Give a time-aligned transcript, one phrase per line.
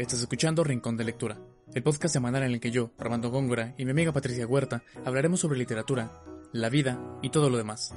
[0.00, 1.36] Estás escuchando Rincón de Lectura,
[1.74, 5.40] el podcast semanal en el que yo, Armando Góngora y mi amiga Patricia Huerta hablaremos
[5.40, 6.22] sobre literatura,
[6.54, 7.92] la vida y todo lo demás.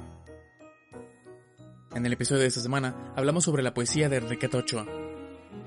[1.94, 4.86] En el episodio de esta semana hablamos sobre la poesía de Enriqueta Ochoa.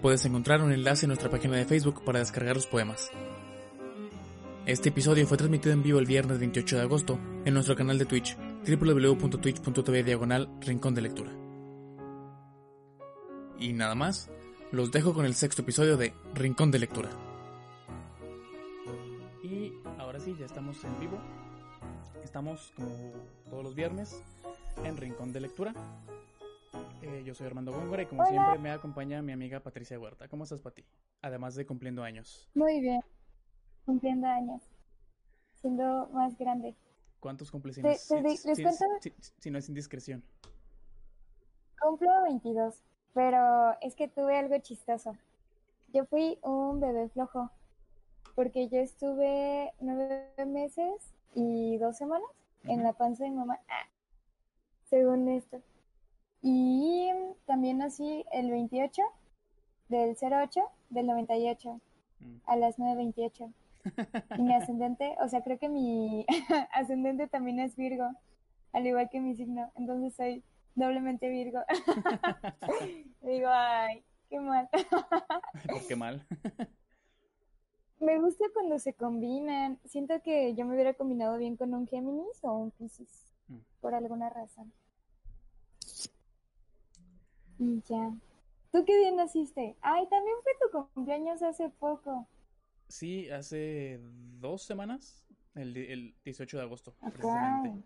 [0.04, 3.10] Puedes encontrar un enlace en nuestra página de Facebook para descargar los poemas.
[4.68, 8.06] Este episodio fue transmitido en vivo el viernes 28 de agosto en nuestro canal de
[8.06, 11.32] Twitch, www.twitch.tv diagonal Rincón de Lectura.
[13.60, 14.30] Y nada más,
[14.72, 17.10] los dejo con el sexto episodio de Rincón de Lectura.
[19.44, 21.18] Y ahora sí, ya estamos en vivo.
[22.24, 22.90] Estamos como
[23.50, 24.22] todos los viernes
[24.84, 25.74] en Rincón de Lectura.
[27.02, 28.32] Eh, yo soy Armando Góngora y como Hola.
[28.32, 30.28] siempre me acompaña mi amiga Patricia Huerta.
[30.28, 30.84] ¿Cómo estás, Pati?
[31.22, 32.50] Además de cumpliendo años.
[32.54, 33.02] Muy bien,
[33.86, 34.62] cumpliendo años,
[35.62, 36.76] siendo más grande.
[37.20, 37.76] ¿Cuántos cumples?
[37.76, 40.24] Si, Te- si- les si- cuento- si- si no es indiscreción.
[41.80, 42.84] Cumplo 22,
[43.18, 45.18] pero es que tuve algo chistoso.
[45.92, 47.50] Yo fui un bebé flojo,
[48.36, 52.30] porque yo estuve nueve meses y dos semanas
[52.66, 53.88] en la panza de mi mamá, ah,
[54.88, 55.60] según esto.
[56.44, 57.10] Y
[57.48, 59.02] también nací el 28
[59.90, 61.82] del 08 del 98
[62.20, 62.38] Mm.
[62.46, 63.52] a las 9.28.
[64.38, 66.26] Y mi ascendente, o sea, creo que mi
[66.74, 68.12] ascendente también es Virgo,
[68.74, 69.72] al igual que mi signo.
[69.76, 70.44] Entonces soy
[70.78, 71.60] doblemente Virgo.
[73.22, 74.70] Digo, ay, qué mal.
[75.68, 76.26] ¿Por qué mal?
[78.00, 79.80] Me gusta cuando se combinan.
[79.86, 83.60] Siento que yo me hubiera combinado bien con un Géminis o un Piscis, Mm.
[83.82, 84.72] por alguna razón.
[87.60, 88.14] Y ya.
[88.72, 89.76] ¿Tú qué día naciste?
[89.82, 92.28] Ay, también fue tu cumpleaños hace poco.
[92.90, 94.00] Sí, hace
[94.40, 97.12] dos semanas, el, el 18 de agosto, Acá.
[97.12, 97.84] precisamente.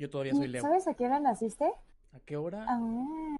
[0.00, 0.62] Yo todavía soy Leo.
[0.62, 1.70] ¿Sabes a qué hora naciste?
[2.14, 2.64] ¿A qué hora?
[2.66, 3.36] Ah,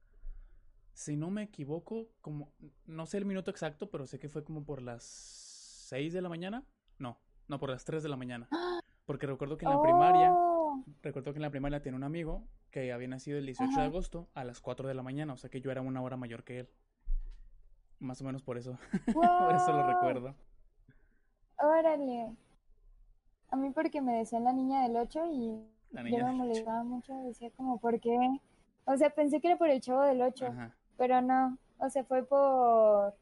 [0.92, 2.52] Si no me equivoco, como
[2.84, 6.28] no sé el minuto exacto, pero sé que fue como por las 6 de la
[6.28, 6.62] mañana.
[6.98, 8.46] No, no, por las 3 de la mañana.
[9.06, 12.46] Porque recuerdo que en la primaria, oh, recuerdo que en la primaria tenía un amigo
[12.70, 15.48] que había nacido el 18 de agosto a las 4 de la mañana, o sea
[15.48, 16.68] que yo era una hora mayor que él.
[18.00, 18.78] Más o menos por eso,
[19.14, 20.36] por eso lo recuerdo.
[21.56, 22.36] Órale.
[23.48, 27.14] A mí porque me decían la niña del 8 y La yo me molestaba mucho,
[27.24, 28.16] decía como, ¿por qué?
[28.84, 30.74] O sea, pensé que era por el chavo del 8, Ajá.
[30.96, 33.14] pero no, o sea, fue por,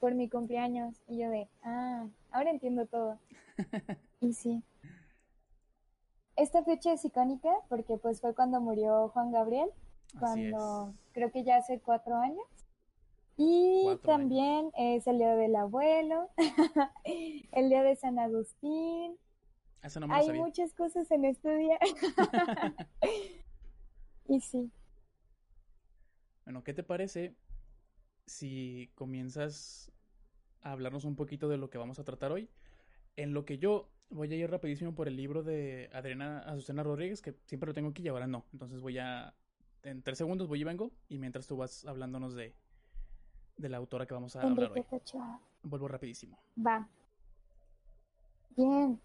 [0.00, 1.00] por mi cumpleaños.
[1.06, 3.18] Y yo de, ah, ahora entiendo todo.
[4.20, 4.62] Y sí.
[6.34, 9.68] Esta fecha es icónica porque pues fue cuando murió Juan Gabriel,
[10.18, 12.42] cuando creo que ya hace cuatro años.
[13.36, 14.18] Y Cuatro años.
[14.28, 16.28] también es el día del abuelo,
[17.52, 19.16] el día de San Agustín.
[19.82, 20.44] Eso no me lo Hay sabía.
[20.44, 21.78] muchas cosas en este día.
[24.28, 24.70] Y sí,
[26.44, 27.36] Bueno, ¿qué te parece
[28.26, 29.92] si comienzas
[30.62, 32.50] a hablarnos un poquito de lo que vamos a tratar hoy?
[33.16, 37.22] En lo que yo voy a ir rapidísimo por el libro de Adriana Azucena Rodríguez,
[37.22, 38.46] que siempre lo tengo aquí y ahora no.
[38.52, 39.34] Entonces voy a,
[39.82, 42.54] en tres segundos voy y vengo, y mientras tú vas hablándonos de,
[43.56, 44.84] de la autora que vamos a hablar hoy.
[44.90, 45.40] Ochoa.
[45.62, 46.38] Vuelvo rapidísimo.
[46.56, 46.88] Va.
[48.56, 49.00] Bien.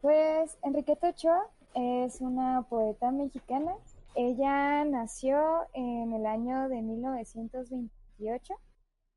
[0.00, 3.74] Pues Enriqueta Ochoa es una poeta mexicana.
[4.14, 5.40] Ella nació
[5.74, 8.54] en el año de 1928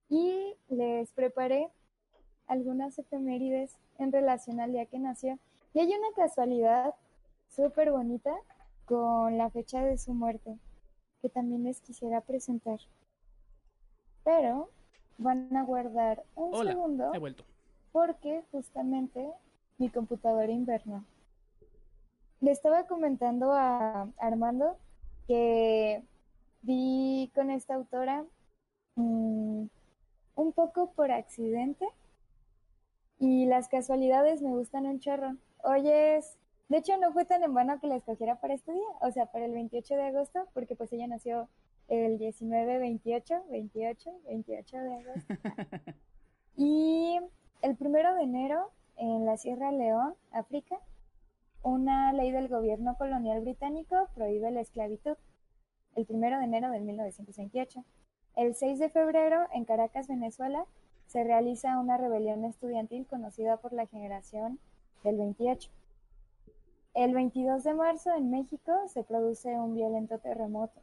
[0.09, 1.69] y les preparé
[2.47, 5.37] algunas efemérides en relación al día que nació.
[5.73, 6.93] Y hay una casualidad
[7.47, 8.33] súper bonita
[8.85, 10.57] con la fecha de su muerte
[11.21, 12.79] que también les quisiera presentar.
[14.23, 14.69] Pero
[15.17, 17.43] van a guardar un Hola, segundo he vuelto.
[17.91, 19.31] porque justamente
[19.81, 21.03] mi computadora invernó.
[22.39, 24.77] Le estaba comentando a Armando
[25.27, 26.03] que
[26.61, 28.23] vi con esta autora
[28.95, 29.65] mm,
[30.35, 31.87] un poco por accidente
[33.17, 35.35] y las casualidades me gustan un chorro.
[35.63, 36.37] Hoy es,
[36.69, 39.31] de hecho no fue tan en vano que la escogiera para este día, o sea,
[39.31, 41.49] para el 28 de agosto, porque pues ella nació
[41.87, 45.33] el 19, 28, 28, 28 de agosto.
[46.57, 47.17] Y
[47.61, 48.71] el primero de enero,
[49.01, 50.77] en la Sierra León, África,
[51.63, 55.17] una ley del gobierno colonial británico prohíbe la esclavitud.
[55.95, 57.83] El primero de enero de 1928.
[58.35, 60.65] El 6 de febrero, en Caracas, Venezuela,
[61.07, 64.59] se realiza una rebelión estudiantil conocida por la generación
[65.03, 65.71] del 28.
[66.93, 70.79] El 22 de marzo, en México, se produce un violento terremoto.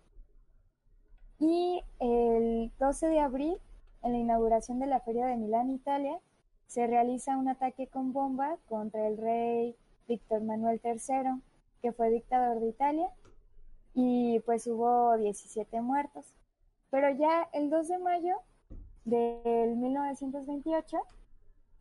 [1.38, 3.58] Y el 12 de abril,
[4.02, 6.20] en la inauguración de la Feria de Milán, Italia,
[6.68, 9.74] se realiza un ataque con bomba contra el rey
[10.06, 11.42] Víctor Manuel III,
[11.82, 13.10] que fue dictador de Italia,
[13.94, 16.36] y pues hubo 17 muertos.
[16.90, 18.36] Pero ya el 2 de mayo
[19.04, 20.98] del 1928,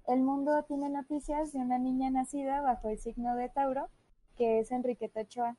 [0.07, 3.89] el mundo tiene noticias de una niña nacida bajo el signo de Tauro,
[4.37, 5.57] que es Enriqueta Ochoa.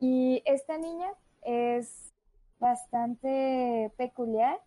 [0.00, 1.08] Y esta niña
[1.42, 2.12] es
[2.58, 4.60] bastante peculiar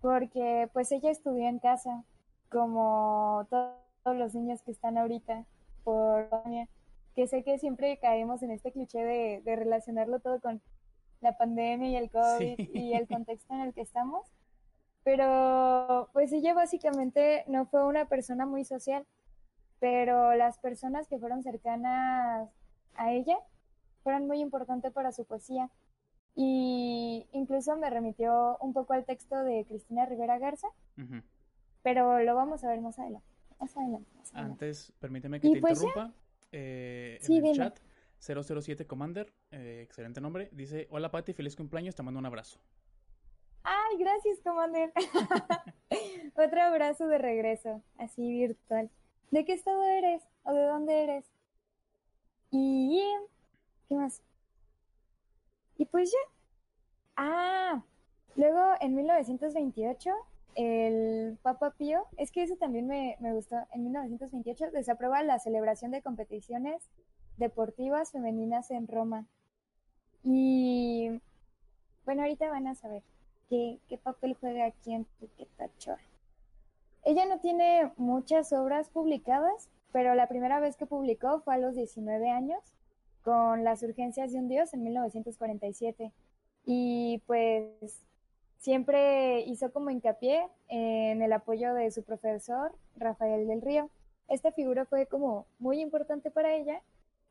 [0.00, 2.04] porque pues ella estudió en casa,
[2.50, 5.44] como todos los niños que están ahorita
[5.82, 6.28] por
[7.14, 10.60] que sé que siempre caemos en este cliché de, relacionarlo todo con
[11.20, 14.26] la pandemia y el COVID y el contexto en el que estamos.
[15.04, 19.06] Pero pues ella básicamente no fue una persona muy social,
[19.78, 22.48] pero las personas que fueron cercanas
[22.96, 23.36] a ella
[24.02, 25.70] fueron muy importantes para su poesía.
[26.34, 30.66] Y incluso me remitió un poco al texto de Cristina Rivera Garza,
[31.84, 33.28] pero lo vamos a ver más adelante.
[33.60, 36.12] Más adelante, Antes, permíteme que te pues interrumpa.
[36.50, 37.78] Eh, en el chat,
[38.18, 42.58] 007 Commander, eh, excelente nombre, dice: Hola Pati, feliz cumpleaños, te mando un abrazo.
[43.62, 44.92] Ay, gracias, Commander.
[46.34, 48.90] Otro abrazo de regreso, así virtual.
[49.30, 50.22] ¿De qué estado eres?
[50.42, 51.26] ¿O de dónde eres?
[52.50, 53.02] Y.
[53.88, 54.22] ¿Qué más?
[55.76, 56.32] Y pues ya.
[57.16, 57.84] Ah,
[58.36, 60.10] luego en 1928
[60.54, 65.90] el Papa Pío, es que eso también me, me, gustó, en 1928 desaprueba la celebración
[65.90, 66.90] de competiciones
[67.36, 69.26] deportivas femeninas en Roma.
[70.22, 71.20] Y
[72.04, 73.02] bueno, ahorita van a saber
[73.48, 75.68] qué, qué papel juega aquí en Enriqueta
[77.04, 81.74] Ella no tiene muchas obras publicadas, pero la primera vez que publicó fue a los
[81.74, 82.60] 19 años
[83.22, 86.12] con Las Urgencias de un Dios en 1947.
[86.66, 88.06] Y pues
[88.64, 93.90] siempre hizo como hincapié en el apoyo de su profesor, Rafael del Río.
[94.26, 96.80] Esta figura fue como muy importante para ella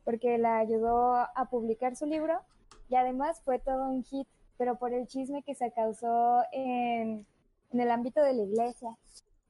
[0.04, 2.40] porque la ayudó a publicar su libro
[2.88, 4.28] y además fue todo un hit,
[4.60, 7.26] pero por el chisme que se causó en,
[7.72, 8.96] en el ámbito de la iglesia.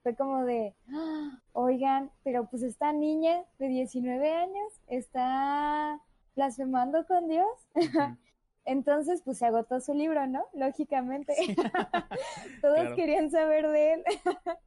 [0.03, 1.41] Fue como de, ¡Ah!
[1.51, 5.99] oigan, pero pues esta niña de 19 años está
[6.33, 7.49] blasfemando con Dios.
[8.65, 10.45] Entonces, pues se agotó su libro, ¿no?
[10.53, 11.33] Lógicamente.
[12.61, 14.03] Todos querían saber de él.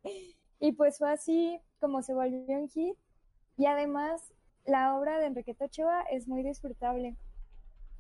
[0.61, 2.97] y pues fue así como se volvió un hit.
[3.57, 4.35] Y además,
[4.67, 7.17] la obra de Enriqueta Ochoa es muy disfrutable.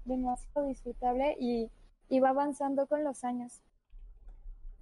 [0.04, 1.70] Demasiado disfrutable y,
[2.08, 3.62] y va avanzando con los años.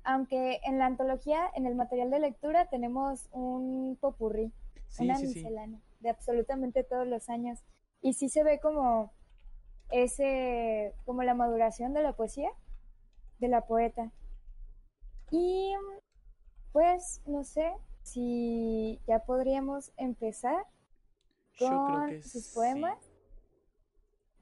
[0.02, 4.52] Aunque en la antología, en el material de lectura, tenemos un popurrí,
[4.98, 7.64] una miscelánea de absolutamente todos los años
[8.00, 9.12] y sí se ve como
[9.90, 12.50] ese, como la maduración de la poesía,
[13.38, 14.10] de la poeta.
[15.30, 15.74] Y
[16.72, 17.72] pues no sé
[18.02, 20.66] si ya podríamos empezar
[21.58, 22.98] con sus poemas.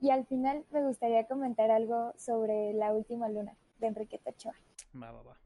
[0.01, 4.55] Y al final me gustaría comentar algo sobre La Última Luna de Enriqueta Ochoa.
[5.01, 5.37] Va, va, va.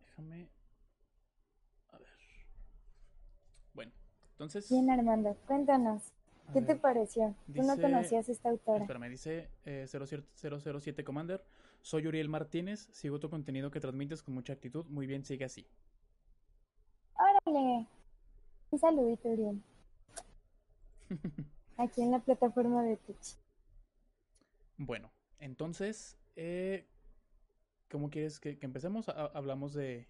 [0.00, 0.48] Déjame.
[1.90, 2.08] A ver.
[3.74, 3.92] Bueno,
[4.30, 4.68] entonces.
[4.70, 6.12] Bien, Armando, cuéntanos.
[6.52, 7.34] ¿Qué te pareció?
[7.54, 8.80] Tú no conocías esta autora.
[8.80, 11.44] Espérame, dice eh, 007 Commander.
[11.82, 12.88] Soy Uriel Martínez.
[12.92, 14.84] Sigo tu contenido que transmites con mucha actitud.
[14.86, 15.66] Muy bien, sigue así.
[17.14, 17.86] ¡Órale!
[18.70, 19.62] Un saludito, Uriel.
[21.76, 23.36] Aquí en la plataforma de Twitch.
[24.78, 26.86] Bueno, entonces, eh,
[27.90, 29.08] ¿cómo quieres que, empecemos?
[29.08, 30.06] hablamos de,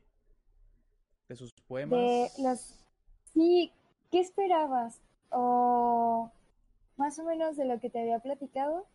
[1.29, 1.99] de sus poemas.
[1.99, 2.85] De los...
[3.33, 3.73] Sí,
[4.11, 5.01] ¿qué esperabas?
[5.39, 6.33] O
[6.97, 8.87] más o menos de lo que te había platicado,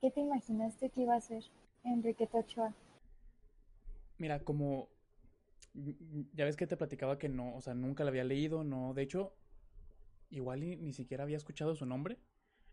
[0.00, 1.44] ¿qué te imaginaste que iba a ser
[1.84, 2.74] Enriqueta Ochoa?
[4.18, 4.88] Mira, como
[6.34, 9.02] ya ves que te platicaba que no, o sea, nunca la había leído, no, de
[9.02, 9.32] hecho,
[10.28, 12.18] igual ni, siquiera había escuchado su nombre,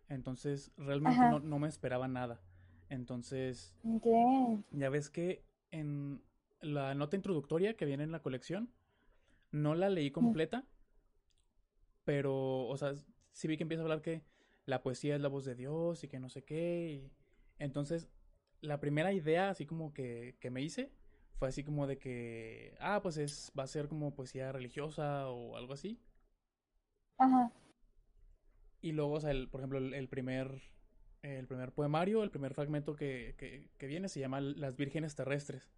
[0.10, 2.42] entonces realmente no, me esperaba nada.
[2.90, 3.76] Entonces,
[4.72, 6.24] ya ves que en
[6.62, 8.72] la nota introductoria que viene en la colección,
[9.52, 10.66] no la leí completa,
[12.08, 12.96] pero, o sea,
[13.34, 14.24] sí vi que empieza a hablar que
[14.64, 16.90] la poesía es la voz de Dios y que no sé qué.
[16.90, 17.12] Y...
[17.60, 18.08] Entonces,
[18.62, 20.90] la primera idea, así como que, que me hice,
[21.38, 25.58] fue así como de que, ah, pues es, va a ser como poesía religiosa o
[25.58, 26.00] algo así.
[27.18, 27.52] Ajá.
[28.80, 30.62] Y luego, o sea, el, por ejemplo, el, primer,
[31.24, 35.70] el primer poemario, el primer fragmento que, que, que, viene se llama Las Vírgenes Terrestres.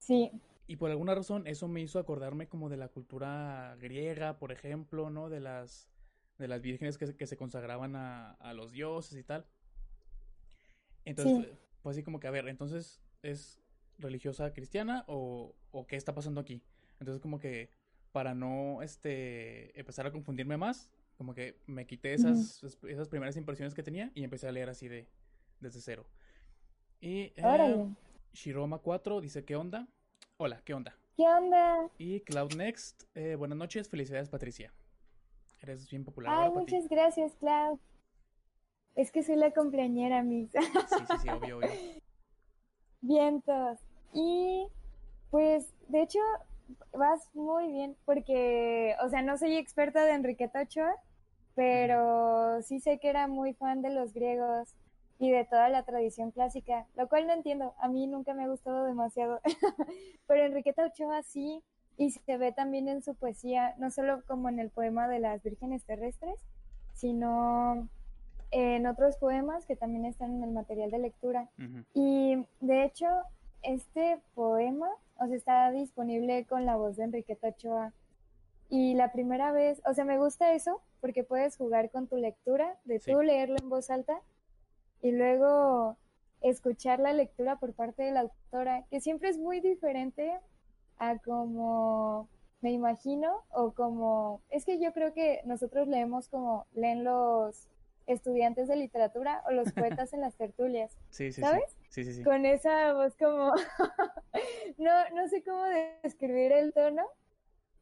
[0.00, 0.30] Sí.
[0.66, 5.10] Y por alguna razón eso me hizo acordarme como de la cultura griega, por ejemplo,
[5.10, 5.28] ¿no?
[5.28, 5.88] De las,
[6.38, 9.46] de las vírgenes que, que se consagraban a, a, los dioses y tal.
[11.04, 11.52] Entonces,
[11.82, 13.60] pues así como que, a ver, entonces, ¿es
[13.98, 16.62] religiosa cristiana o, o qué está pasando aquí?
[16.98, 17.70] Entonces como que
[18.12, 23.74] para no este empezar a confundirme más, como que me quité esas, esas primeras impresiones
[23.74, 25.08] que tenía y empecé a leer así de
[25.60, 26.06] desde cero.
[27.00, 27.86] Y eh,
[28.32, 29.88] Shiroma 4 dice, ¿qué onda?
[30.36, 30.96] Hola, ¿qué onda?
[31.16, 31.88] ¿Qué onda?
[31.96, 34.72] Y Cloud Next, eh, buenas noches, felicidades Patricia.
[35.60, 36.32] Eres bien popular.
[36.32, 37.78] Ay, ahora muchas gracias, Clau.
[38.96, 40.50] Es que soy la cumpleañera, mis.
[40.50, 40.58] Sí,
[41.08, 41.68] sí, sí, obvio, obvio.
[43.00, 43.78] Vientos.
[44.12, 44.66] Y
[45.30, 46.18] pues, de hecho,
[46.92, 50.96] vas muy bien porque, o sea, no soy experta de Enriqueta Ochoa,
[51.54, 54.74] pero sí sé que era muy fan de los griegos
[55.18, 57.74] y de toda la tradición clásica, lo cual no entiendo.
[57.78, 59.40] A mí nunca me ha gustado demasiado,
[60.26, 61.62] pero Enriqueta Ochoa sí,
[61.96, 65.42] y se ve también en su poesía, no solo como en el poema de las
[65.42, 66.40] vírgenes terrestres,
[66.94, 67.88] sino
[68.50, 71.48] en otros poemas que también están en el material de lectura.
[71.58, 71.84] Ujú.
[71.94, 73.06] Y de hecho,
[73.62, 77.92] este poema, o sea, está disponible con la voz de Enriqueta Ochoa.
[78.70, 82.76] Y la primera vez, o sea, me gusta eso porque puedes jugar con tu lectura,
[82.84, 83.12] de Sí.
[83.12, 84.20] tú leerlo en voz alta
[85.04, 85.98] y luego
[86.40, 90.32] escuchar la lectura por parte de la autora, que siempre es muy diferente
[90.96, 92.30] a como
[92.62, 97.68] me imagino o como, es que yo creo que nosotros leemos como leen los
[98.06, 101.70] estudiantes de literatura o los poetas en las tertulias Sí, sí, ¿Sabes?
[101.90, 102.02] sí.
[102.02, 102.24] Sí, sí, sí.
[102.24, 103.52] con esa voz como
[104.78, 105.64] no no sé cómo
[106.02, 107.04] describir el tono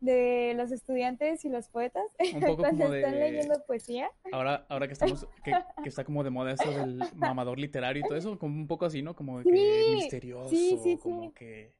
[0.02, 2.04] de los estudiantes y los poetas
[2.34, 4.10] Un poco cuando como están de- leyendo poesía.
[4.32, 8.06] Ahora, ahora que estamos, que, que está como de moda eso del mamador literario y
[8.06, 9.14] todo eso, como un poco así, ¿no?
[9.14, 11.72] Como de que Sí, misterioso, sí, sí, como que...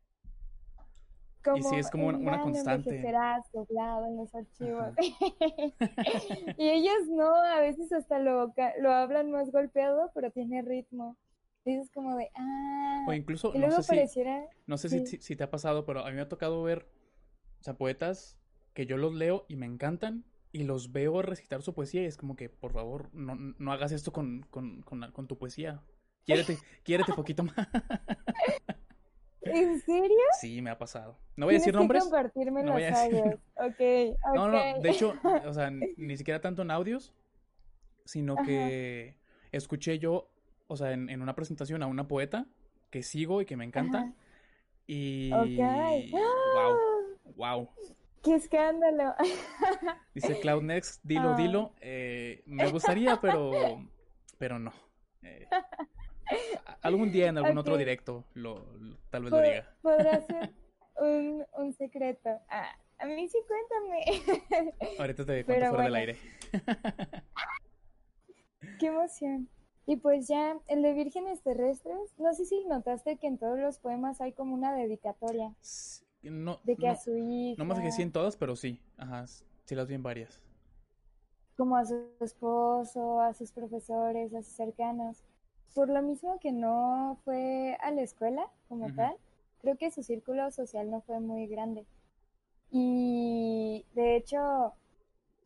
[1.42, 3.02] Como sí, es como una- "El una constante".
[3.52, 4.94] doblado en los archivos.
[6.58, 11.16] y ellos no, a veces hasta lo, lo hablan más golpeado, pero tiene ritmo.
[11.64, 15.06] Dices como de, ah, O incluso, y no sé si, pareciera, no sé si, sí.
[15.06, 16.86] si- si te ha pasado, pero a mí me ha tocado ver,
[17.62, 18.36] o sea, poetas
[18.74, 22.16] que yo los leo y me encantan y los veo recitar su poesía y es
[22.16, 25.80] como que, por favor, no, no hagas esto con, con, con, tu poesía.
[26.24, 27.54] Quiérete, quiérete poquito más.
[29.42, 30.18] ¿en serio?
[30.40, 31.16] Sí, me ha pasado.
[31.36, 32.02] No voy a decir que nombres.
[32.02, 33.40] compartirme no voy a decir- audios.
[33.54, 35.14] Ok, No, no, de hecho,
[35.46, 37.14] o sea, ni siquiera tanto en audios,
[38.06, 38.42] sino Ajá.
[38.44, 39.14] que
[39.52, 40.32] escuché yo,
[40.66, 42.48] o sea, en, en una presentación a una poeta
[42.90, 43.98] que sigo y que me encanta.
[43.98, 44.14] Ajá.
[44.88, 46.10] Y Ok.
[46.10, 46.76] wow,
[47.36, 47.68] wow.
[48.22, 49.14] ¡Qué escándalo!
[50.14, 51.36] Dice Cloud Next, dilo, Ah.
[51.36, 51.72] dilo.
[51.80, 53.84] Eh, me gustaría, pero,
[54.38, 54.72] pero no.
[55.22, 55.46] Eh,
[56.82, 59.76] algún día en algún otro directo lo, lo- tal vez lo diga.
[59.82, 60.52] Podrá ser
[61.00, 62.30] un, un secreto.
[62.48, 64.72] Ah, a mí sí cuéntame.
[65.00, 65.96] Ahorita te cuento fuera del bueno.
[65.96, 66.16] aire.
[68.78, 69.48] ¡Qué emoción!
[69.84, 73.78] Y pues ya, el de vírgenes terrestres, no sé si notaste que en todos los
[73.78, 77.74] poemas hay como una dedicatoria S- No, de que no, a su hija, no me
[77.74, 78.80] fijé si en todas, pero sí.
[78.96, 80.40] Ajá, sí las vi en varias.
[81.56, 85.22] como a su esposo, a sus profesores, a sus cercanos.
[85.74, 89.16] Por lo mismo que no fue a la escuela como tal,
[89.60, 91.86] creo que su círculo social no fue muy grande.
[92.70, 94.72] Y de hecho,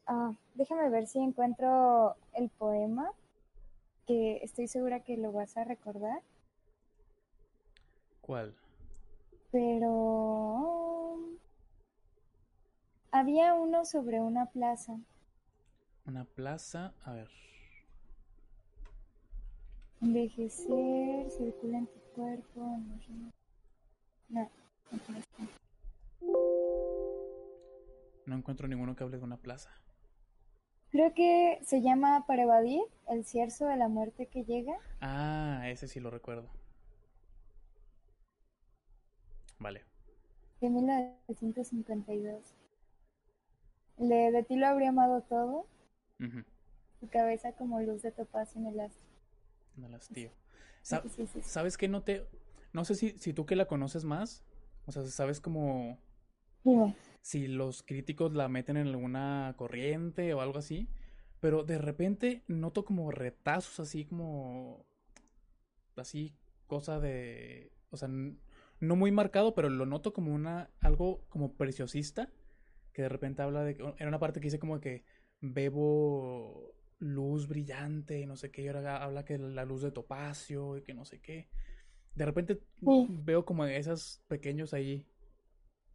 [0.07, 3.11] ah, déjame ver si encuentro el poema,
[4.07, 6.21] que estoy segura que lo vas a recordar,
[8.21, 8.55] ¿Cuál?
[9.51, 11.19] Pero
[13.11, 14.99] había uno sobre una plaza.
[16.07, 16.95] Una plaza.
[17.05, 17.29] A ver.
[20.01, 22.79] Envejecer, circula en tu cuerpo.
[24.29, 24.51] No,
[24.91, 25.17] no.
[28.27, 29.71] No encuentro ninguno que hable de una plaza.
[30.91, 34.75] Creo que se llama Para evadir, el cierzo de la muerte que llega.
[35.01, 36.49] Ah, ese sí lo recuerdo.
[39.59, 39.83] Vale.
[40.61, 42.55] de 1952.
[43.99, 45.67] El de, ti lo habría amado todo,
[46.21, 46.45] Ujú.
[47.01, 49.07] tu cabeza como luz de topacio en el astro.
[49.77, 50.31] No las tío.
[50.83, 51.49] Sa- Sí, sí, sí, sí.
[51.49, 52.27] ¿Sabes qué no te...
[52.73, 54.45] No sé si, si tú que la conoces más,
[54.87, 55.99] o sea, sabes como
[57.23, 60.89] si los críticos la meten en alguna corriente o algo así,
[61.41, 64.85] pero de repente noto como retazos así como...
[65.97, 66.35] Así,
[66.67, 67.73] cosa de...
[67.91, 68.09] O sea,
[68.81, 70.71] no muy marcado, pero lo noto como una...
[70.81, 72.31] Algo como preciosista,
[72.93, 73.73] que de repente habla de...
[73.99, 75.05] Era una parte que dice como que
[75.41, 80.79] bebo luz brillante y no sé qué, y ahora habla que la luz de topacio
[80.79, 81.49] y que no sé qué.
[82.15, 85.07] De repente veo como esos pequeños ahí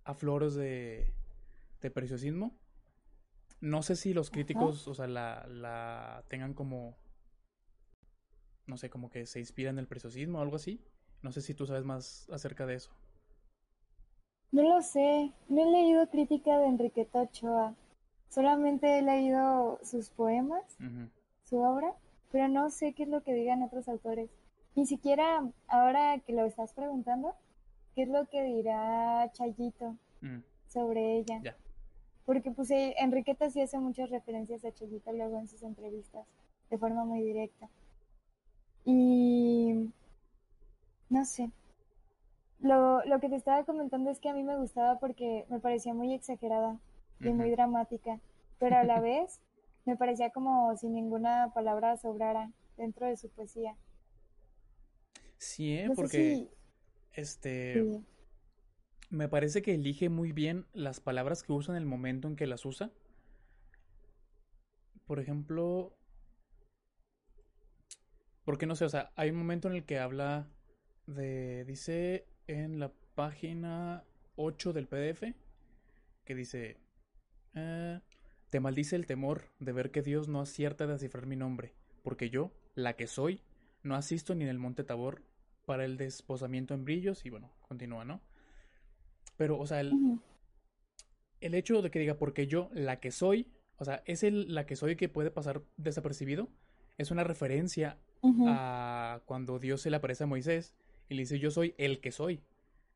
[0.03, 1.13] afloros de,
[1.81, 2.59] de preciosismo.
[3.59, 6.97] No sé si los críticos, o sea, la, la tengan como,
[8.65, 10.83] no sé, como que se inspiran en el preciosismo o algo así.
[11.23, 12.91] No sé si tú sabes más acerca de eso.
[14.51, 17.75] No lo sé, no he leído crítica de Enriqueta Ochoa.
[18.29, 20.63] Solamente he leído sus poemas,
[21.43, 21.93] su obra,
[22.31, 24.29] pero no sé qué es lo que digan otros autores.
[24.75, 27.35] Ni siquiera ahora que lo estás preguntando,
[27.95, 31.55] qué es lo que dirá Chayito Mm, sobre ella.
[32.25, 36.25] Porque pues eh, Enriqueta sí hace muchas referencias a Chayito luego en sus entrevistas,
[36.69, 37.67] de forma muy directa.
[38.85, 39.89] Y
[41.11, 41.51] no sé.
[42.59, 45.93] Lo, lo que te estaba comentando es que a mí me gustaba porque me parecía
[45.93, 46.79] muy exagerada
[47.19, 48.19] y muy dramática,
[48.59, 49.39] pero a la vez
[49.85, 53.75] me parecía como si ninguna palabra sobrara dentro de su poesía.
[55.37, 55.87] Sí, ¿eh?
[55.89, 56.49] No Porque si...
[57.13, 58.05] este sí.
[59.09, 62.47] me parece que elige muy bien las palabras que usa en el momento en que
[62.47, 62.91] las usa.
[65.07, 65.93] Por ejemplo,
[68.45, 70.47] porque no sé, o sea, hay un momento en el que habla
[71.15, 74.03] de, dice en la página
[74.35, 75.23] 8 del PDF,
[76.23, 76.77] que dice,
[77.55, 77.99] eh,
[78.49, 82.29] te maldice el temor de ver que Dios no acierta de descifrar mi nombre, porque
[82.29, 83.41] yo, la que soy,
[83.83, 85.23] no asisto ni en el monte Tabor
[85.65, 88.21] para el desposamiento en brillos, y bueno, continúa, ¿no?
[89.37, 89.91] Pero, o sea, el,
[91.39, 94.65] el hecho de que diga porque yo, la que soy, o sea, es el la
[94.65, 96.49] que soy que puede pasar desapercibido,
[96.97, 97.97] es una referencia
[98.47, 100.75] a cuando Dios se le aparece a Moisés
[101.11, 102.41] y le dice yo soy el que soy.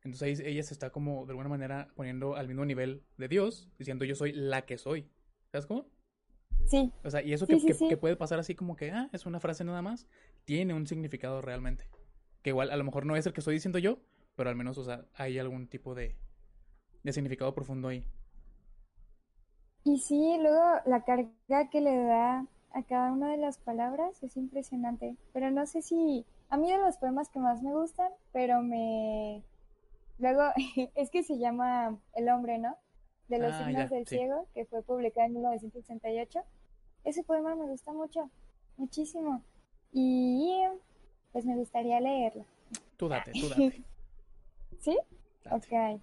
[0.02, 3.68] Entonces ahí ella se está como de alguna manera poniendo al mismo nivel de Dios,
[3.78, 5.08] diciendo yo soy la que soy.
[5.52, 5.86] ¿Sabes cómo?
[6.66, 7.88] Sí, O sea, y eso Sí, que, sí, que- sí.
[7.88, 10.06] que puede pasar así como que, ah, es una frase nada más,
[10.44, 11.88] tiene un significado realmente.
[12.42, 13.98] Que igual a lo mejor no es el que estoy diciendo yo,
[14.36, 16.16] pero al menos, o sea, hay algún tipo de,
[17.04, 18.04] de significado profundo ahí.
[19.84, 24.36] Y sí, luego la carga que le da a cada una de las palabras es
[24.36, 25.16] impresionante.
[25.32, 29.42] Pero no sé si, a mí de los poemas que más me gustan, pero me...
[30.18, 30.42] Luego,
[30.94, 32.76] es que se llama El hombre, ¿no?
[33.28, 34.16] De los Ah, signos ya, del sí.
[34.16, 36.40] ciego, que fue publicado en 1968.
[37.04, 38.30] Ese poema me gusta mucho,
[38.76, 39.42] muchísimo.
[39.92, 40.62] Y
[41.32, 42.44] pues me gustaría leerlo.
[42.96, 43.82] Tú date, tú date.
[44.80, 44.98] ¿Sí?
[45.44, 45.56] date.
[45.56, 46.00] Ok.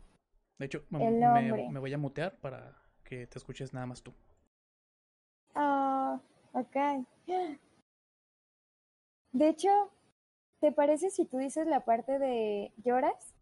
[0.60, 4.14] De hecho, me, voy a mutear para que te escuches nada más tú.
[5.56, 6.20] Ah,
[6.54, 6.76] ok.
[9.32, 9.70] De hecho,
[10.64, 13.34] ¿te parece si tú dices la parte de lloras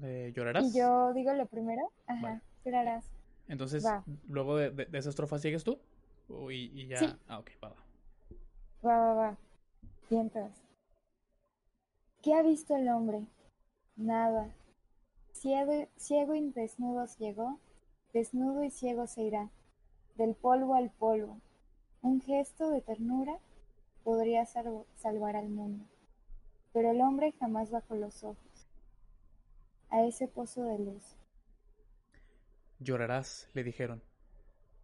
[0.00, 0.72] Eh, ¿Llorarás?
[0.72, 1.90] y yo digo lo primero?
[2.06, 2.40] Ajá, Vale.
[2.64, 3.04] llorarás.
[3.48, 4.04] Entonces, Va.
[4.28, 5.80] luego de, de- de esa estrofa sigues tú.
[6.50, 6.98] Y, y ya.
[6.98, 7.06] Sí.
[7.26, 7.76] Ah, ok, va, va.
[8.86, 9.36] Va, va, va.
[12.22, 13.26] ¿Qué ha visto el hombre?
[13.96, 14.54] Nada.
[15.32, 17.58] Ciego, ciego y desnudo llegó,
[18.12, 19.50] desnudo y ciego se irá,
[20.16, 21.40] del polvo al polvo.
[22.02, 23.38] Un gesto de ternura
[24.04, 25.84] podría sal- salvar al mundo,
[26.72, 28.68] pero el hombre jamás bajó los ojos
[29.90, 31.16] a ese pozo de luz.
[32.78, 34.02] Llorarás, le dijeron.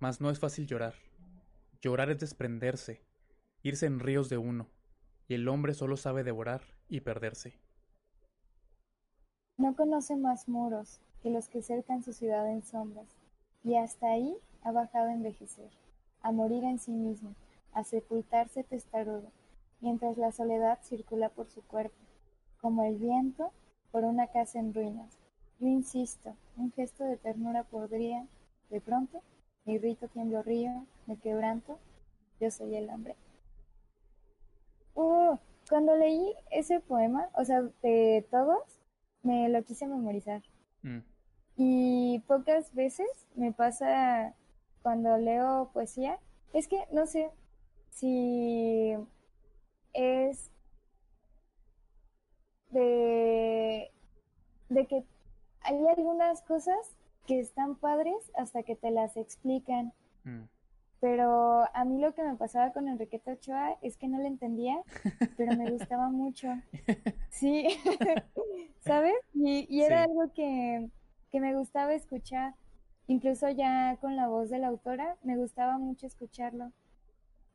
[0.00, 0.94] Mas no es fácil llorar.
[1.80, 3.02] Llorar es desprenderse,
[3.62, 4.68] irse en ríos de uno.
[5.28, 7.58] Y el hombre solo sabe devorar y perderse.
[9.56, 13.06] No conoce más muros que los que cercan su ciudad en sombras,
[13.62, 15.70] y hasta ahí ha bajado a envejecer,
[16.20, 17.34] a morir en sí mismo,
[17.72, 19.30] a sepultarse testarudo,
[19.84, 21.94] mientras la soledad circula por su cuerpo,
[22.58, 23.52] como el viento
[23.92, 25.18] por una casa en ruinas.
[25.60, 28.26] Yo insisto, un gesto de ternura podría,
[28.70, 29.20] de pronto,
[29.66, 31.78] mi rito tiemblo río, me quebranto,
[32.40, 33.14] yo soy el hombre.
[34.94, 35.36] Uh,
[35.68, 38.80] cuando leí ese poema, o sea, de todos,
[39.22, 40.42] me lo quise memorizar.
[40.82, 41.00] Mm,
[41.56, 44.34] Y pocas veces me pasa
[44.82, 46.18] cuando leo poesía,
[46.54, 47.30] es que no sé
[47.90, 48.96] si
[49.94, 50.50] es
[52.70, 53.90] de,
[54.68, 55.04] de que
[55.62, 56.76] hay algunas cosas
[57.26, 59.92] que están padres hasta que te las explican.
[60.24, 60.48] mm.
[61.00, 64.82] Pero a mí lo que me pasaba con Enriqueta Ochoa es que no le entendía,
[65.36, 66.48] pero me gustaba mucho.
[67.30, 67.66] Sí,
[68.80, 69.14] ¿sabes?
[69.34, 70.04] Y, y era Sí.
[70.04, 70.88] algo que,
[71.30, 72.54] que me gustaba escuchar.
[73.08, 76.72] Incluso ya con la voz de la autora, me gustaba mucho escucharlo.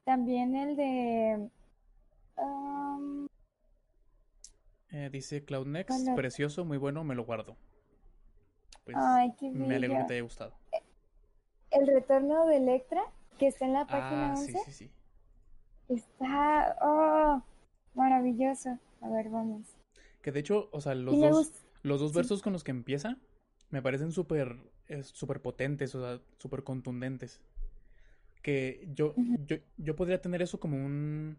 [0.06, 1.49] También el de...
[2.41, 3.28] um,
[4.91, 6.15] Eh, dice Cloudnex, ¿Cuál otro?
[6.15, 7.56] precioso, muy bueno, me lo guardo.
[8.86, 10.54] Pues ay, qué me alegro que te haya gustado.
[11.71, 13.04] El retorno de Electra,
[13.38, 14.91] que está en la página Ah, sí, 11, sí, sí.
[15.89, 16.75] está...
[16.82, 17.43] ¡Oh!
[17.93, 18.80] Maravilloso.
[19.02, 19.75] A ver, vamos.
[20.21, 21.52] Que de hecho, o sea, los dos,
[21.84, 22.17] los dos sí.
[22.17, 23.17] versos con los que empieza
[23.69, 27.39] me parecen súper eh, súper potentes, o sea, súper contundentes.
[28.41, 29.13] Que yo,
[29.45, 31.38] yo, yo podría tener eso como un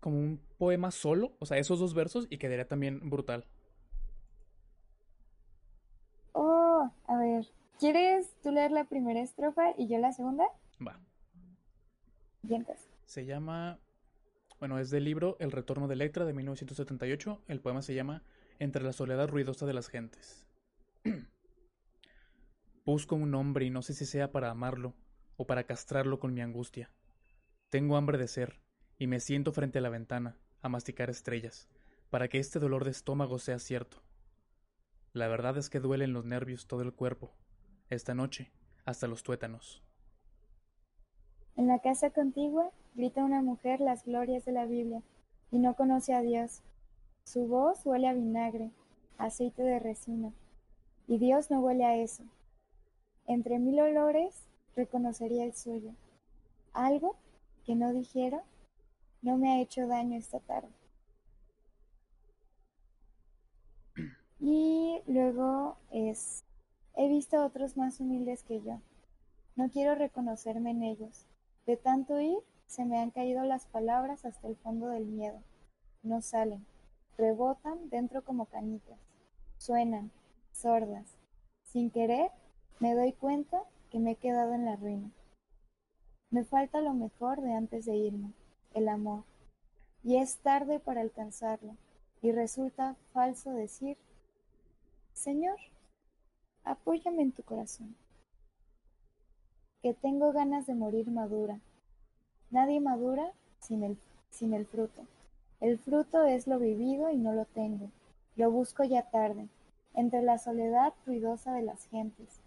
[0.00, 3.46] como un poema solo, o sea, esos dos versos y quedaría también brutal.
[6.32, 7.46] Oh, a ver.
[7.78, 10.44] ¿Quieres tú leer la primera estrofa y yo la segunda?
[10.86, 10.98] Va.
[12.42, 12.88] Vientos.
[13.04, 13.78] Se llama
[14.58, 17.42] Bueno, es del libro El retorno de Electra de 1978.
[17.48, 18.22] El poema se llama
[18.58, 20.46] Entre la soledad ruidosa de las gentes.
[22.84, 24.94] Busco un hombre y no sé si sea para amarlo
[25.36, 26.90] o para castrarlo con mi angustia.
[27.70, 28.60] Tengo hambre de ser
[29.00, 31.68] y me siento frente a la ventana a masticar estrellas
[32.10, 34.02] para que este dolor de estómago sea cierto.
[35.14, 37.32] La verdad es que duelen los nervios todo el cuerpo,
[37.88, 38.52] esta noche,
[38.84, 39.82] hasta los tuétanos.
[41.56, 45.02] En la casa contigua grita una mujer las glorias de la Biblia
[45.50, 46.60] y no conoce a Dios.
[47.24, 48.70] Su voz huele a vinagre,
[49.16, 50.30] aceite de resina,
[51.08, 52.24] y Dios no huele a eso.
[53.26, 55.94] Entre mil olores reconocería el suyo.
[56.74, 57.16] Algo
[57.64, 58.44] que no dijera
[59.22, 60.72] no me ha hecho daño esta tarde.
[64.40, 66.44] Y luego es,
[66.94, 68.80] he visto otros más humildes que yo.
[69.56, 71.26] No quiero reconocerme en ellos.
[71.66, 75.42] De tanto ir, se me han caído las palabras hasta el fondo del miedo.
[76.02, 76.64] No salen,
[77.18, 78.98] rebotan dentro como cañitas.
[79.58, 80.10] Suenan,
[80.52, 81.18] sordas.
[81.64, 82.30] Sin querer,
[82.78, 85.10] me doy cuenta que me he quedado en la ruina.
[86.30, 88.32] Me falta lo mejor de antes de irme,
[88.74, 89.24] el amor.
[90.02, 91.76] Y es tarde para alcanzarlo.
[92.22, 93.96] Y resulta falso decir
[95.12, 95.58] Señor,
[96.64, 97.94] apóyame en tu corazón.
[99.82, 101.60] Que tengo ganas de morir madura.
[102.50, 103.98] Nadie madura sin el,
[104.30, 105.02] sin el fruto.
[105.60, 107.90] El fruto es lo vivido y no lo tengo.
[108.36, 109.48] Lo busco ya tarde,
[109.94, 112.40] entre la soledad ruidosa de las gentes.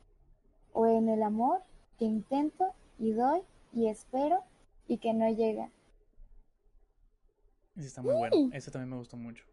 [0.73, 1.61] O en el amor
[1.99, 4.43] que intento y doy y espero
[4.87, 5.69] y que no llega.
[7.75, 8.49] Ese está muy bueno.
[8.53, 9.45] Ese también me gustó mucho.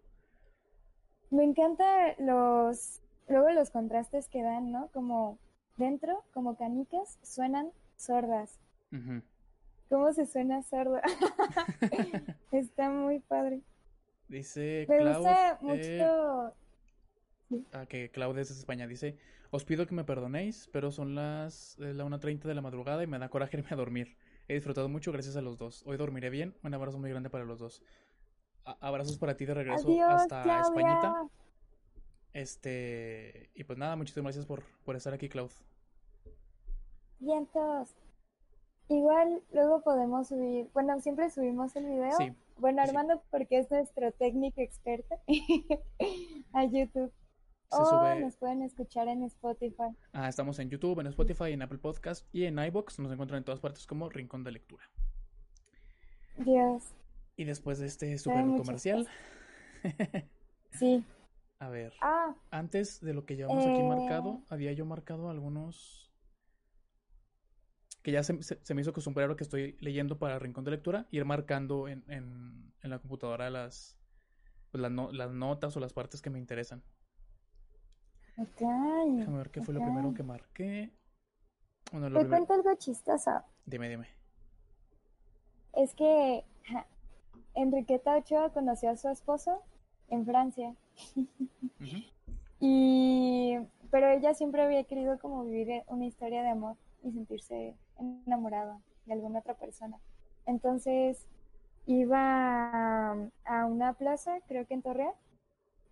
[1.30, 4.88] Me encantan los luego los contrastes que dan, ¿no?
[4.88, 5.38] Como
[5.76, 8.58] dentro, como canicas, suenan sordas.
[9.88, 11.00] ¿Cómo se suena sorda?
[12.52, 13.60] Está muy padre.
[14.28, 16.48] Dice Me gusta mucho.
[17.50, 18.86] Eh, ah, que Claudia es de España.
[18.86, 19.16] Dice:
[19.50, 23.18] Os pido que me perdonéis, pero son las la 1.30 de la madrugada y me
[23.18, 24.16] da coraje irme a dormir.
[24.48, 25.82] He disfrutado mucho gracias a los dos.
[25.86, 26.54] Hoy dormiré bien.
[26.62, 27.82] Un abrazo muy grande para los dos.
[28.64, 31.28] Abrazos para ti de regreso hasta Españita.
[32.32, 35.50] Este, y pues nada, muchísimas gracias por, por estar aquí, Claud.
[37.18, 37.94] Bien, todos.
[38.88, 42.16] Igual luego podemos subir, bueno, siempre subimos el video.
[42.16, 45.16] Sí, bueno, Armando, porque es nuestro técnico experto
[46.52, 47.12] a YouTube.
[47.70, 49.96] o nos pueden escuchar en Spotify.
[50.12, 52.98] Ah, estamos en YouTube, en Spotify, en Apple Podcast y en iBox.
[52.98, 54.84] Nos encuentran en todas partes como Rincón de Lectura.
[56.38, 56.94] Dios.
[57.40, 59.08] Y después de este super comercial.
[60.72, 61.02] sí.
[61.58, 61.94] A ver.
[62.02, 64.46] Ah, antes de lo que llevamos aquí marcado, eh.
[64.50, 66.12] había yo marcado algunos.
[68.02, 71.88] Que ya se, me hizo acostumbrado que estoy leyendo para Rincón de Lectura, ir marcando
[71.88, 73.96] en, en, la computadora las,
[74.70, 76.82] pues, las, las, notas o las partes que me interesan.
[78.36, 80.92] Déjame ver qué fue lo primero que marqué.
[81.90, 83.30] Te cuento algo chistoso.
[83.64, 84.08] Dime, dime.
[85.72, 86.44] Es que
[87.54, 89.62] Enriqueta Ochoa conoció a su esposo
[90.08, 90.74] en Francia.
[92.60, 93.56] y,
[93.90, 99.12] pero ella siempre había querido como vivir una historia de amor y sentirse enamorada de
[99.12, 99.98] alguna otra persona.
[100.46, 101.26] Entonces
[101.86, 103.12] iba
[103.44, 105.14] a, una plaza, creo que en Torreón,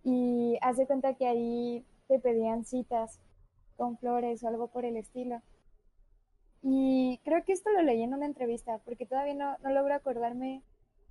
[0.03, 3.19] y hace cuenta que ahí te pedían citas
[3.75, 5.41] con flores o algo por el estilo.
[6.61, 10.61] Y creo que esto lo leí en una entrevista, porque todavía no, no logro acordarme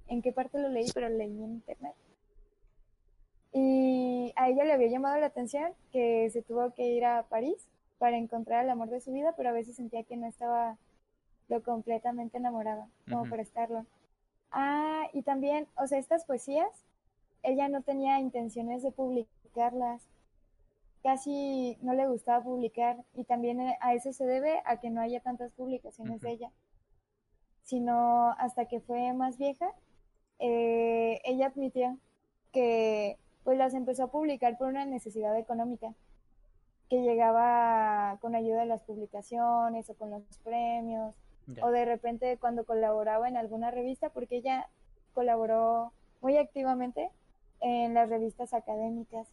[0.09, 1.95] en qué parte lo leí, pero leí en internet.
[3.53, 7.69] Y a ella le había llamado la atención que se tuvo que ir a París
[7.99, 10.77] para encontrar el amor de su vida, pero a veces sentía que no estaba
[11.49, 13.87] lo completamente enamorada, como para estarlo.
[14.51, 16.69] Ah, y también, o sea, estas poesías,
[17.43, 20.07] ella no tenía intenciones de publicarlas,
[21.03, 25.21] casi no le gustaba publicar, y también a eso se debe a que no haya
[25.21, 26.53] tantas publicaciones de ella,
[27.63, 29.73] sino hasta que fue más vieja,
[30.39, 31.99] eh, ella admitió
[32.53, 35.95] que pues las empezó a publicar por una necesidad económica,
[36.89, 41.15] que llegaba con ayuda de las publicaciones o con los premios,
[41.63, 44.69] o de repente cuando colaboraba en alguna revista, porque ella
[45.15, 47.11] colaboró muy activamente
[47.61, 49.29] en las revistas académicas.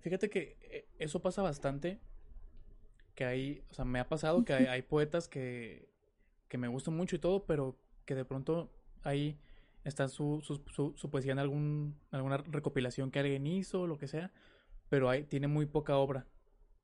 [0.00, 1.98] Fíjate que eh, eso pasa bastante,
[3.14, 5.88] que hay, o sea, me ha pasado que hay, poetas que,
[6.48, 8.70] que me gustan mucho y todo, pero que de pronto
[9.02, 9.38] ahí
[9.84, 14.08] está su, su, su, poesía en algún, alguna recopilación que alguien hizo, o lo que
[14.08, 14.32] sea,
[14.88, 16.26] pero hay, tiene muy poca obra.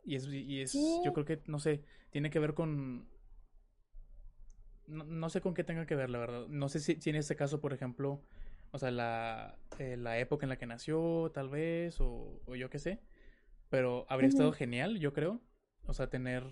[0.04, 0.72] Y es, y es
[1.04, 3.06] yo creo que, no sé, tiene que ver con,
[4.86, 6.46] no, sé con qué tenga que ver, la verdad.
[6.48, 8.22] No sé si, si en este caso, por ejemplo,
[8.72, 12.70] o sea, la, eh, la época en la que nació, tal vez, o, o yo
[12.70, 13.00] qué sé.
[13.68, 15.40] Pero habría estado genial, yo creo.
[15.90, 16.44] O sea, tener,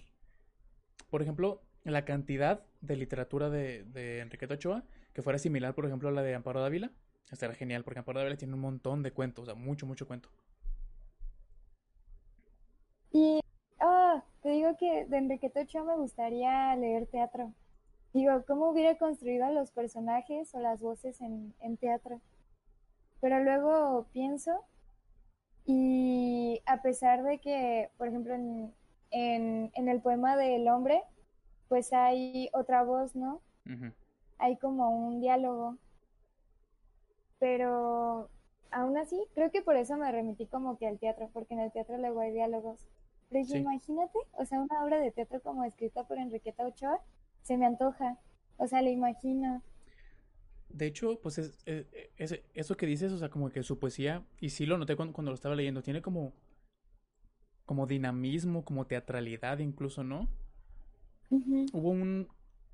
[1.10, 6.08] por ejemplo, la cantidad de literatura de, de Enriqueta Ochoa que fuera similar, por ejemplo,
[6.08, 6.90] a la de Amparo Dávila.
[7.30, 10.28] Estaría genial, porque Amparo Dávila tiene un montón de cuentos, o sea, mucho, mucho cuento.
[13.12, 13.40] Y,
[13.80, 17.52] ah, te digo que de Enriqueta Ochoa me gustaría leer teatro.
[18.12, 22.20] Digo, ¿cómo hubiera construido a los personajes o las voces en, en teatro?
[23.20, 24.64] Pero luego pienso
[25.64, 28.72] y a pesar de que, por ejemplo, en,
[29.10, 31.02] en, en el poema del hombre,
[31.68, 33.40] pues hay otra voz, ¿no?
[34.38, 35.76] Hay como un diálogo.
[37.38, 38.30] Pero
[38.70, 41.72] aún así, creo que por eso me remití como que al teatro, porque en el
[41.72, 42.88] teatro luego hay diálogos.
[43.30, 47.00] Pero imagínate, o sea, una obra de teatro como escrita por Enriqueta Ochoa,
[47.42, 48.18] se me antoja.
[48.56, 49.62] O sea, la imagino.
[50.70, 51.58] De hecho, pues es,
[52.16, 55.22] es, eso que dices, o sea, como que su poesía, y sí lo noté cuando,
[55.22, 56.32] lo estaba leyendo, tiene como,
[57.68, 60.26] como dinamismo, como teatralidad incluso, ¿no?
[61.28, 62.26] Hubo un,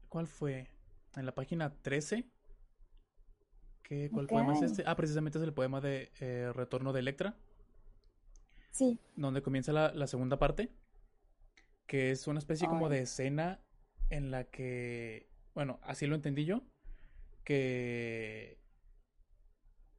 [0.09, 0.68] ¿cuál fue?
[1.16, 2.24] En la página 13.
[3.83, 4.85] ¿Qué, ¿Cuál poema es este?
[4.87, 7.37] Ah, precisamente es el poema de eh, Retorno de Electra.
[8.70, 9.00] Sí.
[9.16, 10.70] Donde comienza la, la segunda parte,
[11.88, 13.61] que es una especie como de escena
[14.11, 16.62] en la que, bueno, así lo entendí yo,
[17.42, 18.61] que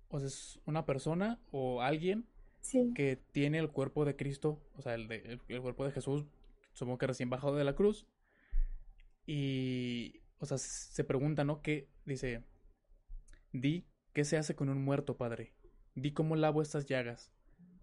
[0.08, 2.30] o sea, es una persona o alguien
[2.94, 6.26] que tiene el cuerpo de Cristo, o sea, el, de, el, cuerpo de Jesús,
[6.74, 8.08] supongo que recién bajado de la cruz,
[9.26, 11.62] y, o sea, se pregunta, ¿no?
[11.62, 11.90] ¿Qué?
[12.06, 12.44] Dice,
[13.52, 15.54] di, ¿qué se hace con un muerto, Padre?
[15.96, 17.32] Di cómo lavo estas llagas.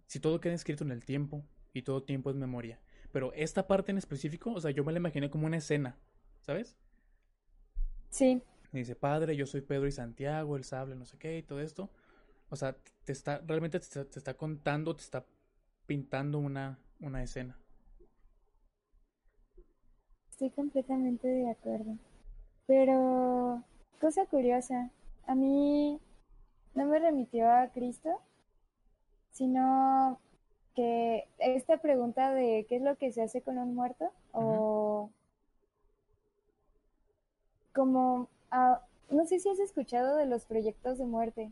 [0.07, 2.81] Si todo queda escrito en el tiempo, y todo tiempo es memoria.
[3.13, 5.99] Pero esta parte en específico, o sea, yo me la imaginé como una escena,
[6.41, 6.77] ¿sabes?
[8.09, 8.43] Sí.
[8.73, 11.61] Y dice, padre, yo soy Pedro y Santiago, el sable, no sé qué, y todo
[11.61, 11.91] esto.
[12.53, 15.25] O sea, te está, realmente te está, contando, te está
[15.87, 17.59] pintando una, una escena.
[20.31, 21.97] Estoy completamente de acuerdo.
[22.67, 23.65] Pero,
[24.01, 24.91] cosa curiosa,
[25.27, 25.99] a mí
[26.75, 28.21] no me remitió a Cristo,
[29.31, 30.21] sino
[30.75, 35.11] que esta pregunta de qué es lo que se hace con un muerto, o
[37.75, 41.51] como Ah, no sé si has escuchado de los proyectos de muerte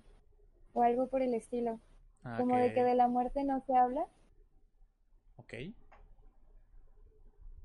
[0.72, 1.80] o algo por el estilo.
[2.24, 4.06] Ah, como de que de la muerte no se habla.
[5.36, 5.54] Ok.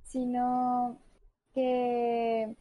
[0.04, 0.98] Sino
[1.54, 2.56] que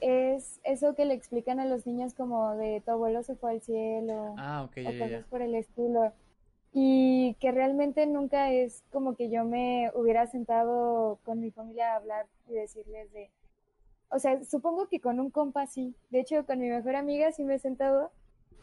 [0.00, 3.62] es eso que le explican a los niños como de tu abuelo se fue al
[3.62, 6.12] cielo ah, o cosas por el estilo.
[6.72, 11.96] Y que realmente nunca es como que yo me hubiera sentado con mi familia a
[11.96, 13.30] hablar y decirles de,
[14.10, 15.94] o sea, supongo que con un compa sí.
[16.10, 18.10] De hecho, con mi mejor amiga sí me he sentado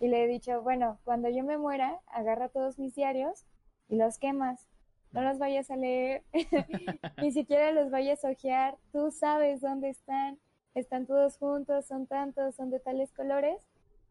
[0.03, 3.45] y le he dicho, bueno, cuando yo me muera, agarra todos mis diarios
[3.87, 4.67] y los quemas.
[5.13, 6.23] No los vayas a leer,
[7.21, 8.77] ni siquiera los vayas a ojear.
[8.91, 10.39] Tú sabes dónde están.
[10.75, 13.65] Están todos juntos, son tantos, son de tales colores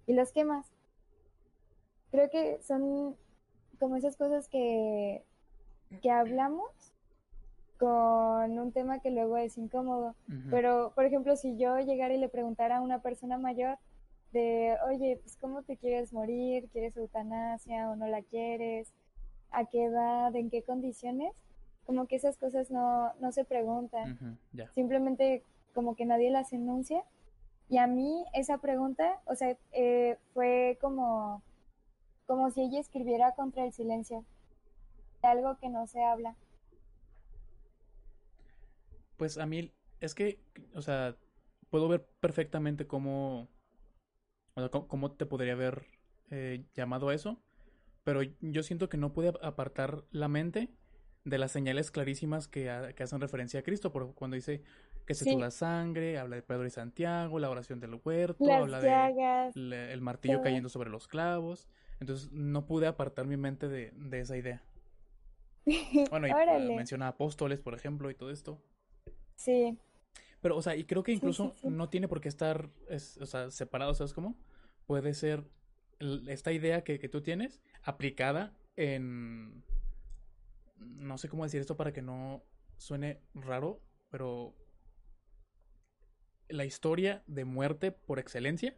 [0.06, 0.72] y los quemas.
[2.10, 3.14] Creo que son
[3.78, 5.22] como esas cosas que,
[6.00, 6.70] que hablamos
[7.76, 10.14] con un tema que luego es incómodo.
[10.48, 13.76] Pero, por ejemplo, si yo llegara y le preguntara a una persona mayor
[14.32, 16.68] de, oye, pues ¿cómo te quieres morir?
[16.72, 18.92] ¿Quieres eutanasia o no la quieres?
[19.50, 20.34] ¿A qué edad?
[20.34, 21.32] ¿En qué condiciones?
[21.86, 24.38] Como que esas cosas no, no se preguntan.
[24.74, 25.42] Simplemente
[25.74, 27.04] como que nadie las enuncia.
[27.68, 31.42] Y a mí esa pregunta, o sea, eh, fue como,
[32.26, 34.24] como si ella escribiera contra el silencio,
[35.22, 36.36] algo que no se habla.
[39.16, 40.38] Pues a mí es que,
[40.74, 41.16] o sea,
[41.70, 43.48] puedo ver perfectamente cómo,
[44.54, 45.86] o sea, cómo, te podría haber
[46.30, 47.40] eh, llamado a eso,
[48.04, 50.70] pero yo siento que no puede apartar la mente
[51.24, 54.62] de las señales clarísimas que, hacen referencia a Cristo, porque cuando dice
[55.06, 55.36] que se sí.
[55.36, 60.40] la sangre, habla de Pedro y Santiago, la oración del huerto, habla de el martillo
[60.42, 61.68] cayendo sobre los clavos,
[62.00, 64.62] entonces no pude apartar mi mente de, de esa idea.
[66.10, 68.60] Bueno, y menciona apóstoles, por ejemplo, y todo esto.
[69.36, 69.78] Sí.
[70.42, 72.68] Pero, o sea, y creo que incluso no tiene por qué estar,
[73.20, 74.36] o sea, separado, ¿sabes cómo?
[74.86, 75.44] Puede ser
[76.26, 79.62] esta idea que, que tú tienes aplicada en...
[80.78, 82.42] No sé cómo decir esto para que no
[82.76, 84.52] suene raro, pero
[86.48, 88.76] la historia de muerte por excelencia,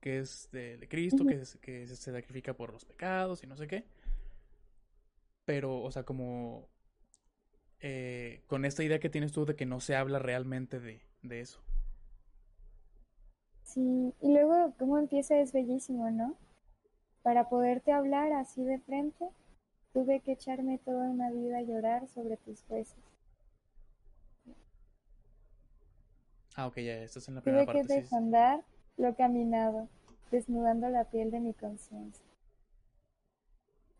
[0.00, 3.84] que es de, Cristo, que, que se sacrifica por los pecados y no sé qué.
[5.44, 6.68] Pero, o sea, como
[7.80, 11.00] eh, con esta idea que tienes tú de que no se habla realmente de,
[11.40, 11.60] eso.
[13.64, 16.36] Sí, y luego cómo empieza es bellísimo, ¿no?
[17.22, 19.26] Para poderte hablar así de frente,
[19.92, 22.98] tuve que echarme toda una vida a llorar sobre tus huesos.
[26.56, 27.88] Ah, ok, ya, esto es en la Tuve primera que parte.
[27.88, 28.00] sí, sí.
[28.02, 28.64] desandar
[28.96, 29.88] lo caminado,
[30.30, 32.24] desnudando la piel de mi conciencia.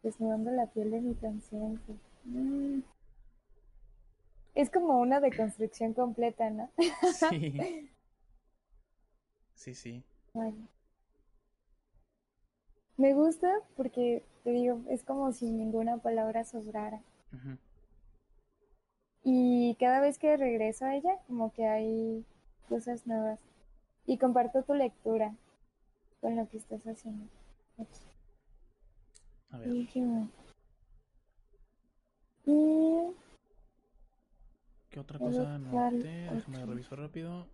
[0.02, 1.94] Desnudando la piel de mi conciencia.
[2.24, 2.69] Mm.
[4.60, 6.70] Es como una deconstrucción completa, ¿no?
[7.30, 7.88] Sí.
[9.54, 10.04] Sí, sí.
[12.98, 17.00] Me gusta porque, te digo, es como si ninguna palabra sobrara.
[19.22, 22.26] Y cada vez que regreso a ella, como que hay
[22.68, 23.40] cosas nuevas.
[24.04, 25.34] Y comparto tu lectura
[26.20, 27.24] con lo que estás haciendo.
[29.52, 29.68] A ver.
[32.44, 33.14] Y
[34.90, 36.28] ¿Qué otra cosa ¿cuál noté?
[36.32, 37.48] Déjame reviso rápido.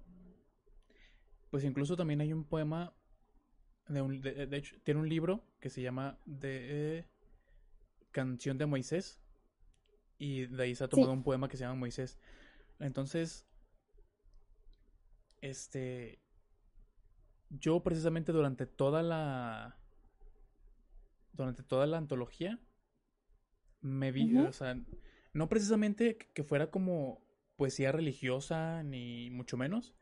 [1.51, 2.95] Pues incluso también hay un poema
[3.89, 7.09] de un, de, de hecho, tiene un libro que se llama de eh,
[8.11, 9.21] Canción de Moisés
[10.19, 12.19] y de ahí se ha tomado un poema que se llama Moisés.
[12.79, 13.47] Entonces,
[15.41, 16.23] este,
[17.51, 19.79] yo precisamente durante toda la,
[21.33, 22.59] durante toda la antología
[23.83, 24.77] me vi, o sea,
[25.33, 27.26] no precisamente que fuera como
[27.57, 29.95] poesía religiosa, ni mucho menos,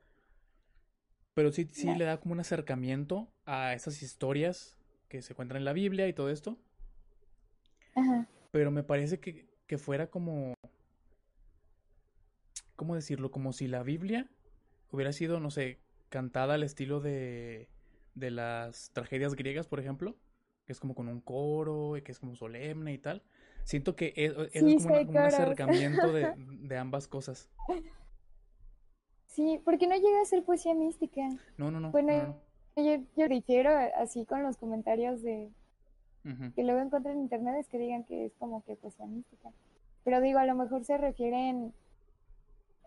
[1.35, 1.95] pero sí, sí No.
[1.95, 4.77] le da como un acercamiento a esas historias
[5.09, 6.59] que se encuentran en la Biblia y todo esto,
[7.97, 8.27] Ajá.
[8.51, 10.55] pero me parece que, que fuera como,
[12.77, 13.31] ¿cómo decirlo?
[13.31, 14.31] Como si la Biblia
[14.91, 17.69] hubiera sido, no sé, cantada al estilo de,
[18.15, 20.17] de las tragedias griegas, por ejemplo,
[20.67, 23.23] que es como con un coro y que es como solemne y tal.
[23.65, 24.13] Siento que
[24.53, 27.49] Sí, es como, una- sí, como un acercamiento de, de ambas cosas.
[29.27, 31.23] Sí, porque no llega a ser poesía mística.
[31.57, 32.41] No, no, no, Bueno, no,
[32.77, 32.83] no.
[32.97, 35.51] yo, yo difiero así con los comentarios de
[36.55, 39.51] que luego encuentro en internet es que digan que es como que poesía mística.
[40.05, 41.75] Pero digo, a lo mejor se refieren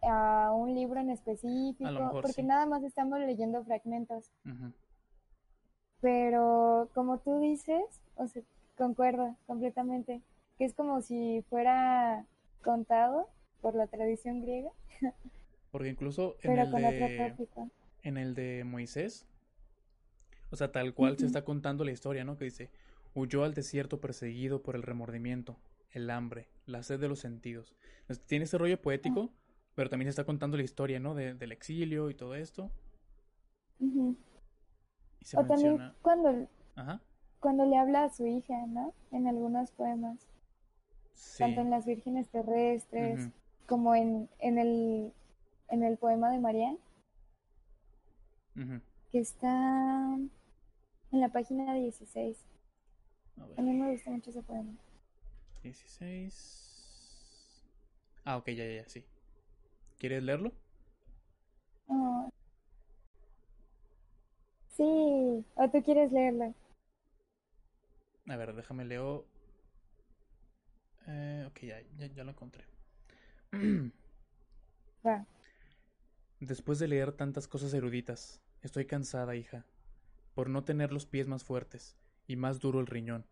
[0.03, 2.43] a un libro en específico, mejor porque sí.
[2.43, 4.31] nada más estamos leyendo fragmentos.
[6.01, 7.83] Pero como tú dices,
[8.15, 8.43] o sea,
[8.77, 10.21] concuerdo completamente,
[10.57, 12.25] que es como si fuera
[12.63, 13.29] contado
[13.61, 14.69] por la tradición griega,
[15.71, 17.35] Porque incluso en pero el con de,
[18.03, 19.25] en el de Moisés,
[20.51, 22.37] o sea, tal cual se está contando la historia, ¿no?
[22.37, 22.69] Que dice,
[23.13, 25.57] huyó al desierto perseguido por el remordimiento,
[25.91, 27.75] el hambre, la sed de los sentidos.
[28.01, 29.29] Entonces, tiene ese rollo poético,
[29.75, 31.15] pero también se está contando la historia, ¿no?
[31.15, 32.71] De- del exilio y todo esto.
[33.79, 34.15] Ujú.
[35.21, 37.01] Y se O también cuando, Ajá.
[37.39, 38.93] cuando le habla a su hija, ¿no?
[39.11, 40.17] En algunos poemas,
[41.17, 41.43] Sí.
[41.43, 43.29] tanto en Las Vírgenes Terrestres
[43.65, 45.11] como en, en el,
[45.69, 46.77] en el poema de Marianne,
[48.55, 48.81] Ujú.
[49.11, 50.17] que está
[51.11, 52.37] en la página 16.
[53.57, 54.71] A mí me gusta mucho ese poema.
[55.63, 57.63] 16...
[58.25, 59.03] Ah, ok, ya, ya, ya, sí.
[59.99, 60.51] ¿Quieres leerlo?
[61.89, 62.29] Oh.
[64.69, 64.83] Sí,
[65.55, 66.53] o tú quieres leerlo.
[68.29, 69.25] A ver, déjame leo.
[71.07, 72.65] Eh, ok, ya, ya, ya lo encontré.
[76.39, 79.65] Después de leer tantas cosas eruditas, estoy cansada, hija,
[80.35, 83.25] por no tener los pies más fuertes y más duro el riñón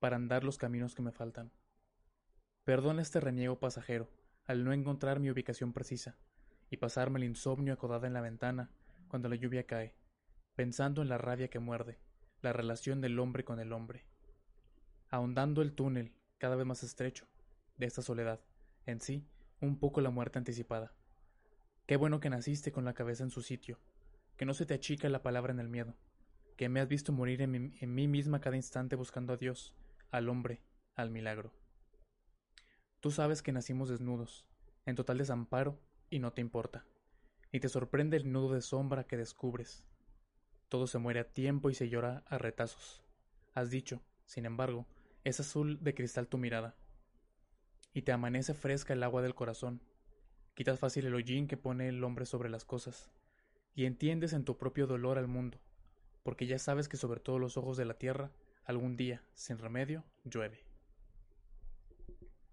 [0.00, 1.52] para andar los caminos que me faltan.
[2.64, 4.10] Perdona este reniego pasajero
[4.44, 6.18] al no encontrar mi ubicación precisa
[6.68, 8.70] y pasarme el insomnio acodada en la ventana
[9.08, 9.94] cuando la lluvia cae,
[10.54, 11.98] pensando en la rabia que muerde,
[12.42, 14.04] la relación del hombre con el hombre,
[15.08, 17.26] ahondando el túnel cada vez más estrecho
[17.76, 18.40] de esta soledad,
[18.86, 19.26] en sí,
[19.60, 20.90] un poco la muerte anticipada.
[21.86, 23.78] Qué bueno que naciste con la cabeza en su sitio,
[24.38, 25.94] que no se te achica la palabra en el miedo,
[26.56, 29.74] que me has visto morir en mí, en mí misma cada instante buscando a Dios,
[30.10, 30.62] al hombre,
[30.96, 31.52] al milagro.
[33.00, 34.46] Tú sabes que nacimos desnudos,
[34.86, 35.78] en total desamparo,
[36.08, 36.86] y no te importa,
[37.52, 39.84] y te sorprende el nudo de sombra que descubres.
[40.70, 43.02] Todo se muere a tiempo y se llora a retazos.
[43.54, 44.86] Has dicho, sin embargo,
[45.24, 46.74] es azul de cristal tu mirada,
[47.92, 49.80] y te amanece fresca el agua del corazón.
[50.54, 53.10] Quitas fácil el hollín que pone el hombre sobre las cosas,
[53.74, 55.58] y entiendes en tu propio dolor al mundo,
[56.22, 58.30] porque ya sabes que sobre todos los ojos de la tierra,
[58.64, 60.64] algún día, sin remedio, llueve.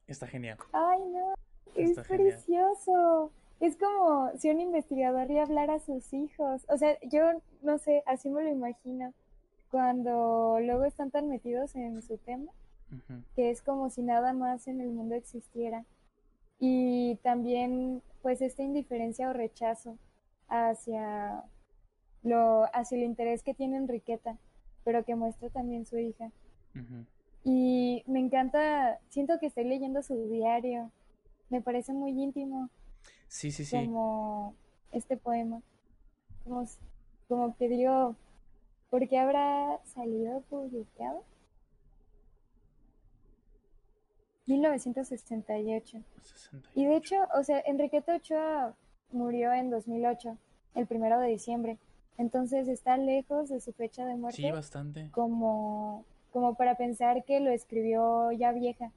[0.08, 0.58] Está genial.
[0.72, 1.34] Ay, no,
[1.76, 2.06] es genial.
[2.08, 3.32] precioso.
[3.60, 6.64] Es como si un investigador le hablara a sus hijos.
[6.70, 9.14] O sea, yo no sé, así me lo imagino.
[9.72, 12.52] Cuando luego están tan metidos en su tema,
[13.36, 15.86] que es como si nada más en el mundo existiera.
[16.60, 19.98] Y también, pues, esta indiferencia o rechazo
[20.48, 21.44] hacia
[22.24, 24.38] lo, hacia el interés que tiene Enriqueta,
[24.84, 26.32] pero que muestra también su hija.
[27.44, 30.92] Y me encanta, siento que estoy leyendo su diario,
[31.50, 32.70] me parece muy íntimo
[33.28, 33.76] Sí, sí, sí.
[33.76, 34.54] como
[34.92, 35.62] este poema,
[36.44, 36.66] como,
[37.28, 38.16] como que digo,
[38.90, 41.24] ¿por qué habrá salido publicado?
[44.46, 46.04] 1968.
[46.22, 46.70] 60.
[46.76, 48.76] Y de hecho, o sea, Enriqueta Ochoa
[49.12, 50.38] murió en 2008,
[50.76, 51.78] el primero de diciembre.
[52.18, 55.10] Entonces está lejos de su fecha de Sí, muerte bastante.
[55.12, 58.92] como, como para pensar que lo escribió ya vieja.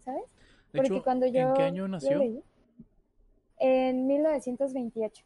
[0.00, 0.22] ¿sabes?
[0.72, 2.18] De Porque hecho, cuando yo ¿en qué año nació?
[2.18, 2.42] leí,
[3.58, 5.24] en 1928,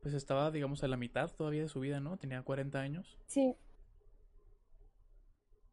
[0.00, 2.16] Pues estaba, digamos, a la mitad todavía de su vida, ¿no?
[2.16, 3.18] Tenía 40 años.
[3.26, 3.54] sí.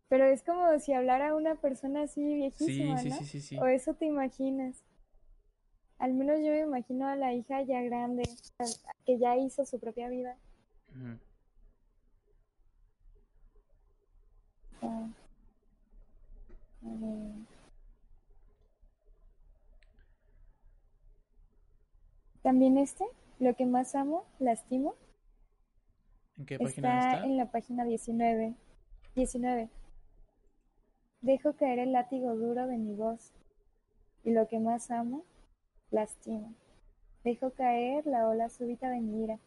[0.10, 3.18] Pero es como si hablara una persona así Sí, viejísima, sí, ¿no?
[3.18, 3.58] sí, sí, sí.
[3.58, 4.82] O eso te imaginas.
[6.00, 8.24] Al menos yo me imagino a la hija ya grande,
[9.06, 10.38] que ya hizo su propia vida.
[14.82, 15.08] Ah.
[22.44, 23.06] También este,
[23.40, 24.96] lo que más amo, lastimo,
[26.38, 27.26] ¿En qué página está está?
[27.26, 28.56] en la página 19.
[29.16, 29.70] 19.
[31.22, 33.34] Dejo caer el látigo duro de mi voz,
[34.24, 35.24] y lo que más amo,
[35.92, 36.54] lastimo.
[37.24, 39.40] Dejo caer la ola súbita de mi ira,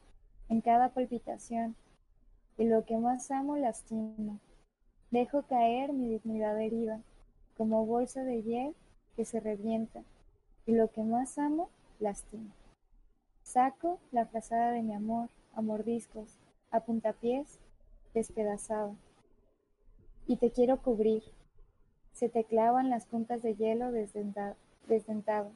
[0.49, 1.76] en cada palpitación,
[2.59, 4.41] y lo que más amo, lastimo.
[5.11, 7.01] Dejo caer mi dignidad herida,
[7.57, 8.74] como bolsa de hiel
[9.16, 10.03] que se revienta,
[10.66, 11.70] y lo que más amo,
[12.01, 12.53] lastimo.
[13.51, 16.38] Saco la frazada de mi amor a mordiscos,
[16.70, 17.59] a puntapiés,
[18.14, 18.94] despedazado.
[20.28, 21.24] Y te quiero cubrir.
[22.12, 24.55] Se te clavan las puntas de hielo desdenta-
[24.86, 25.51] desdentado.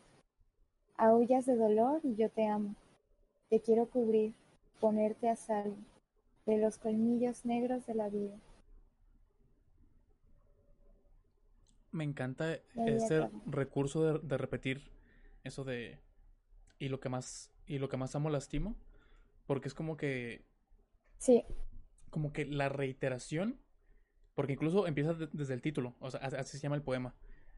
[0.97, 2.75] Aullas de dolor y yo te amo.
[3.49, 4.35] Te quiero cubrir,
[4.81, 5.77] ponerte a salvo
[6.47, 8.35] de los colmillos negros de la vida.
[11.93, 13.41] Me encanta este acaba.
[13.47, 14.91] recurso de, de repetir
[15.45, 16.01] eso de
[16.81, 18.77] y lo que más y lo que más amo lastimo,
[19.47, 20.45] porque es como que
[21.19, 21.45] Sí,
[22.11, 23.59] como que la reiteración,
[24.35, 27.15] porque incluso empieza de- desde el título, o sea, así se llama el poema.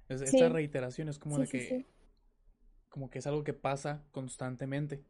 [0.09, 0.36] Es- Sí.
[0.36, 1.86] Esta reiteración es como sí, de sí, que sí.
[2.88, 5.04] como que es algo que pasa constantemente.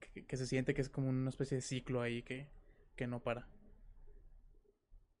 [0.00, 2.46] Que, que se siente que es como una especie de ciclo ahí que,
[2.96, 3.46] que no para.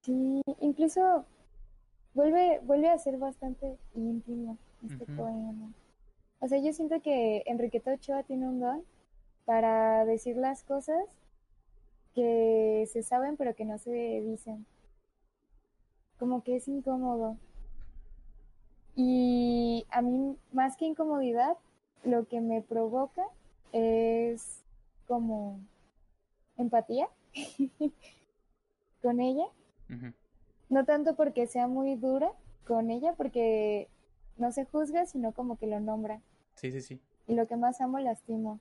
[0.02, 1.26] Sí, incluso
[2.14, 5.72] vuelve, vuelve a ser bastante íntimo este poema.
[6.44, 8.84] O sea, yo siento que Enriqueta Ochoa tiene un don
[9.46, 11.02] para decir las cosas
[12.14, 14.66] que se saben pero que no se dicen.
[16.18, 17.38] Como que es incómodo.
[18.94, 21.56] Y a mí, más que incomodidad,
[22.02, 23.24] lo que me provoca
[23.72, 24.62] es
[25.08, 25.58] como
[26.58, 27.08] empatía
[29.02, 29.46] con ella.
[30.68, 32.32] No tanto porque sea muy dura
[32.66, 33.88] con ella, porque
[34.36, 36.20] no se juzga, sino como que lo nombra.
[36.54, 37.00] Sí, sí, sí.
[37.26, 38.60] Y lo que más amo, lastimo.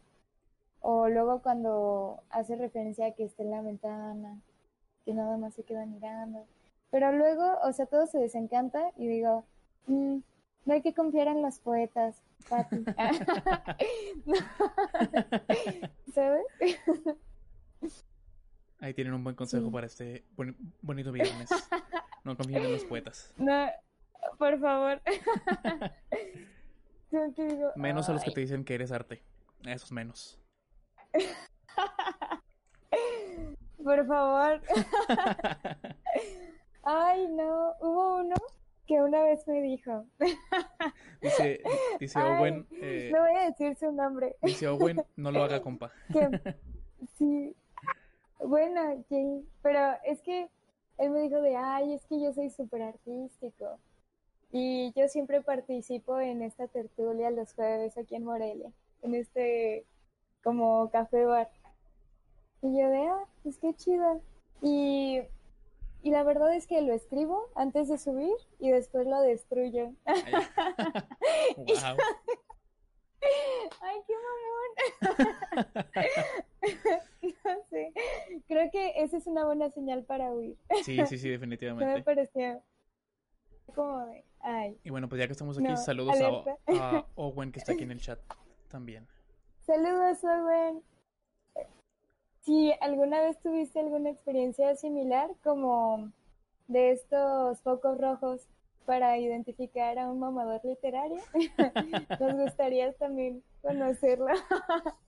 [0.82, 4.42] O luego cuando hace referencia a que está en la ventana,
[5.06, 6.46] que nada más se queda mirando.
[6.92, 9.46] Pero luego, o sea, todo se desencanta y digo,
[9.88, 10.18] "Mm,
[10.66, 12.84] no hay que confiar en los poetas, Pati.
[16.14, 16.46] ¿Sabes?
[18.80, 19.72] Ahí tienen un buen consejo Sí.
[19.72, 21.50] para este boni- bonito viernes.
[22.26, 23.34] No confíen en los poetas.
[23.38, 23.68] No,
[24.38, 25.02] por favor.
[27.14, 29.22] Como que digo, Menos a los que te dicen que eres arte.
[29.64, 30.40] Esos menos.
[33.84, 34.60] Por favor.
[36.84, 37.74] Ay, no.
[37.82, 38.34] Hubo uno
[38.88, 40.08] que una vez me dijo.
[41.22, 41.62] Dice,
[42.00, 44.36] dice Ay, Owen, eh, No voy a decir su nombre.
[44.42, 45.92] dice Owen, no lo haga, compa.
[46.12, 46.56] Que,
[47.16, 47.56] sí.
[48.40, 49.48] Bueno, sí.
[49.62, 50.50] Pero es que
[50.98, 53.80] él me dijo de, ay, es que yo soy súper artístico.
[54.56, 58.72] Y yo siempre participo en esta tertulia los jueves aquí en Morelia.
[59.02, 59.88] En este,
[60.44, 61.50] como café bar.
[62.62, 64.22] Y yo de, ah, pues qué chido.
[64.62, 65.22] Y,
[66.04, 69.92] y la verdad es que lo escribo antes de subir y después lo destruyo.
[71.58, 71.98] Wow.
[73.82, 75.76] Ay, qué mamón.
[77.44, 77.92] no sé.
[78.48, 80.58] Creo que esa es una buena señal para huir.
[80.84, 82.04] Sí, sí, sí, No me definitivamente.
[82.04, 82.62] pareció
[83.74, 84.78] como de, ay.
[84.84, 87.84] Y bueno, pues ya que estamos aquí, No, saludos a, a Owen que está aquí
[87.84, 88.20] en el chat
[88.70, 89.08] también.
[89.66, 90.84] Saludos, Owen.
[92.42, 96.12] Si alguna vez tuviste alguna experiencia similar como
[96.68, 98.48] de estos focos rojos
[98.86, 101.22] para identificar a un mamador literario,
[102.20, 104.28] nos gustaría también conocerlo.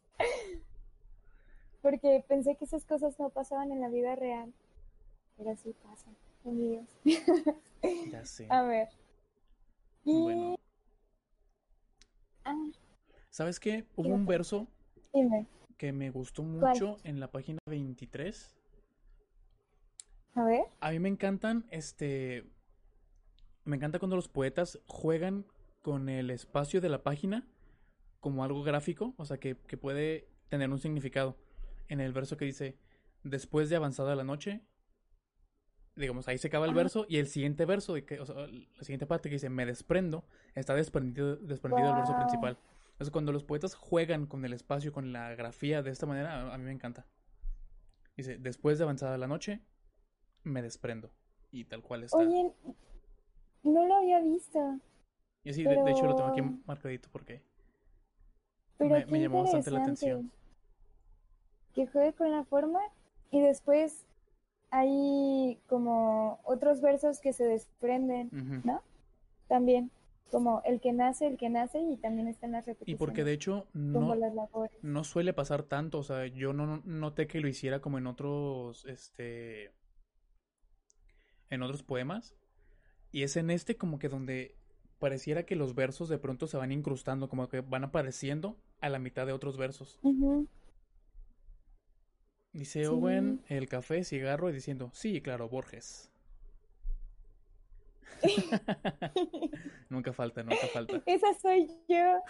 [1.85, 4.51] porque pensé que esas cosas no pasaban en la vida real.
[5.37, 6.15] Pero sí pasan,
[8.11, 8.47] Ya sé.
[8.51, 8.89] A ver.
[10.03, 10.21] Y...
[10.21, 10.55] Bueno.
[12.43, 12.55] Ah,
[13.31, 13.85] ¿Sabes qué?
[13.95, 14.67] Hubo ¿Qué un verso
[15.13, 16.73] dime, que me gustó ¿Cuál?
[16.73, 18.55] mucho en la página 23.
[20.35, 20.61] a ver.
[20.79, 22.45] A mí me encantan, este,
[23.63, 25.45] me encanta cuando los poetas juegan
[25.81, 27.47] con el espacio de la página
[28.19, 31.35] como algo gráfico, o sea, que, que puede tener un significado.
[31.87, 32.77] En el verso que dice,
[33.23, 34.61] después de avanzada la noche,
[35.95, 36.77] digamos, ahí se acaba el Ajá.
[36.77, 39.65] verso y el siguiente verso, de que, o sea, la siguiente parte que dice, me
[39.65, 42.57] desprendo, está desprendido, desprendido del verso principal.
[42.91, 46.53] Entonces, cuando los poetas juegan con el espacio, con la grafía de esta manera, a,
[46.53, 47.05] a mí me encanta.
[48.15, 49.61] Dice, después de avanzada la noche,
[50.43, 51.11] me desprendo.
[51.51, 52.17] Y tal cual está.
[52.17, 52.51] Oye,
[53.63, 54.79] no lo había visto,
[55.45, 57.43] y así, de, de hecho, lo tengo aquí marcadito porque
[58.77, 60.31] pero me, me llamó bastante la atención.
[61.73, 62.79] Que juegue con la forma
[63.29, 64.07] y después
[64.71, 68.29] hay como otros versos que se desprenden.
[68.63, 68.81] ¿no?
[69.47, 69.91] También,
[70.31, 72.99] como el que nace, el que nace y también están las Y repeticiones.
[72.99, 74.15] porque de hecho no,
[74.81, 78.85] no suele pasar tanto, o sea, yo no noté que lo hiciera como en otros,
[78.85, 79.71] este,
[81.49, 82.35] en otros poemas.
[83.11, 84.55] Y es en este como que donde
[84.99, 88.99] pareciera que los versos de pronto se van incrustando, como que van apareciendo a la
[88.99, 89.99] mitad de otros versos.
[92.55, 92.85] Dice Sí.
[92.85, 96.09] Owen, el café, cigarro, y diciendo, sí, claro, Borges.
[99.89, 101.01] Nunca falta, nunca falta.
[101.05, 102.21] Esa soy yo.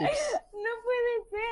[0.00, 1.50] No puede ser.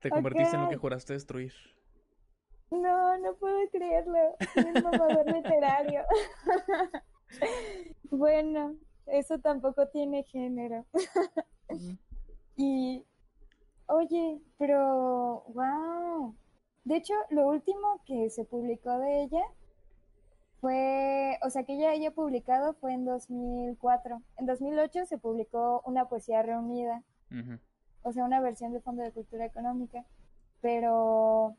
[0.00, 1.52] Te convertiste en lo que juraste destruir.
[2.70, 4.34] No, no puedo creerlo.
[4.56, 6.04] Un mamador literario.
[8.10, 8.76] Bueno,
[9.06, 10.84] eso tampoco tiene género.
[12.56, 13.04] Y,
[13.88, 16.34] oye, pero, wow.
[16.84, 19.42] De hecho, lo último que se publicó de ella
[20.60, 24.22] fue, o sea, que ella haya publicado fue en 2004.
[24.38, 27.02] En 2008 se publicó una poesía reunida,
[28.02, 30.04] o sea, una versión de Fondo de Cultura Económica,
[30.60, 31.56] pero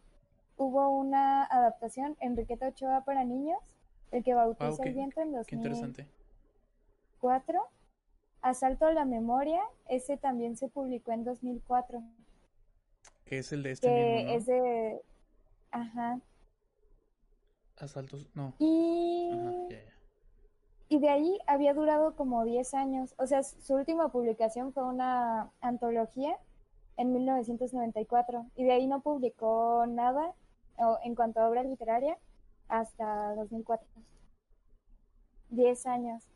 [0.58, 3.60] hubo una adaptación, Enriqueta Ochoa para niños,
[4.12, 6.08] el que bautiza qué- el viento en Qué interesante.
[7.26, 7.60] 2004.
[8.42, 12.04] Asalto a la memoria, ese también se publicó en 2004.
[13.26, 14.38] Que es el de este que mismo, ¿no?
[14.38, 15.02] es de...
[15.72, 16.20] Ajá.
[17.78, 18.54] Asaltos, no.
[18.60, 19.80] Y, Ajá, ya.
[20.90, 23.16] y de ahí había durado como 10 años.
[23.18, 26.38] O sea, su última publicación fue una antología
[26.98, 28.46] en 1994.
[28.56, 30.36] Y de ahí no publicó nada
[31.04, 32.18] en cuanto a obra literaria
[32.68, 33.88] hasta 2004.
[35.50, 36.35] 10 años.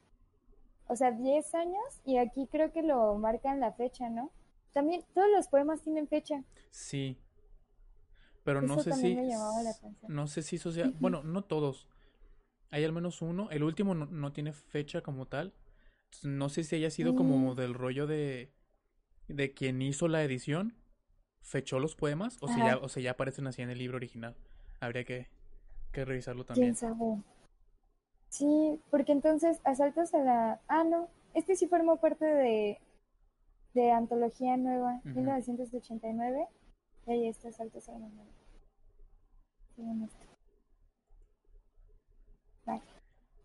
[0.90, 4.32] O sea, 10 años y aquí creo que lo marcan la fecha, ¿no?
[4.74, 6.44] También todos los poemas tienen fecha.
[6.72, 7.16] Sí.
[8.44, 9.38] Pero no sé si, me la
[10.08, 11.88] no sé si eso sea, bueno, no todos.
[12.72, 13.52] Hay al menos uno.
[13.52, 15.54] El último no, no tiene fecha como tal.
[16.24, 18.52] No sé si haya sido como del rollo de,
[19.28, 20.76] de quien hizo la edición,
[21.42, 22.70] fechó los poemas, o si Ajá.
[22.70, 24.36] ya, o si ya aparecen así en el libro original.
[24.80, 25.28] Habría que,
[25.92, 26.74] que revisarlo también.
[26.74, 27.22] ¿Quién sabe?
[28.30, 30.62] Sí, porque entonces asaltos a la...
[30.68, 32.80] Ah, no, este sí formó parte de,
[33.74, 35.10] de Antología Nueva, Ujú.
[35.16, 36.48] 1989,
[37.08, 38.34] y ahí está Asaltos a la Memoria.
[42.66, 42.82] Vale.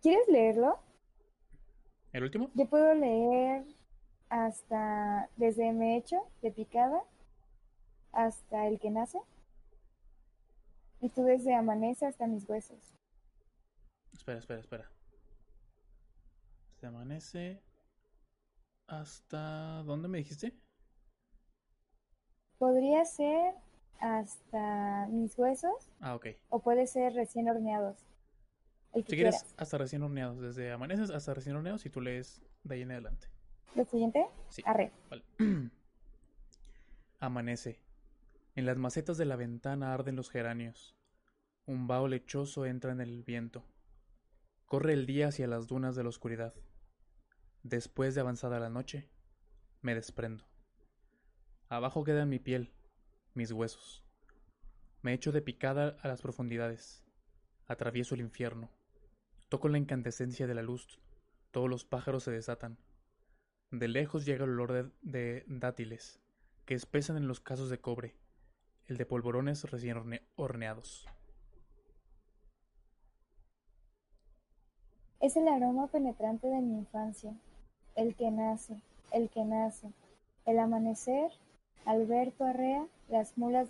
[0.03, 0.79] ¿Quieres leerlo?
[2.13, 2.51] ¿El último?
[2.55, 3.65] Yo puedo leer
[4.29, 7.03] hasta desde Me Echo, de Picada,
[8.13, 9.19] hasta El que nace,
[11.01, 12.94] y tú desde Amanece hasta Mis Huesos.
[14.25, 14.91] Espera, espera, espera.
[16.81, 17.63] Se amanece
[18.87, 19.83] hasta...
[19.83, 20.55] ¿Dónde me dijiste?
[22.57, 23.55] Podría ser
[24.01, 26.29] hasta mis huesos Ah, ok.
[26.49, 27.99] o puede ser recién horneados.
[28.95, 29.55] El que Si quieres, quieras.
[29.59, 30.41] hasta recién horneados.
[30.41, 33.29] Desde amaneces hasta recién horneados y tú lees de ahí en adelante.
[33.75, 34.27] ¿Lo siguiente?
[34.49, 34.63] Sí.
[34.65, 34.91] Arre.
[35.11, 35.23] Vale.
[37.21, 37.79] Amanece.
[38.55, 40.97] En las macetas de la ventana arden los geranios.
[41.67, 43.65] Un vaho lechoso entra en el viento.
[44.67, 46.55] Corre el día hacia las dunas de la oscuridad.
[47.63, 49.09] Después de avanzada la noche,
[49.83, 50.45] me desprendo.
[51.69, 52.73] Abajo queda mi piel,
[53.35, 54.05] mis huesos.
[55.03, 57.05] Me echo de picada a las profundidades.
[57.67, 58.71] Atravieso el infierno.
[59.49, 61.01] Toco la incandescencia de la luz.
[61.51, 62.79] Todos los pájaros se desatan.
[63.71, 66.21] De lejos llega el olor de, dátiles,
[66.65, 68.17] que espesan en los casos de cobre,
[68.87, 71.07] el de polvorones recién horne- horneados.
[75.25, 77.33] Es el aroma penetrante de mi infancia.
[77.97, 78.77] el que nace,
[79.11, 79.91] el que nace.
[80.45, 81.33] El amanecer,
[81.87, 83.69] Alberto arrea las mulas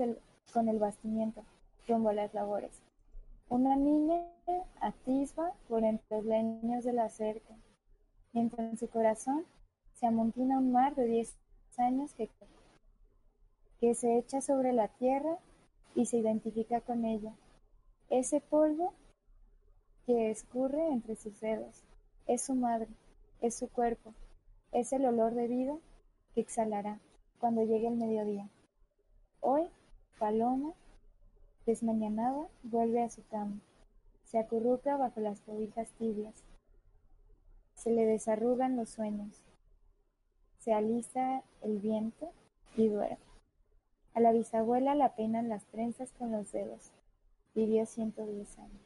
[0.52, 1.44] con el bastimiento,
[1.86, 2.82] rumbo a las labores.
[3.48, 4.26] Una niña
[4.80, 7.54] atisba por entre los leños de la cerca,
[8.32, 9.44] mientras en su corazón
[9.92, 11.36] se amontina un mar de diez
[11.78, 12.30] años que,
[13.78, 15.38] que se echa sobre la tierra
[15.94, 17.32] y se identifica con ella.
[18.10, 18.92] Ese polvo
[20.06, 21.82] que escurre entre sus dedos
[22.26, 22.88] es su madre,
[23.40, 24.14] es su cuerpo,
[24.72, 25.76] es el olor de vida
[26.34, 27.00] que exhalará
[27.38, 28.48] cuando llegue el mediodía.
[29.40, 29.68] Hoy,
[30.18, 30.72] Paloma,
[31.66, 33.60] desmañanada, vuelve a su cama,
[34.24, 36.44] se acurruca bajo las cobijas tibias,
[37.74, 39.42] se le desarrugan los sueños,
[40.58, 42.32] se alisa el viento
[42.76, 43.18] y duerme.
[44.14, 46.92] A la bisabuela la peinan las trenzas con los dedos.
[47.52, 48.83] Vivió 110 años.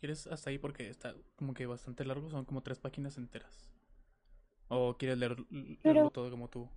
[0.00, 3.70] Quieres hasta ahí porque está como que bastante largo, son como tres páginas enteras.
[4.68, 6.68] ¿O quieres leer, leerlo Pero- todo como tú?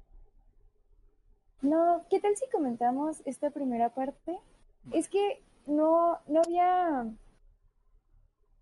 [1.62, 4.38] No, ¿qué tal si comentamos esta primera parte?
[4.92, 7.06] Es que no, no había,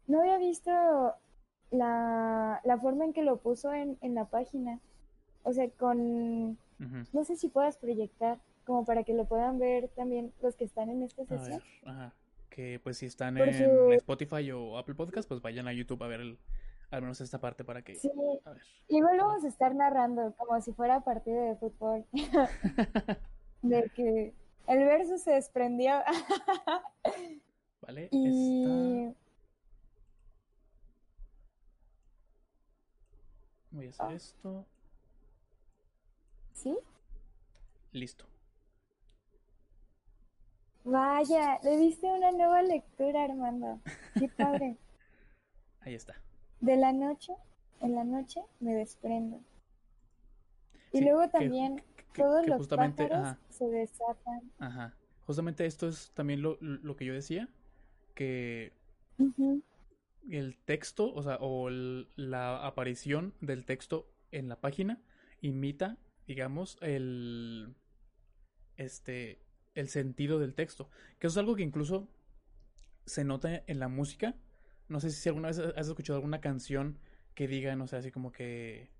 [0.05, 0.69] no había visto
[1.71, 4.79] la, la forma en que lo puso en, en la página.
[5.43, 6.59] O sea, con,
[7.11, 10.89] no sé si puedas proyectar, como para que lo puedan ver también los que están
[10.91, 11.63] en esta sesión.
[11.85, 12.13] ajá.
[12.51, 16.19] Que pues si están en Spotify o Apple Podcast, pues vayan a YouTube a ver
[16.19, 16.37] el,
[16.91, 17.95] al menos esta parte para que...
[17.95, 18.11] Sí,
[18.43, 18.61] A ver.
[18.89, 22.05] igual vamos a estar narrando como si fuera partido de fútbol,
[23.61, 24.33] de que
[24.67, 25.93] el verso se desprendió.
[27.81, 28.09] ¿Vale?
[28.11, 29.21] y Está...
[33.71, 34.13] Voy a hacer Ah.
[34.13, 34.65] esto.
[36.53, 36.77] sí,
[37.93, 38.25] Listo.
[40.83, 43.79] Vaya, le diste una nueva lectura, Armando.
[44.17, 44.77] Qué padre.
[45.81, 46.15] Ahí está.
[46.59, 47.33] De la noche,
[47.81, 49.39] en la noche me desprendo.
[50.93, 54.51] Y Sí, luego también que- que- todos que los justamente, pájaros ajá, se desatan.
[54.59, 54.95] ajá.
[55.25, 57.47] Justamente esto es también lo, lo que yo decía,
[58.15, 58.73] que
[60.29, 65.01] el texto, o sea, o el- la aparición del texto en la página
[65.41, 67.75] imita, digamos, el
[68.77, 69.39] este
[69.75, 72.09] el sentido del texto, que eso es algo que incluso
[73.05, 74.35] se nota en la música.
[74.87, 76.99] No sé si alguna vez has escuchado alguna canción
[77.35, 78.91] que diga, no sé, así como que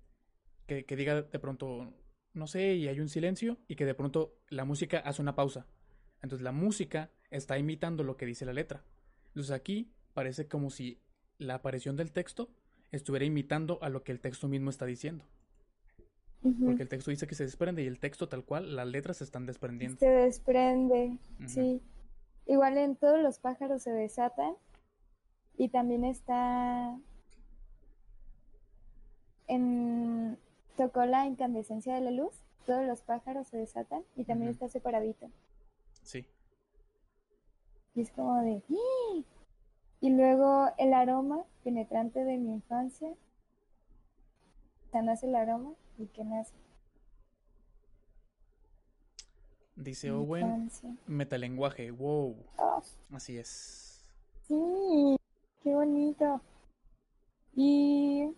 [0.66, 1.92] que, diga de pronto,
[2.32, 5.66] no sé, y hay un silencio y que de pronto la música hace una pausa.
[6.22, 8.84] Entonces la música está imitando lo que dice la letra.
[9.28, 11.02] Entonces aquí parece como si
[11.38, 12.54] la aparición del texto
[12.90, 15.26] estuviera imitando a lo que el texto mismo está diciendo.
[16.42, 19.24] Porque el texto dice que se desprende y el texto tal cual, las letras se
[19.24, 19.98] están desprendiendo.
[19.98, 21.16] Se desprende,
[21.46, 21.80] sí.
[22.46, 24.54] Igual en todos los pájaros se desatan.
[25.56, 26.98] Y también está
[29.46, 30.38] en
[30.76, 32.32] tocó la incandescencia de la luz.
[32.66, 34.54] Todos los pájaros se desatan y también Ujú.
[34.54, 35.30] está separadito.
[36.02, 36.26] Sí.
[37.94, 38.62] Y es como de.
[40.00, 43.08] Y luego el aroma penetrante de mi infancia.
[43.08, 46.52] O sea, el aroma y que nace.
[49.76, 50.94] Dice Owen, infancia.
[51.06, 52.36] metalenguaje, wow.
[52.58, 52.80] Ah,
[53.12, 54.04] Así es.
[54.46, 55.16] Sí,
[55.62, 56.40] qué bonito.
[57.54, 58.28] Y...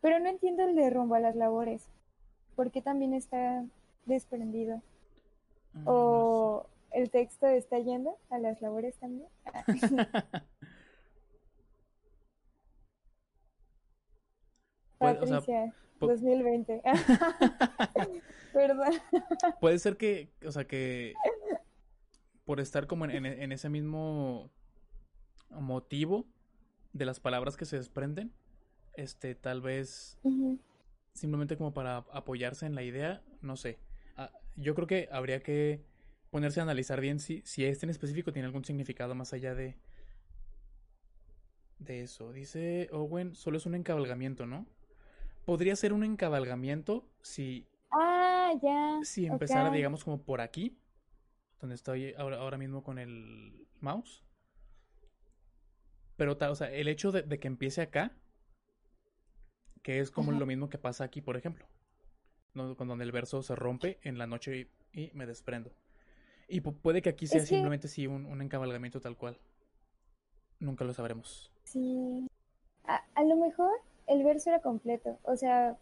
[0.00, 1.88] Pero no entiendo el de rumbo a las labores.
[2.56, 3.64] ¿Por qué también está
[4.06, 4.82] desprendido?
[5.72, 9.28] Mm, ¿O el texto está yendo a las labores también?
[15.00, 16.82] Ah, o sea, Patricia, po- 2020.
[18.52, 18.92] Perdón.
[19.60, 21.14] Puede ser que, o sea, que
[22.44, 24.50] por estar como en, ese mismo
[25.50, 26.26] motivo
[26.92, 28.32] de las palabras que se desprenden,
[28.96, 30.18] este, tal vez
[31.14, 33.78] simplemente como para apoyarse en la idea, no sé.
[34.16, 35.82] Ah, yo creo que habría que
[36.30, 39.76] ponerse a analizar bien si, si este en específico tiene algún significado más allá de,
[41.78, 42.32] de eso.
[42.32, 44.66] Dice Owen, solo es un encabalgamiento, ¿no?
[45.44, 48.98] Podría ser un encabalgamiento si Ah, ya.
[49.02, 50.78] si empezara, digamos, como por aquí,
[51.60, 54.24] donde estoy ahora, ahora mismo con el mouse.
[56.16, 58.12] Pero, o sea, el hecho de, de que empiece acá,
[59.82, 60.40] que es como Ajá.
[60.40, 61.66] lo mismo que pasa aquí, por ejemplo,
[62.54, 62.76] ¿no?
[62.76, 65.72] con donde el verso se rompe en la noche y, y me desprendo.
[66.48, 69.38] Y pu- puede que aquí sea Es que- simplemente sí un, un encabalgamiento tal cual.
[70.60, 71.50] Nunca lo sabremos.
[71.64, 72.26] Sí.
[72.84, 73.72] A, a lo mejor
[74.06, 75.76] el verso era completo, o sea,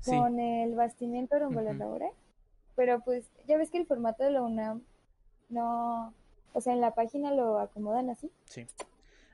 [0.00, 1.74] Sí, con el bastimiento rumbo a Ujú.
[1.78, 2.12] labores,
[2.76, 4.82] pero pues ya ves que el formato de la UNAM
[5.50, 6.14] no,
[6.54, 8.30] O sea, en la página lo acomodan así.
[8.46, 8.66] Sí.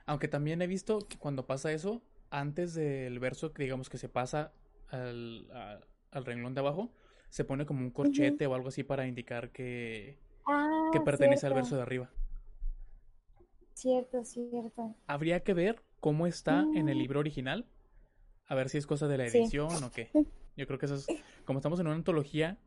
[0.05, 4.09] Aunque también he visto que cuando pasa eso, antes del verso, que digamos que se
[4.09, 4.51] pasa
[4.89, 5.79] al, a-
[6.11, 6.89] al renglón de abajo,
[7.29, 10.17] se pone como un corchete o algo así para indicar que,
[10.47, 12.09] Ah, que pertenece al verso de arriba.
[13.73, 14.93] Cierto, cierto.
[15.07, 17.01] Habría que ver cómo está en el Mm.
[17.01, 17.65] libro original,
[18.47, 19.39] a ver si es cosa de la Sí.
[19.39, 20.09] edición o qué.
[20.55, 21.07] Yo creo que eso es,
[21.45, 22.57] como estamos en una antología,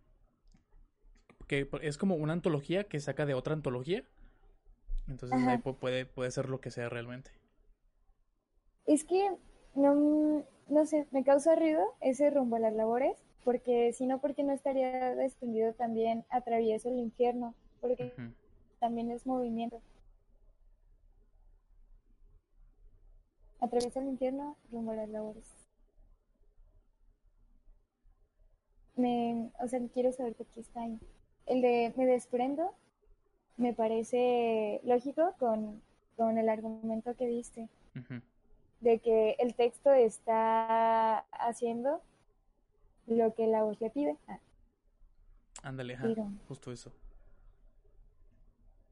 [1.48, 4.04] que es como una antología que saca de otra antología,
[5.08, 5.58] entonces ahí Ajá.
[5.58, 7.30] puede, puede ser lo que sea realmente.
[8.86, 9.30] Es que
[9.74, 14.44] no, no sé, me causa ruido ese rumbo a las labores, porque si no, porque
[14.44, 18.12] no estaría desprendido también atravieso el infierno, porque
[18.78, 19.80] también es movimiento.
[23.60, 25.59] Atraviesa el infierno rumbo a las labores.
[28.96, 31.00] Me, o sea, quiero saber por qué está ahí.
[31.46, 32.74] El de me desprendo
[33.56, 35.82] me parece lógico con,
[36.16, 37.68] con el argumento que diste.
[38.80, 42.02] De que el texto está haciendo
[43.06, 44.18] lo que la voz le pide.
[44.28, 44.40] Ah,
[45.62, 46.92] Ándale, pero justo eso.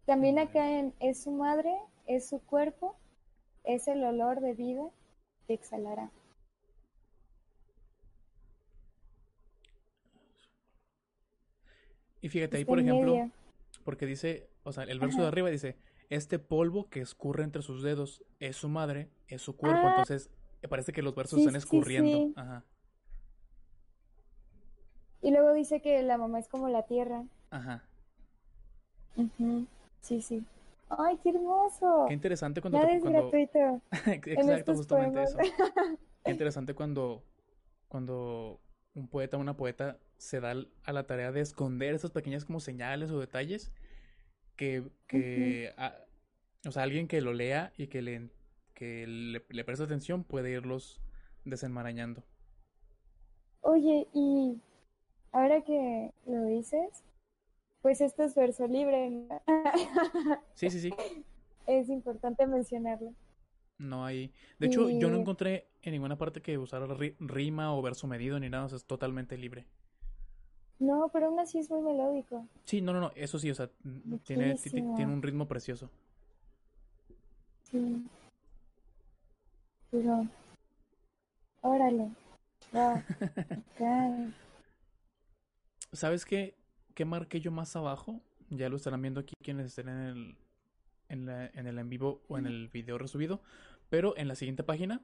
[0.07, 1.76] también acá en es su madre,
[2.07, 2.96] es su cuerpo,
[3.64, 4.90] es el olor de vida
[5.46, 6.11] que exhalará.
[12.20, 13.30] Y fíjate ahí, Está por ejemplo, medio.
[13.84, 15.76] porque dice, o sea, el verso de arriba dice,
[16.10, 20.30] este polvo que escurre entre sus dedos es su madre, es su cuerpo, Ah, entonces
[20.62, 22.18] eh, parece que los versos sí, están escurriendo.
[22.18, 22.32] sí.
[22.36, 22.64] Ajá,
[25.22, 27.24] Y luego dice que la mamá es como la tierra.
[27.50, 27.82] ajá.
[29.16, 29.66] Ujú,
[30.00, 30.42] Sí, sí.
[30.90, 32.04] ¡Ay, qué hermoso!
[32.08, 33.30] Qué interesante cuando, Nada te- es cuando...
[33.30, 33.58] gratuito
[34.06, 35.30] Exacto, justamente poemas.
[35.30, 35.38] eso.
[36.24, 37.22] Qué interesante cuando,
[37.88, 38.60] cuando
[38.94, 40.54] un poeta o una poeta se da
[40.84, 43.72] a la tarea de esconder esas pequeñas como señales o detalles
[44.56, 45.96] que, que a-
[46.66, 48.30] o sea, alguien que lo lea y que le,
[48.74, 51.00] que le, le preste atención puede irlos
[51.44, 52.24] desenmarañando.
[53.62, 54.60] Oye, y
[55.32, 57.04] ahora que lo dices,
[57.82, 59.42] pues esto es verso libre, ¿no?
[60.54, 60.90] Sí, sí, sí.
[61.68, 63.14] Es importante mencionarlo.
[63.78, 64.32] No hay.
[64.58, 68.38] De hecho, yo no encontré en ninguna parte que usara ri- rima o verso medido
[68.40, 69.66] ni nada, o sea, es totalmente libre.
[70.78, 72.46] No, pero aún así es muy melódico.
[72.64, 73.68] Sí, no, no, no, eso sí, o sea,
[74.24, 75.90] tiene, ti- ti- tiene un ritmo precioso.
[77.64, 78.06] Sí.
[79.90, 80.26] Pero,
[81.62, 82.10] órale.
[82.72, 83.02] Wow.
[83.80, 84.32] Ok.
[85.92, 86.54] ¿Sabes qué,
[86.94, 88.20] qué marqué yo más abajo?
[88.50, 90.36] Ya lo estarán viendo aquí quienes estén en el,
[91.08, 93.40] en la- en el en vivo o en el video resubido.
[93.88, 95.00] Pero en la siguiente página,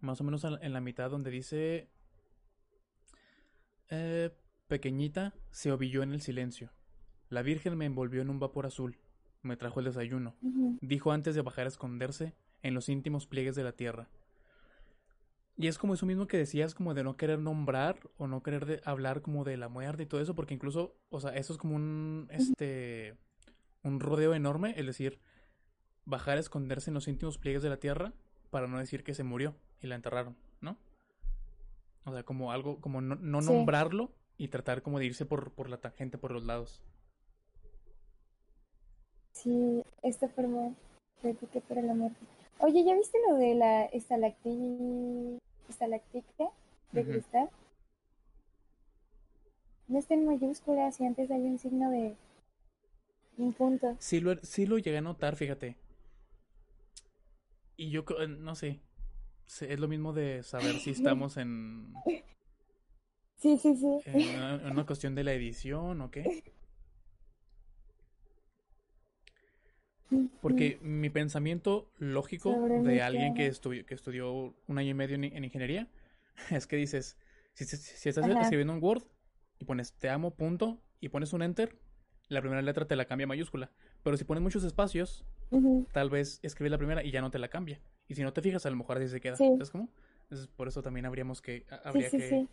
[0.00, 1.88] más o menos en la, en la mitad donde dice
[3.90, 4.30] eh,
[4.68, 6.70] pequeñita se ovilló en el silencio.
[7.30, 8.98] La Virgen me envolvió en un vapor azul.
[9.42, 10.34] Me trajo el desayuno.
[10.80, 14.08] Dijo antes de bajar a esconderse en los íntimos pliegues de la tierra.
[15.56, 18.64] Y es como eso mismo que decías, como de no querer nombrar o no querer
[18.64, 21.58] de- hablar como de la muerte y todo eso, porque incluso, o sea, eso es
[21.58, 23.16] como un, este,
[23.82, 25.18] un rodeo enorme, es decir,
[26.04, 28.12] bajar a esconderse en los íntimos pliegues de la tierra
[28.50, 30.78] para no decir que se murió y la enterraron, ¿no?
[32.04, 33.48] O sea, como algo, como no, no Sí.
[34.38, 36.82] Y tratar como de irse por, por la tangente por los lados.
[39.32, 40.74] Sí, esta forma
[41.22, 42.18] repite para la muerte.
[42.60, 45.38] Oye, ¿ya viste lo de la estalacti...
[45.68, 46.48] estalactica
[46.92, 47.50] de cristal?
[49.88, 52.16] No está en mayúsculas y antes hay un signo de
[53.38, 53.96] un punto.
[53.98, 55.76] Sí lo, sí lo llegué a notar, fíjate.
[57.76, 58.80] Y yo creo- no sé,
[59.46, 61.94] es lo mismo de saber si estamos en,
[63.38, 64.00] Sí, sí, sí.
[64.64, 66.42] una, cuestión de la edición o qué.
[70.40, 75.24] Porque mi pensamiento lógico de alguien que, estudió que estudió un año y medio en,
[75.24, 75.88] en ingeniería
[76.50, 77.16] es que dices,
[77.54, 78.40] si, si- si estás Ajá.
[78.42, 79.02] escribiendo un Word
[79.58, 81.76] y pones te amo, punto, y pones un enter,
[82.28, 83.70] la primera letra te la cambia a mayúscula.
[84.04, 85.24] Pero si pones muchos espacios,
[85.92, 87.80] tal vez escribes la primera y ya no te la cambia.
[88.06, 89.36] Y si no te fijas, a lo mejor así se queda.
[89.36, 89.48] Sí.
[89.52, 89.88] ¿Sabes cómo?
[90.22, 92.48] Entonces, por eso también habríamos que, a- Sí, habría sí, que sí.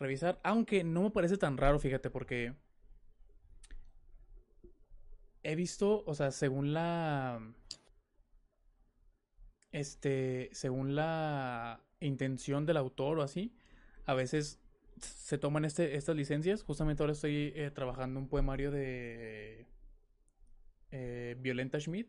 [0.00, 0.40] Revisar.
[0.42, 2.54] Aunque no me parece tan raro, fíjate, porque
[5.42, 7.40] he visto, o sea, según la.
[9.72, 10.48] Este.
[10.52, 13.54] Según la intención del autor o así,
[14.06, 14.60] a veces
[14.98, 16.62] se toman este, estas licencias.
[16.62, 19.66] Justamente ahora estoy eh, trabajando un poemario de.
[20.90, 22.08] eh, Violenta Schmidt.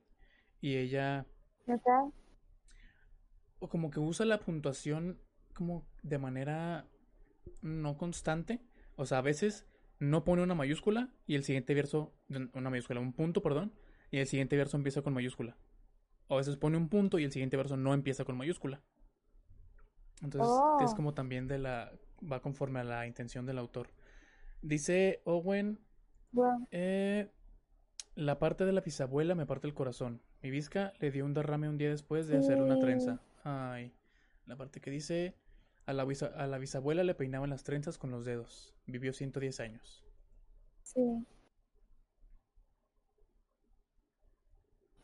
[0.60, 1.26] Y ella
[1.68, 2.06] Acá.
[3.60, 5.20] o como que usa la puntuación
[5.56, 6.88] como de manera
[7.62, 8.62] no constante.
[8.96, 9.66] O sea, a veces
[10.00, 12.14] no pone una mayúscula y el siguiente verso,
[12.54, 13.74] una mayúscula, un punto, perdón,
[14.10, 15.58] y el siguiente verso empieza con mayúscula.
[16.28, 18.82] O a veces pone un punto y el siguiente verso no empieza con mayúscula.
[20.22, 20.52] Entonces
[20.86, 20.96] es Oh.
[20.96, 21.92] como también de la...
[22.32, 23.90] va conforme a la intención del autor.
[24.62, 25.80] Dice Owen,
[26.70, 27.32] eh,
[28.16, 30.22] la parte de la bisabuela me parte el corazón.
[30.42, 33.20] Mi visca le dio un derrame un día después de hacerle una trenza.
[33.44, 33.94] Ay,
[34.46, 35.36] la parte que dice,
[35.86, 38.74] a la, a la bisabuela le peinaban las trenzas con los dedos.
[38.88, 40.04] Vivió 110 años.
[40.84, 41.26] Sí.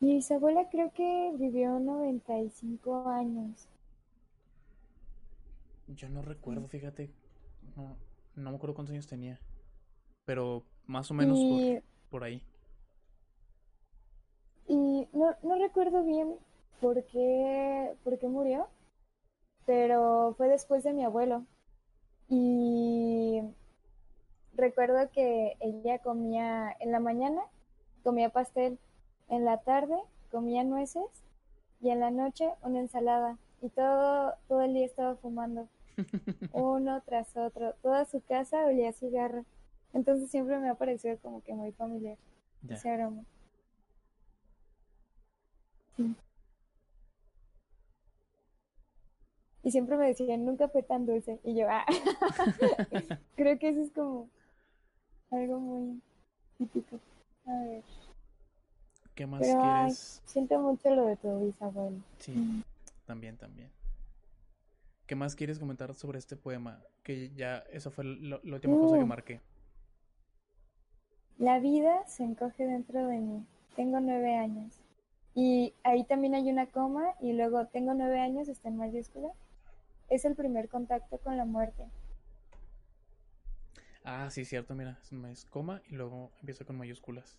[0.00, 3.68] Mi bisabuela creo que vivió 95 años.
[5.88, 7.10] Yo no recuerdo, fíjate,
[7.76, 7.96] no,
[8.36, 9.40] no me acuerdo cuántos años tenía,
[10.24, 11.62] pero más o menos por,
[12.10, 12.42] por ahí.
[14.66, 16.36] y no, no recuerdo bien
[16.80, 18.68] por qué, por qué murió,
[19.68, 21.44] pero fue después de mi abuelo.
[22.26, 23.42] Y
[24.54, 27.42] recuerdo que ella comía en la mañana,
[28.02, 28.78] comía pastel,
[29.28, 29.94] en la tarde
[30.30, 31.04] comía nueces
[31.82, 33.36] y en la noche una ensalada.
[33.60, 35.68] Y todo, todo el día estaba fumando,
[36.52, 37.74] uno tras otro.
[37.82, 39.44] Toda su casa olía a cigarro.
[39.92, 42.16] Entonces siempre me ha parecido como que muy familiar
[42.62, 42.76] Ya.
[42.76, 43.22] ese aroma.
[45.98, 46.16] Sí.
[49.68, 51.40] Y siempre me decían, nunca fue tan dulce.
[51.44, 51.84] Y yo, ah,
[53.36, 54.30] creo que eso es como
[55.30, 56.00] algo muy
[56.56, 56.98] típico.
[57.44, 57.82] A ver,
[59.14, 60.22] ¿Qué más pero ay, quieres?
[60.24, 61.98] siento mucho lo de tu bisabuelo.
[62.18, 62.62] Sí, Mm.
[63.04, 63.68] también, también.
[65.06, 66.82] ¿Qué más quieres comentar sobre este poema?
[67.02, 69.06] Que ya, eso fue lo- la última cosa que Uh.
[69.06, 69.40] marqué.
[71.36, 73.44] La vida se encoge dentro de mí.
[73.76, 74.80] Tengo nueve años.
[75.34, 79.28] Y ahí también hay una coma y luego tengo nueve años, está en mayúscula.
[80.08, 81.84] Es el primer contacto con la muerte.
[84.04, 84.98] Ah, sí, cierto, mira,
[85.30, 87.38] es coma y luego empieza con mayúsculas.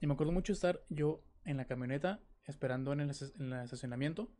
[0.00, 4.30] Y me acuerdo mucho estar yo en la camioneta esperando en el, en estacionamiento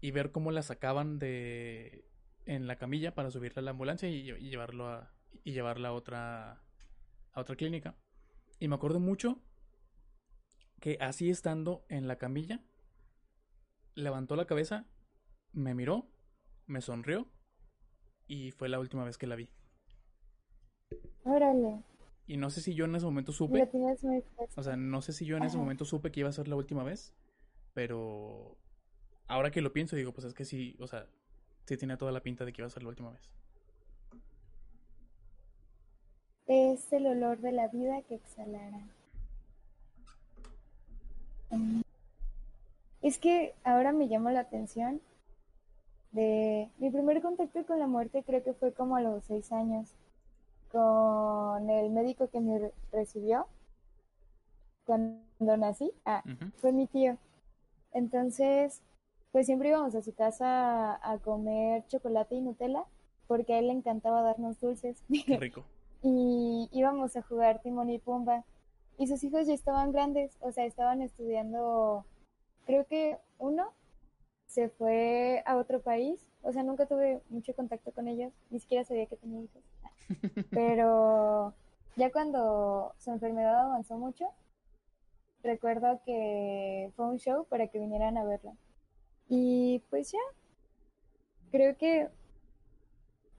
[0.00, 2.04] y ver cómo la sacaban de
[2.44, 5.06] en la camilla para subirla a la ambulancia y, lle- y llevarlo
[5.44, 6.62] y llevarla a otra
[7.32, 7.96] a otra clínica.
[8.60, 9.40] Y me acuerdo mucho
[10.80, 12.60] que así estando en la camilla,
[13.94, 14.86] levantó la cabeza,
[15.52, 16.06] me miró,
[16.66, 17.28] me sonrió
[18.28, 19.50] y fue la última vez que la vi.
[21.26, 21.82] Órale,
[22.28, 24.22] Y no sé si yo en ese momento lo supe, tienes muy
[24.56, 26.54] o sea, no sé si yo en ese momento supe que iba a ser la
[26.54, 27.12] última vez,
[27.74, 28.56] pero
[29.26, 31.06] ahora que lo pienso digo, pues es que sí, o sea,
[31.64, 33.28] sí tenía toda la pinta de que iba a ser la última vez.
[36.46, 38.86] Es el olor de la vida que exhalará.
[41.50, 41.80] Mm.
[43.02, 45.00] Es que ahora me llama la atención
[46.12, 49.92] de mi primer contacto con la muerte creo que fue como a los seis años
[50.72, 53.46] con el médico que me re- recibió
[54.84, 55.92] cuando nací.
[56.04, 56.24] Ah,
[56.56, 57.16] fue mi tío.
[57.92, 58.82] Entonces,
[59.32, 62.84] pues siempre íbamos a su casa a, a comer chocolate y Nutella
[63.28, 65.02] porque a él le encantaba darnos dulces.
[65.24, 65.64] Qué rico.
[66.02, 68.44] y íbamos a jugar Timón y Pumba.
[68.98, 72.04] Y sus hijos ya estaban grandes, o sea, estaban estudiando,
[72.66, 73.72] creo que uno
[74.46, 78.84] se fue a otro país, o sea, nunca tuve mucho contacto con ellos, ni siquiera
[78.84, 79.62] sabía que tenía hijos.
[80.50, 81.54] Pero
[81.96, 84.26] ya cuando su enfermedad avanzó mucho,
[85.42, 88.54] recuerdo que fue un show para que vinieran a verla.
[89.28, 90.18] Y pues ya,
[91.50, 92.08] creo que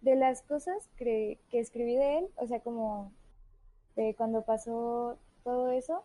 [0.02, 3.12] de las cosas que, que escribí de él, o sea, como
[3.96, 6.04] de cuando pasó todo eso,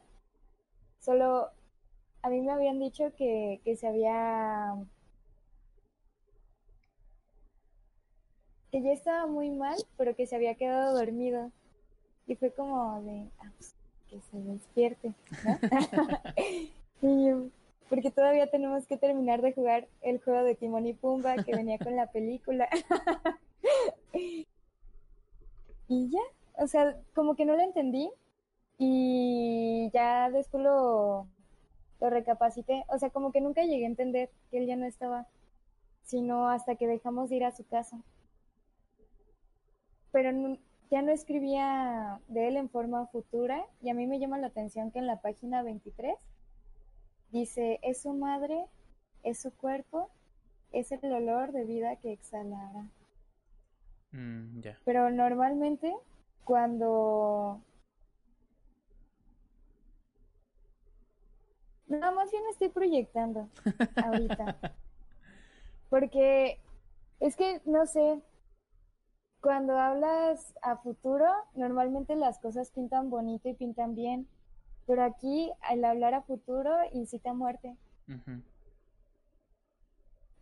[0.99, 1.51] solo
[2.23, 4.75] a mí me habían dicho que, que se había,
[8.73, 11.53] que ya estaba muy mal, pero que se había quedado dormido.
[12.27, 13.75] Y fue como de, ah, pues,
[14.09, 15.12] que se despierte.
[17.05, 17.31] Y
[17.89, 21.79] porque todavía tenemos que terminar de jugar el juego de Timón y Pumba que venía
[21.79, 22.68] con la película.
[25.89, 26.20] y ya,
[26.62, 28.09] o sea, como que no lo entendí
[28.79, 31.27] y ya después lo,
[32.01, 35.27] lo recapacité, o sea, como que nunca llegué a entender que él ya no estaba,
[36.05, 38.01] sino hasta que dejamos de ir a su casa.
[40.13, 40.59] Pero no,
[40.91, 44.91] ya no escribía de él en forma futura y a mí me llama la atención
[44.91, 46.15] que en la página 23
[47.31, 48.67] dice, es su madre,
[49.23, 50.11] es su cuerpo,
[50.71, 52.91] es el olor de vida que exhalará.
[54.13, 54.61] Mm.
[54.85, 55.95] Pero normalmente
[56.45, 57.63] cuando...
[61.87, 63.49] No, más bien estoy proyectando
[63.97, 64.59] ahorita.
[65.91, 66.59] Porque
[67.21, 68.21] es que, no sé,
[69.43, 74.28] cuando hablas a futuro, normalmente las cosas pintan bonito y pintan bien.
[74.86, 77.76] Pero aquí, al hablar a futuro, incita a muerte.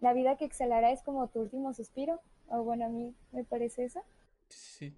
[0.00, 2.20] La vida que exhalará es como tu último suspiro.
[2.48, 4.02] O bueno, a mí me parece eso.
[4.48, 4.94] Sí.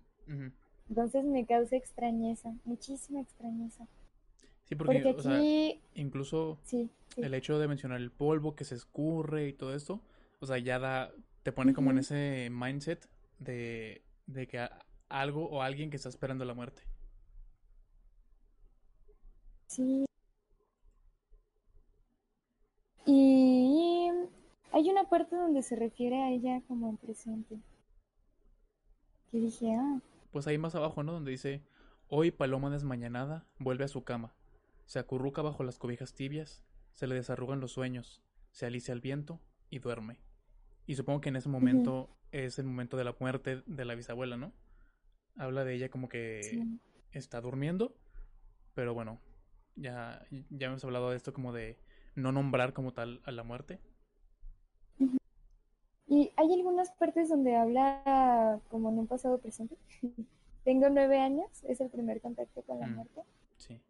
[0.88, 3.86] Entonces me causa extrañeza, muchísima extrañeza.
[4.64, 7.22] Sí, porque, Porque o sea, aquí, incluso sí, sí.
[7.22, 10.00] el hecho de mencionar el polvo que se escurre y todo esto,
[10.40, 13.06] o sea, ya da, te pone como en ese mindset
[13.42, 14.78] de, de que a-
[15.08, 16.82] algo o alguien que está esperando la muerte.
[19.66, 20.04] Sí.
[23.06, 24.08] Y
[24.72, 27.60] hay una parte donde se refiere a ella como en presente.
[29.30, 31.12] Que dije, ah, Pues ahí más abajo, ¿no?
[31.12, 31.62] Donde dice,
[32.08, 34.34] hoy paloma desmañanada vuelve a su cama,
[34.86, 39.40] se acurruca bajo las cobijas tibias, se le desarrugan los sueños, se alicia el viento
[39.70, 40.18] y duerme.
[40.86, 44.36] Y supongo que en ese momento es el momento de la muerte de la bisabuela,
[44.36, 44.52] ¿no?
[45.36, 46.80] Habla de ella como que sí.
[47.12, 47.94] está durmiendo,
[48.74, 49.20] pero bueno,
[49.76, 51.78] ya, ya hemos hablado de esto como de
[52.14, 53.80] no nombrar como tal a la muerte.
[56.06, 59.76] Y hay algunas partes donde habla como en un pasado presente.
[60.64, 62.94] Tengo nueve años, es el primer contacto con la Mm.
[62.94, 63.22] muerte.
[63.56, 63.80] Sí.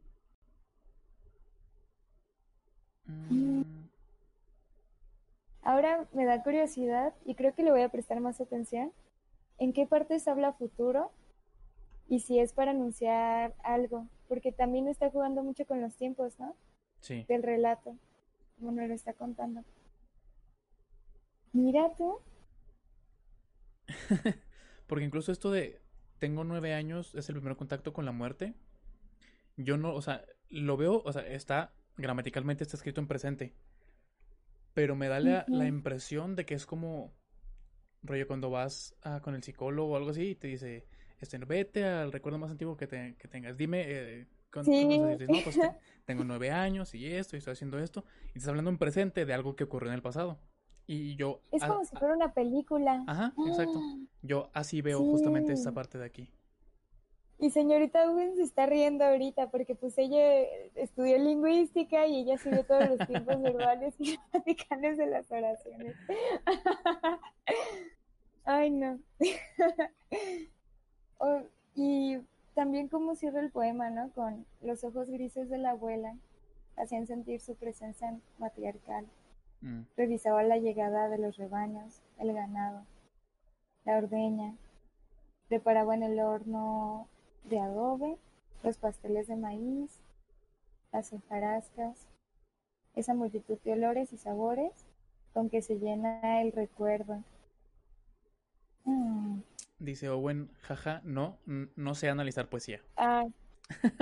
[3.31, 3.63] Mm.
[5.63, 8.93] Ahora me da curiosidad y creo que le voy a prestar más atención
[9.59, 11.13] en qué partes habla futuro
[12.09, 16.57] y si es para anunciar algo, porque también está jugando mucho con los tiempos, ¿no?
[17.01, 17.25] sí.
[17.29, 17.97] Del relato,
[18.59, 19.65] como nos lo está contando.
[21.53, 22.19] Mira tú,
[24.87, 25.81] Porque incluso esto de
[26.19, 28.55] tengo nueve años es el primer contacto con la muerte.
[29.57, 33.55] Yo no, o sea, lo veo, o sea, está gramaticalmente está escrito en presente.
[34.75, 37.13] Pero me da la, impresión de que es como
[38.03, 40.87] rollo cuando vas a- con el psicólogo o algo así y te dice,
[41.21, 43.57] este, vete al recuerdo más antiguo que, te- que tengas.
[43.57, 44.27] Dime, eh,
[44.65, 44.87] Sí.
[45.13, 45.61] dices, no, pues te-
[46.05, 48.05] tengo nueve años y esto, y estoy haciendo esto.
[48.35, 50.39] Y estás hablando en presente de algo que ocurrió en el pasado.
[50.87, 53.05] Y yo, es a- como si fuera una película.
[53.07, 53.79] ajá, exacto.
[53.83, 53.97] ¡Ah!
[54.25, 56.29] Yo así veo justamente esta parte de aquí.
[57.43, 60.45] Y señorita Owen se está riendo ahorita porque pues ella
[60.77, 65.97] estudió lingüística y ella sigue todos los tiempos verbales y gramaticales de las oraciones.
[68.45, 69.01] Ay, no.
[71.25, 71.41] Oh,
[71.77, 72.19] y
[72.55, 74.11] también cómo cierra el poema, ¿no?
[74.11, 76.17] Con los ojos grises de la abuela
[76.77, 79.07] hacían sentir su presencia matriarcal.
[79.61, 82.85] Mm, Revisaba la llegada de los rebaños, el ganado,
[83.85, 84.57] la ordeña.
[85.47, 87.07] Preparaba en el horno
[87.45, 88.17] de adobe
[88.63, 90.01] los pasteles de maíz,
[90.93, 92.07] las hojarascas,
[92.95, 94.73] esa multitud de olores y sabores
[95.33, 97.23] con que se llena el recuerdo.
[98.85, 99.41] Mm,
[99.79, 102.81] Dice Owen, jaja, no, no sé analizar poesía.
[102.97, 103.33] Ay,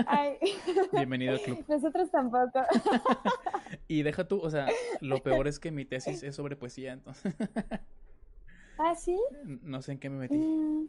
[0.06, 0.36] ay.
[0.92, 1.64] Bienvenido al club.
[1.68, 2.60] Nosotros tampoco.
[3.86, 4.68] Y deja tú, o sea,
[5.00, 7.34] lo peor es que mi tesis es sobre poesía, entonces
[8.78, 9.18] ¿Ah, sí?
[9.62, 10.36] no sé en qué me metí.
[10.36, 10.88] Mm,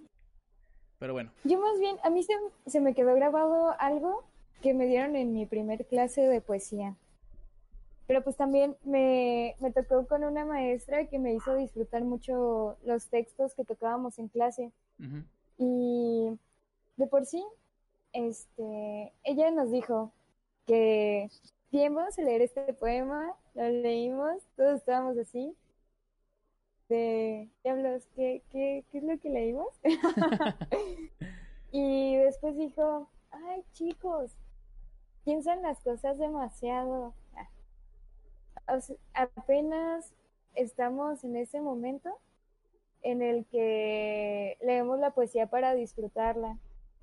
[1.02, 2.34] Pero bueno, Yo más bien, a mí se,
[2.68, 4.24] se me quedó grabado algo
[4.62, 6.96] que me dieron en mi primer clase de poesía.
[8.06, 13.08] Pero pues también me, me tocó con una maestra que me hizo disfrutar mucho los
[13.08, 14.72] textos que tocábamos en clase.
[15.58, 16.38] Y
[16.98, 17.44] de por sí,
[18.14, 20.12] este, ella nos dijo
[20.68, 21.32] que
[21.72, 25.56] íbamos a leer este poema, lo leímos, todos estábamos así.
[26.92, 29.70] De, diablos, ¿qué, qué, qué es lo que leímos?
[31.72, 34.36] y después dijo, ay chicos,
[35.24, 37.14] piensan las cosas demasiado.
[37.38, 40.12] Ah, o sea, apenas
[40.54, 42.10] estamos en ese momento
[43.04, 46.58] en el que leemos la poesía para disfrutarla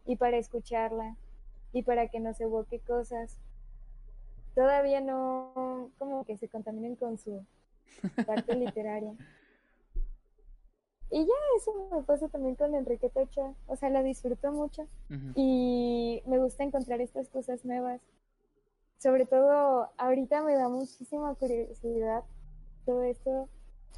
[0.05, 1.16] y para escucharla
[1.72, 3.41] y para que nos evoque cosas.
[4.55, 7.43] todavía no como que se contaminen con su
[8.26, 9.14] parte literaria.
[11.11, 13.54] Y ya eso me pasa también con Enrique Tocha.
[13.66, 14.86] O sea, la disfruto mucho
[15.34, 18.00] y me gusta encontrar estas cosas nuevas.
[18.98, 22.24] Sobre todo, ahorita me da muchísima curiosidad
[22.84, 23.48] todo esto,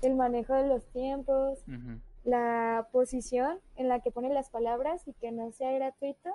[0.02, 1.58] el manejo de los tiempos,
[2.24, 6.30] la posición en la que pone las palabras y que no sea gratuito.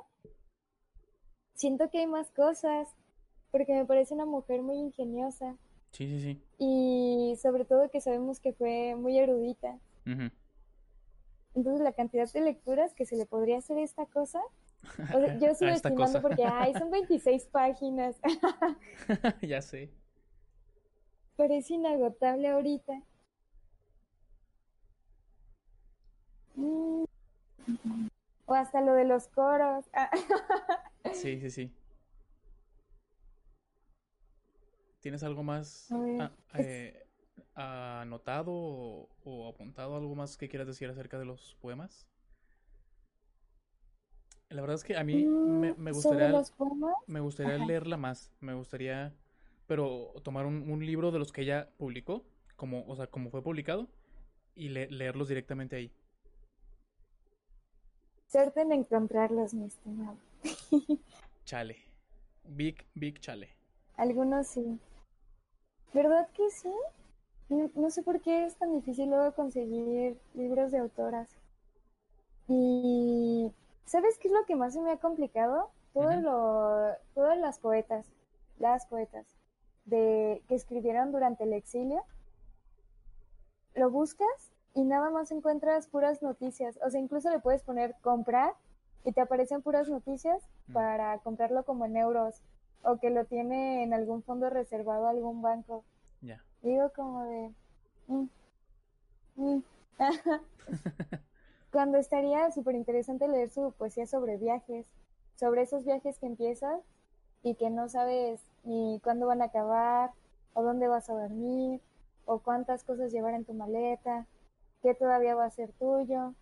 [1.54, 2.90] Siento que hay más cosas,
[3.52, 5.56] porque me parece una mujer muy ingeniosa
[5.92, 6.42] Sí, sí, sí.
[6.58, 9.80] y sobre todo que sabemos que fue muy erudita.
[10.06, 10.30] Ujú.
[11.56, 14.42] Entonces la cantidad de lecturas que se le podría hacer a esta cosa,
[15.16, 16.22] o sea, yo sigo estimando cosa.
[16.22, 18.18] porque, ay, son 26 páginas,
[19.42, 19.90] Ya sé.
[21.38, 22.94] pero es inagotable ahorita.
[26.56, 27.04] Mm.
[28.48, 29.86] O hasta lo de los coros.
[29.94, 30.10] Ah,
[31.14, 31.72] Sí, sí, sí.
[35.00, 37.05] ¿Tienes algo más A ver, a- es- eh,
[37.56, 39.96] anotado o, o apuntado?
[39.96, 42.08] ¿Algo más que quieras decir acerca de los poemas?
[44.50, 47.66] La verdad es que a mí me, Mm, me gustaría, los poemas, me gustaría ajá.
[47.68, 48.32] leerla más.
[48.40, 49.14] Me gustaría,
[49.68, 52.26] pero tomar un, un libro de los que ella publicó,
[52.56, 53.90] como, o sea, como fue publicado,
[54.56, 55.94] y le- leerlos directamente ahí.
[58.28, 60.18] Suerte en encontrarlos, mi estimado.
[61.46, 61.78] Chale.
[62.44, 63.56] Big, big chale.
[63.98, 64.80] Algunos sí.
[65.96, 66.72] ¿Verdad que sí?
[67.50, 71.30] No, no sé por qué es tan difícil luego conseguir libros de autoras.
[72.48, 73.52] Y
[73.86, 75.70] ¿sabes qué es lo que más se me ha complicado?
[75.94, 76.22] Todo Ujú.
[76.22, 78.08] lo, todas las poetas,
[78.60, 79.26] las poetas
[79.86, 82.04] de que escribieron durante el exilio.
[83.76, 86.80] Lo buscas y nada más encuentras puras noticias.
[86.84, 88.54] O sea, incluso le puedes poner comprar
[89.04, 90.74] y te aparecen puras noticias Mm.
[90.74, 92.42] para comprarlo como en euros
[92.84, 95.84] o que lo tiene en algún fondo reservado a algún banco.
[96.62, 97.54] Digo como de...
[98.08, 98.30] mm,
[99.36, 99.64] mm.
[101.72, 104.88] Cuando estaría súper interesante leer su poesía sobre viajes,
[105.36, 106.82] sobre esos viajes que empiezas
[107.44, 110.12] y que no sabes ni cuándo van a acabar,
[110.54, 111.82] o dónde vas a dormir,
[112.26, 114.26] o cuántas cosas llevar en tu maleta,
[114.82, 116.34] qué todavía va a ser tuyo,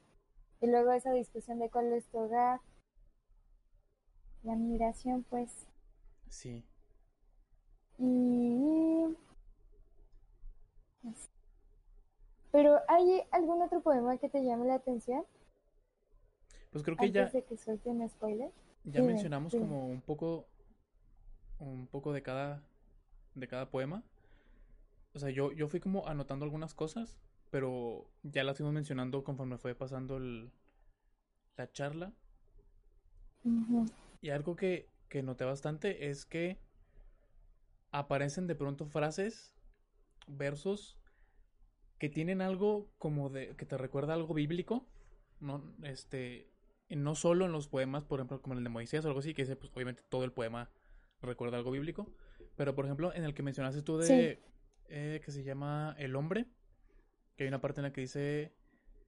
[0.61, 2.61] y luego esa discusión de cuál es tu hogar.
[4.43, 5.67] La migración, pues.
[6.29, 6.63] Sí.
[7.97, 9.05] Y...
[12.53, 15.25] Pero ¿hay algún otro poema que te llame la atención
[16.71, 18.51] Pues creo que ya, antes de que suelte un spoiler?
[18.85, 19.75] ya Dime, mencionamos dime.
[19.75, 20.47] como un poco,
[21.59, 22.61] un poco de cada,
[23.35, 24.03] de cada poema.
[25.13, 27.17] O sea, yo, yo fui como anotando algunas cosas,
[27.51, 30.51] pero ya las fuimos mencionando conforme fue pasando el-
[31.57, 32.13] la charla.
[34.21, 36.57] Y algo que, que noté bastante es que
[37.91, 39.52] aparecen de pronto frases,
[40.27, 40.97] versos,
[41.99, 44.87] que tienen algo como de, que te recuerda algo bíblico,
[45.39, 46.49] no, este,
[46.89, 49.43] no solo en los poemas, por ejemplo, como el de Moisés o algo así, que
[49.43, 50.69] ese, pues, obviamente todo el poema
[51.21, 52.11] recuerda algo bíblico,
[52.55, 54.51] pero por ejemplo, en el que mencionaste tú de, Sí.
[54.89, 56.45] eh, que se llama El hombre,
[57.35, 58.53] que hay una parte en la que dice,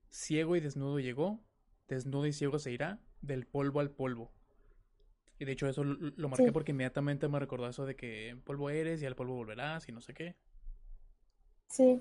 [0.08, 1.44] ciego y desnudo llegó,
[1.88, 4.32] desnudo y ciego se irá, del polvo al polvo.
[5.38, 6.50] Y de hecho eso lo, lo marqué Sí.
[6.50, 10.00] porque inmediatamente me recordó eso de que polvo eres y al polvo volverás y no
[10.00, 10.34] sé qué.
[11.68, 12.00] Sí.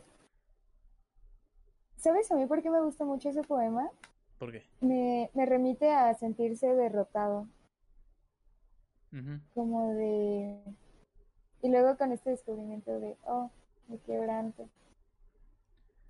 [1.98, 3.90] ¿Sabes a mí por qué me gusta mucho ese poema?
[4.38, 4.64] ¿Por qué?
[4.82, 7.48] Me, me remite a sentirse derrotado,
[9.54, 10.60] como de...
[11.62, 13.50] Y luego con este descubrimiento de, oh,
[13.88, 14.70] me quebranto.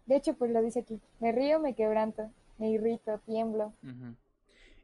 [0.05, 3.73] De hecho, pues lo dice aquí, me río, me quebranto, me irrito, tiemblo.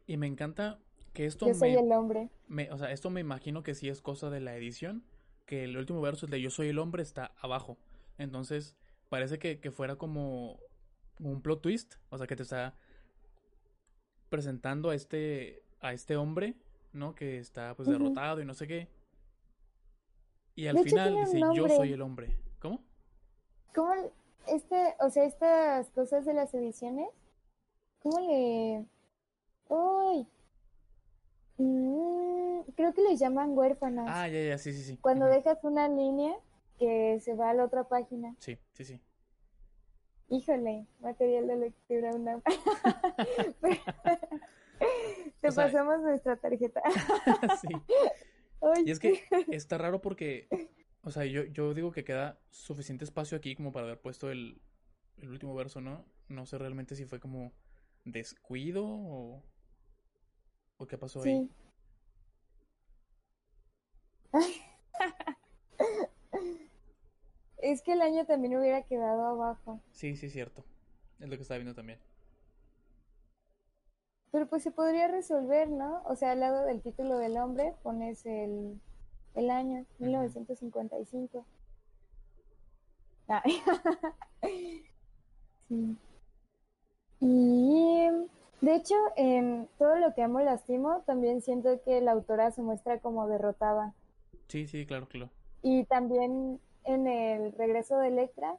[0.07, 0.79] Y me encanta
[1.13, 2.29] que esto yo soy me, el hombre.
[2.47, 5.03] me- o sea, esto me imagino que sí es cosa de la edición,
[5.45, 7.77] que el último verso, el de Yo soy el hombre, está abajo.
[8.17, 8.75] Entonces,
[9.09, 10.59] parece que, que fuera como
[11.19, 12.75] un plot twist, o sea, que te está
[14.29, 16.55] presentando a este, a este hombre,
[16.93, 17.15] ¿no?
[17.15, 18.87] Que está pues derrotado y no sé qué.
[20.55, 22.37] Y al De hecho, final un dice, Yo soy el hombre.
[22.59, 22.83] ¿Cómo?
[23.73, 23.93] ¿Cómo
[24.47, 27.09] este, o sea, estas cosas de las ediciones,
[28.01, 28.85] cómo le...
[29.69, 30.27] Uy,
[31.57, 34.05] mm, creo que les llaman huérfanos.
[34.09, 34.97] Ah, ya, ya, sí, sí, sí.
[34.97, 36.35] Cuando dejas una línea
[36.81, 38.35] que se va a la otra página.
[38.39, 38.99] Sí, sí, sí.
[40.29, 42.41] Híjole, material de lectura una.
[45.41, 46.81] Te O sea- pasamos nuestra tarjeta.
[47.61, 47.67] Sí.
[48.61, 49.21] Ay, Y es que
[49.51, 50.47] está raro porque,
[51.03, 54.61] o sea, yo, yo digo que queda suficiente espacio aquí como para haber puesto el,
[55.17, 56.05] el último verso, ¿no?
[56.29, 57.51] No sé realmente si fue como
[58.05, 59.43] descuido o,
[60.77, 61.49] o qué pasó ahí.
[64.33, 64.61] Sí.
[67.71, 69.79] Es que el año también hubiera quedado abajo.
[69.91, 70.63] Sí, sí, cierto.
[71.19, 71.99] Es lo que estaba viendo también.
[74.31, 76.01] Pero pues se podría resolver, ¿no?
[76.05, 78.79] O sea, al lado del título del hombre pones el,
[79.35, 81.45] el año, 1955.
[83.27, 83.61] Ay.
[85.67, 85.97] sí.
[87.19, 88.07] Y
[88.61, 92.61] de hecho, en todo lo que amo y lastimo, también siento que la autora se
[92.61, 93.93] muestra como derrotada.
[94.47, 95.29] Sí, sí, claro, claro.
[95.61, 98.57] Y también en el regreso de Electra,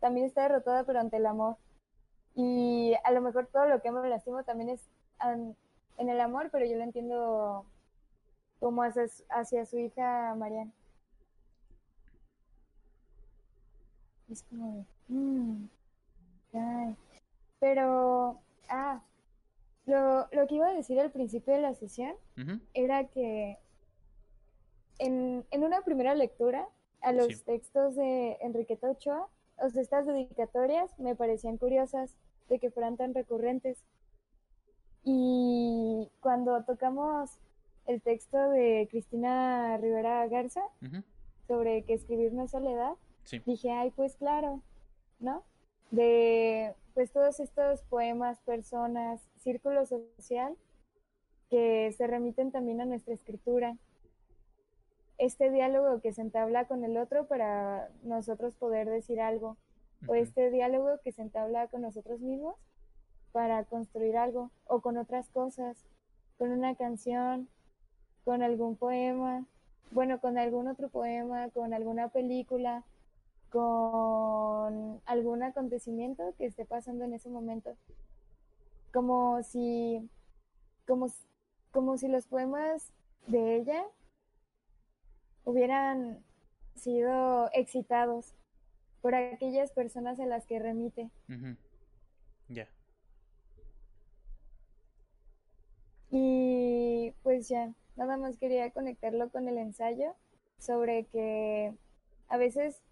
[0.00, 1.56] también está derrotada, pero ante el amor.
[2.34, 4.80] Y a lo mejor todo lo que y lastimo también es
[5.98, 7.64] en el amor, pero yo lo entiendo
[8.60, 10.72] como hacia, hacia su hija Mariana.
[14.30, 15.66] Es como, mmm,
[17.60, 19.00] Pero, ah,
[19.86, 22.14] lo, lo, que iba a decir al principio de la sesión
[22.72, 23.58] era que
[24.98, 26.66] en, en, una primera lectura
[27.04, 29.28] a los textos de Enriqueta Ochoa,
[29.58, 32.14] o sea, estas dedicatorias me parecían curiosas
[32.48, 33.84] de que fueran tan recurrentes.
[35.04, 37.38] Y cuando tocamos
[37.86, 40.62] el texto de Cristina Rivera Garza
[41.46, 42.94] sobre que escribir no es soledad,
[43.44, 44.62] dije, ay, pues claro,
[45.20, 45.44] ¿no?
[45.90, 50.56] De pues todos estos poemas, personas, círculo social
[51.50, 53.76] que se remiten también a nuestra escritura.
[55.18, 59.56] Este diálogo que se entabla con el otro para nosotros poder decir algo,
[60.06, 62.56] o este diálogo que se entabla con nosotros mismos
[63.32, 65.86] para construir algo o con otras cosas,
[66.36, 67.48] con una canción,
[68.24, 69.46] con algún poema,
[69.90, 72.84] bueno, con algún otro poema, con alguna película,
[73.50, 77.76] con algún acontecimiento que esté pasando en ese momento.
[78.92, 80.08] Como si,
[80.86, 81.06] como,
[81.70, 82.92] como si los poemas
[83.26, 83.84] de ella
[85.44, 86.22] hubieran
[86.74, 88.34] sido excitados
[89.00, 91.10] por aquellas personas a las que remite.
[92.48, 92.68] Ya.
[96.10, 100.14] Y pues ya, nada más quería conectarlo con el ensayo
[100.58, 101.74] sobre que
[102.28, 102.82] a veces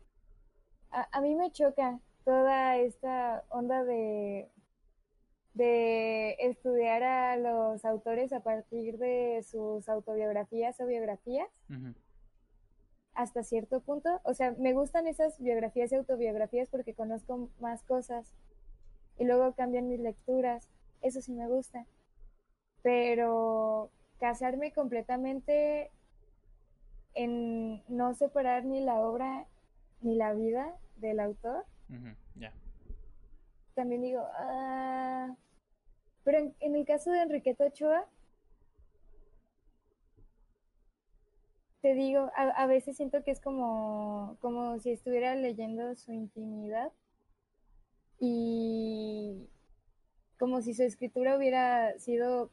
[0.90, 4.50] a, mí me choca toda esta onda de,
[5.54, 11.48] de estudiar a los autores a partir de sus autobiografías o biografías.
[13.14, 18.32] Hasta cierto punto, o sea, me gustan esas biografías y autobiografías porque conozco más cosas
[19.18, 20.70] y luego cambian mis lecturas,
[21.02, 21.86] eso sí me gusta
[22.82, 25.90] pero casarme completamente
[27.14, 29.47] en no separar ni la obra
[30.01, 31.64] ni la vida del autor.
[32.36, 32.52] Ya.
[33.74, 35.34] También digo, ah,
[36.24, 38.06] pero en, el caso de Enriqueta Ochoa,
[41.82, 46.92] te digo, a, a, veces siento que es como, como si estuviera leyendo su intimidad
[48.20, 49.48] y
[50.38, 52.50] como si su escritura hubiera sido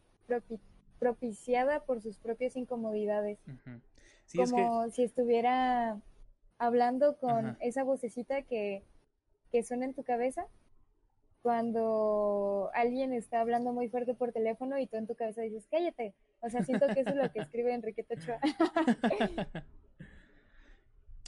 [0.98, 3.40] propiciada por sus propias incomodidades.
[4.36, 6.02] Como si estuviera
[6.58, 8.84] hablando con esa vocecita que,
[9.52, 10.48] que suena en tu cabeza
[11.42, 16.14] cuando alguien está hablando muy fuerte por teléfono y tú en tu cabeza dices, cállate.
[16.42, 18.40] O sea, siento que eso es lo que escribe Enriqueta Ochoa.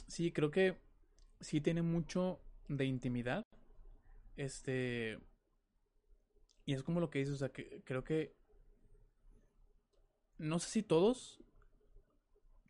[0.06, 0.78] sí, creo que
[1.40, 3.46] sí tiene mucho de intimidad.
[4.36, 5.18] Este.
[6.64, 8.34] Y es como lo que dices, o sea, que creo que
[10.38, 11.42] no sé si todos,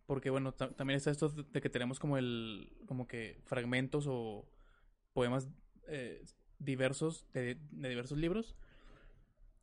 [0.07, 4.47] porque bueno, también está esto de que tenemos como el, como que fragmentos o
[5.15, 5.49] poemas
[5.89, 6.23] eh,
[6.59, 8.57] diversos de, diversos libros.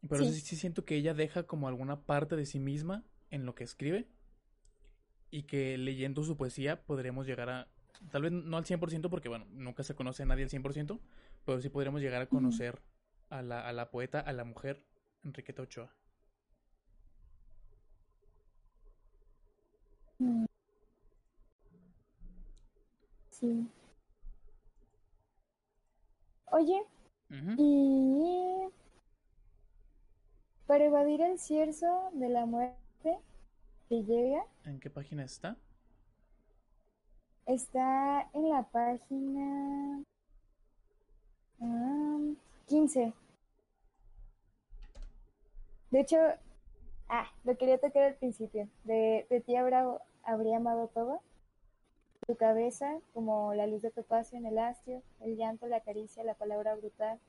[0.08, 0.40] Pero sí.
[0.40, 4.08] sí siento que ella deja como alguna parte de sí misma en lo que escribe
[5.32, 7.68] y que leyendo su poesía podremos llegar a,
[8.12, 11.00] tal vez no al 100% porque bueno, nunca se conoce a nadie al 100%,
[11.46, 12.82] pero sí podremos llegar a conocer
[13.30, 14.86] a, la, a la poeta, a la mujer
[15.24, 15.94] Enriqueta Ochoa.
[20.20, 20.46] Mm.
[23.30, 23.68] Sí.
[26.52, 26.82] Oye,
[27.58, 28.70] y
[30.70, 33.18] para evadir el cierzo de la muerte
[33.88, 34.46] que llega.
[34.66, 35.58] ¿En qué página está?
[37.48, 40.04] Está en la página
[42.68, 43.14] 15.
[45.90, 46.18] De hecho,
[47.08, 48.70] ah, lo quería tocar al principio.
[48.84, 51.24] De, de tía Bravo habría amado todo.
[52.28, 56.36] Tu cabeza, como la luz de topacio en el astio, el llanto, la caricia, la
[56.36, 57.20] palabra brutal,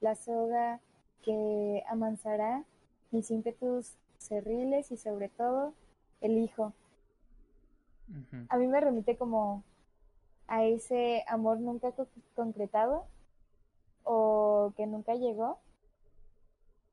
[0.00, 0.80] la soga
[1.22, 2.64] que amansará
[3.10, 5.72] mis ímpetus cerriles y sobre todo
[6.20, 6.72] el hijo.
[8.48, 9.62] A mí me remite como
[10.48, 13.04] a ese amor nunca co- concretado
[14.04, 15.58] o que nunca llegó,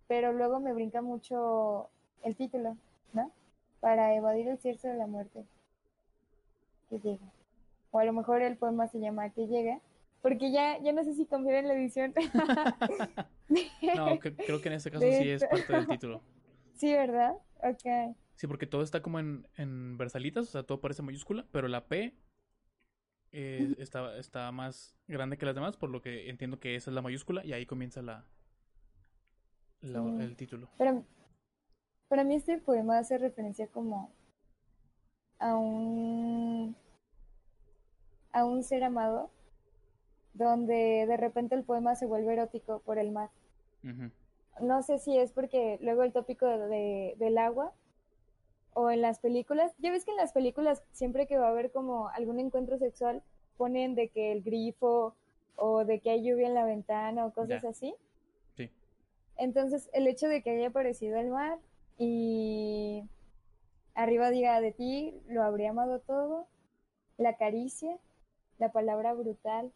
[0.07, 1.89] pero luego me brinca mucho
[2.23, 2.77] el título,
[3.14, 3.31] ¿no?
[3.80, 5.44] Para evadir el cierzo de la muerte
[6.89, 7.26] que llega.
[7.91, 9.80] O a lo mejor el poema se llama Que llega,
[10.30, 12.14] porque ya, ya no sé si confiar en la edición.
[13.95, 16.22] No, cre- creo que en este caso sí es parte del título.
[16.76, 17.34] sí, ¿verdad?
[17.64, 18.16] Ok.
[18.36, 21.88] Sí, porque todo está como en, en versalitas, o sea, todo parece mayúscula, pero la
[21.88, 22.14] P
[23.32, 26.94] eh, está, está más grande que las demás, por lo que entiendo que esa es
[26.95, 28.26] la mayúscula y ahí comienza la,
[29.82, 30.24] la- Sí.
[30.24, 30.70] el título.
[30.78, 31.02] Para,
[32.10, 34.14] para mí este poema hace referencia como
[35.40, 36.76] a un
[38.34, 39.32] a un ser amado
[40.38, 43.30] donde de repente el poema se vuelve erótico por el mar.
[44.62, 47.74] No sé si es porque luego el tópico de, de- del agua
[48.74, 51.72] o en las películas, ya ves que en las películas siempre que va a haber
[51.72, 53.24] como algún encuentro sexual
[53.58, 55.16] ponen de que el grifo
[55.56, 57.70] o de que hay lluvia en la ventana o cosas Ya.
[57.70, 57.96] así.
[58.56, 58.70] Sí.
[59.38, 61.58] Entonces, el hecho de que haya aparecido el mar
[61.98, 63.04] y
[63.96, 66.46] arriba diga de ti, lo habría amado todo,
[67.18, 67.98] la caricia,
[68.60, 69.72] la palabra brutal,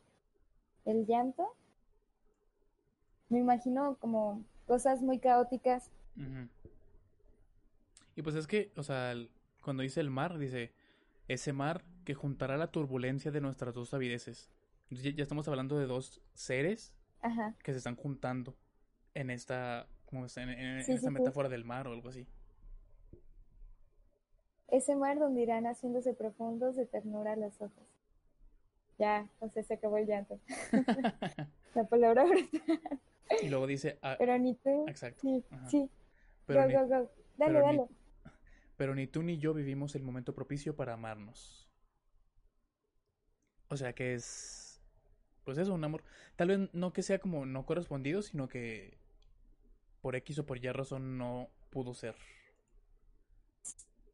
[0.85, 1.55] el llanto,
[3.29, 5.89] me imagino como cosas muy caóticas.
[8.15, 9.13] Y pues es que, o sea,
[9.61, 10.73] cuando dice el mar, dice,
[11.27, 14.49] ese mar que juntará la turbulencia de nuestras dos avideces.
[14.89, 18.55] Ya, ya estamos hablando de dos seres Ajá, que se están juntando
[19.15, 21.23] en esta, como en, en- esta sí, sí.
[21.23, 22.27] metáfora del mar o algo así.
[24.69, 27.85] ese mar donde irán haciéndose profundos de ternura los ojos.
[29.01, 30.39] Ya, o sea, se acabó el llanto.
[31.73, 32.61] La palabra brutal.
[33.41, 34.85] Y luego dice, ah, Pero ni tú.
[34.87, 35.21] exacto.
[35.21, 35.89] Sí, sí.
[36.45, 37.11] Pero go, ni, go, go.
[37.37, 37.89] Dale, pero ni- dale.
[38.77, 41.67] pero ni tú ni yo vivimos el momento propicio para amarnos.
[43.69, 44.79] O sea que es,
[45.45, 46.03] pues eso, un amor.
[46.35, 48.99] Tal vez no que sea como no correspondido, sino que
[50.01, 52.15] por X o por Y razón no pudo ser.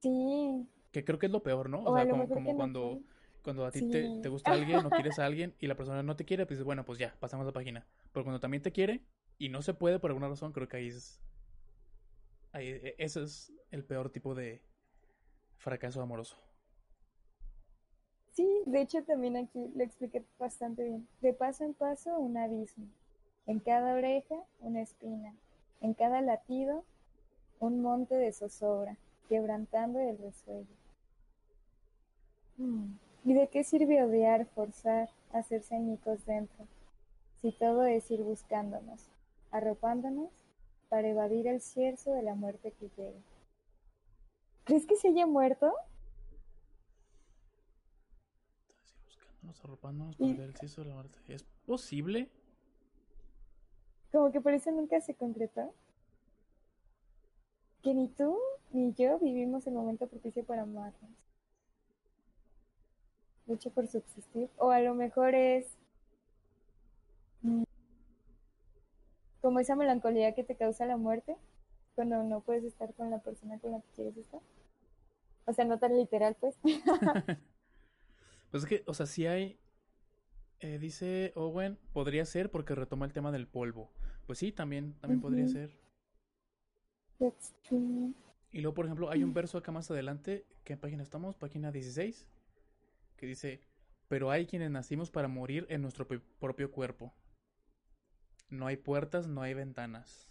[0.01, 0.65] Sí.
[0.91, 1.83] Que creo que es lo peor, ¿no?
[1.83, 3.01] O sea, como, no
[3.47, 4.19] cuando, a ti te, Sí.
[4.21, 6.83] te gusta alguien o quieres a alguien y la persona no te quiere, pues bueno,
[6.83, 7.87] pues ya, pasamos la página.
[8.11, 9.05] Pero cuando también te quiere
[9.37, 11.21] y no se puede por alguna razón, creo que ahí es,
[12.51, 14.61] ahí, e- ese es el peor tipo de
[15.55, 16.35] fracaso amoroso.
[18.33, 21.07] Sí, de hecho también aquí lo expliqué bastante bien.
[21.21, 22.85] De paso en paso un abismo.
[23.45, 25.33] En cada oreja una espina.
[25.81, 26.83] En cada latido
[27.59, 28.97] un monte de zozobra,
[29.29, 30.75] quebrantando el resuello.
[32.59, 36.65] Mm, ¿Y de qué sirve odiar, forzar, hacerse añicos dentro?
[37.41, 39.09] Si todo es ir buscándonos,
[39.51, 40.31] arropándonos,
[40.87, 43.19] para evadir el cierzo de la muerte que llega.
[44.63, 45.73] ¿Crees que se haya muerto?
[48.61, 51.19] Entonces, ir buscándonos, arropándonos para ver el cielo de la muerte.
[51.27, 52.29] ¿Es posible?
[54.09, 55.73] Como que por eso nunca se concretó.
[57.83, 58.37] Que ni tú
[58.71, 61.26] ni yo vivimos el momento propicio para amarnos.
[63.47, 64.49] Lucha por subsistir.
[64.57, 65.77] O a lo mejor es
[67.41, 67.63] mm,
[69.41, 71.35] como esa melancolía que te causa la muerte
[71.95, 74.41] cuando no puedes estar con la persona con la que quieres estar.
[75.45, 76.57] O sea, no tan literal, pues.
[78.51, 79.59] Pues es que, o sea, si hay.
[80.59, 83.91] eh, dice Owen, podría ser porque retoma el tema del polvo.
[84.25, 85.77] Pues sí, también, también podría ser.
[87.19, 88.13] That's true.
[88.51, 91.35] Y luego, por ejemplo, hay un verso acá más adelante, ¿qué página estamos?
[91.37, 92.25] Página 16,
[93.17, 93.61] que dice,
[94.07, 97.13] pero hay quienes nacimos para morir en nuestro propio cuerpo.
[98.49, 100.29] No hay puertas, no hay ventanas.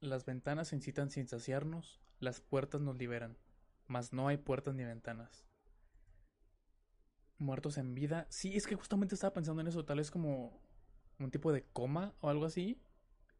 [0.00, 3.38] Las ventanas incitan sin saciarnos, las puertas nos liberan,
[3.86, 5.46] mas no hay puertas ni ventanas.
[7.38, 8.26] Muertos en vida.
[8.30, 10.60] Sí, es que justamente estaba pensando en eso, tal vez como
[11.18, 12.80] un tipo de coma o algo así,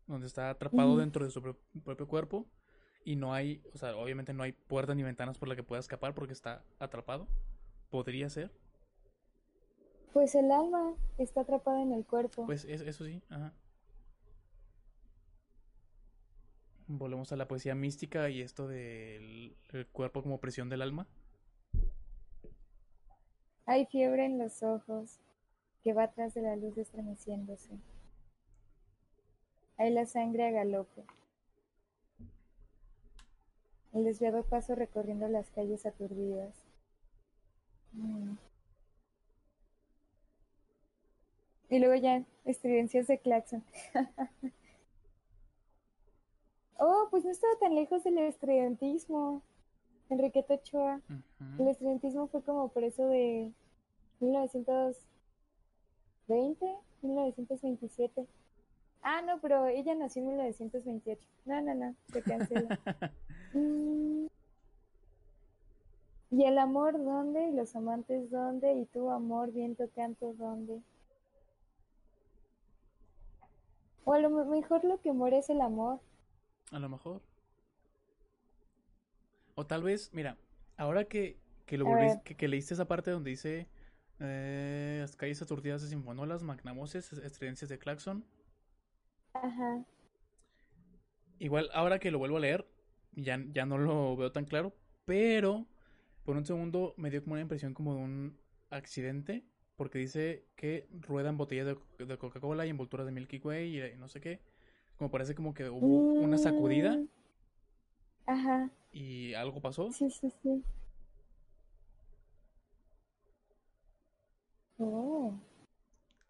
[0.07, 2.49] donde está atrapado dentro de su pro- propio cuerpo
[3.05, 5.81] y no hay, o sea, obviamente no hay puertas ni ventanas por la que pueda
[5.81, 7.28] escapar porque está atrapado.
[7.93, 8.51] Podría ser.
[10.14, 12.47] Pues el alma está atrapada en el cuerpo.
[12.47, 13.52] Pues es- eso sí, ajá.
[16.86, 21.06] Volvemos a la poesía mística y esto del el cuerpo como presión del alma.
[23.66, 25.20] Hay fiebre en los ojos
[25.85, 27.78] que va atrás de la luz estremeciéndose.
[29.77, 31.05] Hay la sangre a galope.
[33.93, 36.61] El desviado paso recorriendo las calles aturdidas.
[37.93, 38.36] Mm.
[41.70, 43.64] Y luego ya, estridencias de claxon.
[46.78, 49.43] oh, pues no estaba tan lejos del estridentismo.
[50.10, 51.01] Enriqueta Ochoa.
[51.59, 53.51] El estudiantismo fue como por eso de
[54.20, 58.27] 1920, 1927.
[59.01, 61.27] Ah, no, pero ella nació en 1928.
[61.47, 62.78] No, no, no, se cancela.
[63.55, 64.31] Mm.
[66.32, 67.48] ¿Y el amor dónde?
[67.48, 68.72] ¿Y los amantes dónde?
[68.72, 70.80] ¿Y tu amor, viento, canto dónde?
[74.04, 76.00] O a lo mejor lo que muere es el amor.
[76.70, 77.20] A lo mejor.
[79.56, 80.38] O tal vez, mira,
[80.78, 81.84] ahora que, que, lo
[82.24, 83.68] que, que, leíste esa parte donde dice
[84.18, 88.24] eh, las calles aturdidas de sinfonolas, magnamoses, estredencias de claxon.
[89.34, 89.84] Ajá.
[91.38, 92.66] Igual, ahora que lo vuelvo a leer,
[93.12, 94.72] ya, ya no lo veo tan claro,
[95.04, 95.66] pero
[96.24, 98.39] por un segundo me dio como una impresión como de un
[98.70, 99.44] accidente,
[99.77, 104.20] porque dice que ruedan botellas de, Coca-Cola y envolturas de Milky Way y no sé
[104.20, 104.40] qué.
[104.97, 106.97] Como parece como que hubo una sacudida.
[106.97, 107.09] Mm.
[108.27, 108.70] Ajá.
[108.93, 109.90] ¿Y algo pasó?
[109.93, 110.62] Sí, sí, sí.
[114.78, 115.35] Oh.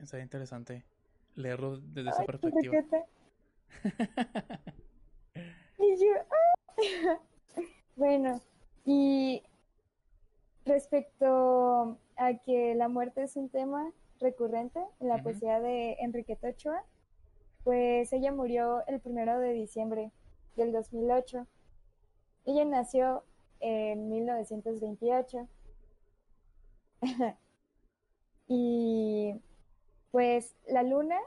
[0.03, 0.85] Sería interesante
[1.35, 2.85] leerlo desde esa perspectiva.
[5.79, 6.55] y yo, ah.
[7.97, 8.41] bueno,
[8.85, 9.43] y
[10.65, 16.85] respecto a que la muerte es un tema recurrente en la poesía de Enriqueta Ochoa,
[17.65, 20.13] pues ella murió el primero de diciembre
[20.57, 21.47] del 2008
[22.45, 23.25] ella nació
[23.61, 25.49] en 1928.
[28.49, 29.41] y
[30.11, 31.19] pues la luna,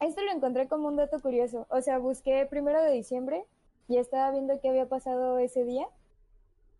[0.00, 1.66] esto lo encontré como un dato curioso.
[1.70, 3.44] O sea, busqué primero de diciembre
[3.88, 5.86] y estaba viendo qué había pasado ese día.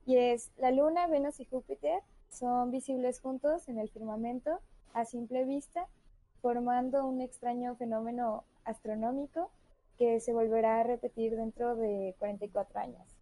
[0.09, 4.59] Y es la luna, Venus y Júpiter son visibles juntos en el firmamento
[4.95, 5.87] a simple vista,
[6.41, 9.51] formando un extraño fenómeno astronómico
[9.99, 13.19] que se volverá a repetir dentro de 44 años.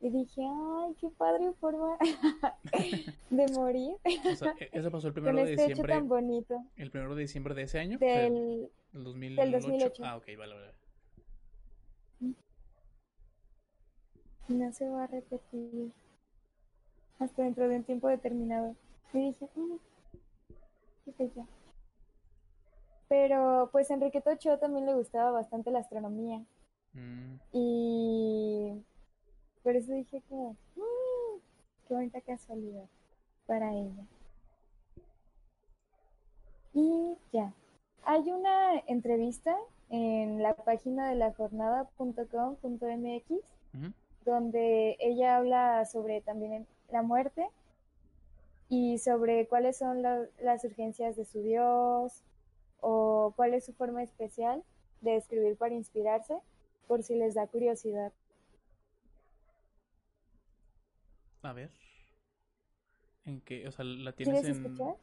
[0.00, 1.96] Y dije, ay, qué padre forma
[3.30, 3.96] de morir.
[4.04, 5.94] E-, eso pasó el primero de este diciembre.
[5.94, 6.62] tan bonito.
[6.76, 7.96] El primero de diciembre de ese año.
[7.96, 9.50] Del, del 2008.
[9.50, 10.02] 2008.
[10.04, 10.83] Ah, ok, vale, vale.
[14.48, 15.92] No se va a repetir
[17.18, 18.74] hasta dentro de un tiempo determinado.
[19.12, 19.76] Y dije, mm,
[21.16, 21.46] qué ya.
[23.08, 26.44] Pero pues a Enrique Tocho también le gustaba bastante la astronomía.
[26.92, 27.36] Mm.
[27.52, 28.84] Y
[29.62, 31.38] por eso dije como, mm,
[31.86, 32.88] qué bonita casualidad
[33.46, 34.06] para ella.
[36.72, 37.52] Y ya,
[38.04, 39.56] hay una entrevista
[39.90, 43.32] en la página de la jornada.com.mx
[44.24, 47.46] donde ella habla sobre también la muerte
[48.68, 52.22] y sobre cuáles son las urgencias de su Dios
[52.80, 54.62] o cuál es su forma especial
[55.00, 56.38] de escribir para inspirarse,
[56.86, 58.12] por si les da curiosidad.
[61.42, 61.70] A ver.
[63.26, 64.96] En qué, o sea, la tienes en, escuchar?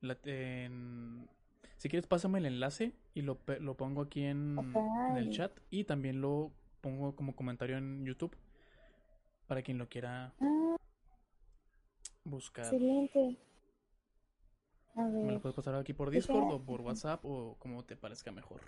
[0.00, 1.28] La, en...
[1.76, 5.52] Si quieres, pásame el enlace y lo, lo pongo aquí en, en, el chat.
[5.70, 8.36] Y también lo pongo como comentario en YouTube
[9.46, 10.76] para quien lo quiera ah,
[12.24, 12.64] buscar.
[12.64, 13.38] Excelente.
[14.96, 15.24] A ver.
[15.24, 18.60] Me lo puedes pasar aquí por Discord o por WhatsApp o como te parezca mejor.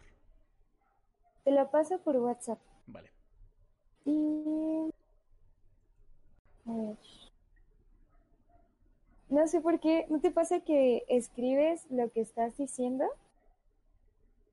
[1.44, 2.58] Te lo paso por WhatsApp.
[2.86, 3.10] Vale.
[4.04, 4.90] Y
[9.28, 13.04] no sé por qué, ¿no te pasa que escribes lo que estás diciendo?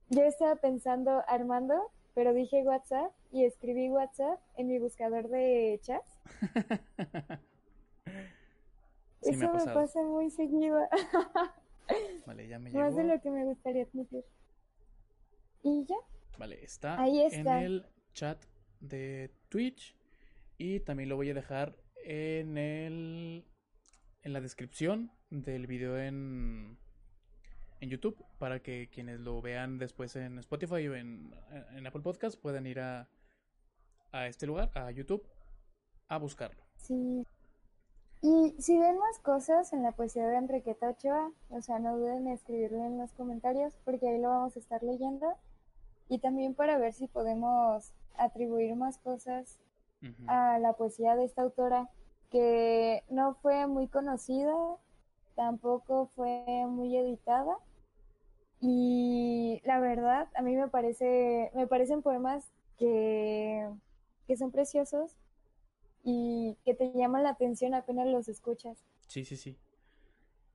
[0.09, 6.12] Yo estaba pensando Armando, pero dije WhatsApp y escribí WhatsApp en mi buscador de chats.
[9.21, 10.79] Eso me, pasa muy seguido.
[12.25, 14.25] vale, ya me Más de lo que me gustaría admitir.
[15.63, 15.95] ¿Y ya?
[16.37, 18.43] Vale, está, Ahí está en el chat
[18.81, 19.95] de Twitch
[20.57, 23.45] y también lo voy a dejar en el
[24.23, 26.77] en la descripción del video en
[27.79, 31.33] en YouTube para que quienes lo vean después en Spotify o en,
[31.75, 33.09] en Apple Podcast puedan ir a,
[34.11, 35.27] a este lugar, a YouTube,
[36.15, 36.61] a buscarlo.
[36.77, 37.25] Sí.
[38.21, 42.27] Y si ven más cosas en la poesía de Enriqueta Ochoa, o sea, no duden
[42.27, 45.35] en escribirlo en los comentarios porque ahí lo vamos a estar leyendo.
[46.07, 49.59] Y también para ver si podemos atribuir más cosas
[50.27, 51.89] a la poesía de esta autora
[52.29, 54.53] que no fue muy conocida,
[55.35, 57.57] tampoco fue muy editada
[58.59, 63.69] y la verdad a mí me parece me parecen poemas que,
[64.27, 65.15] que son preciosos
[66.03, 68.83] y que te llaman la atención apenas los escuchas.
[69.07, 69.57] Sí, sí, sí.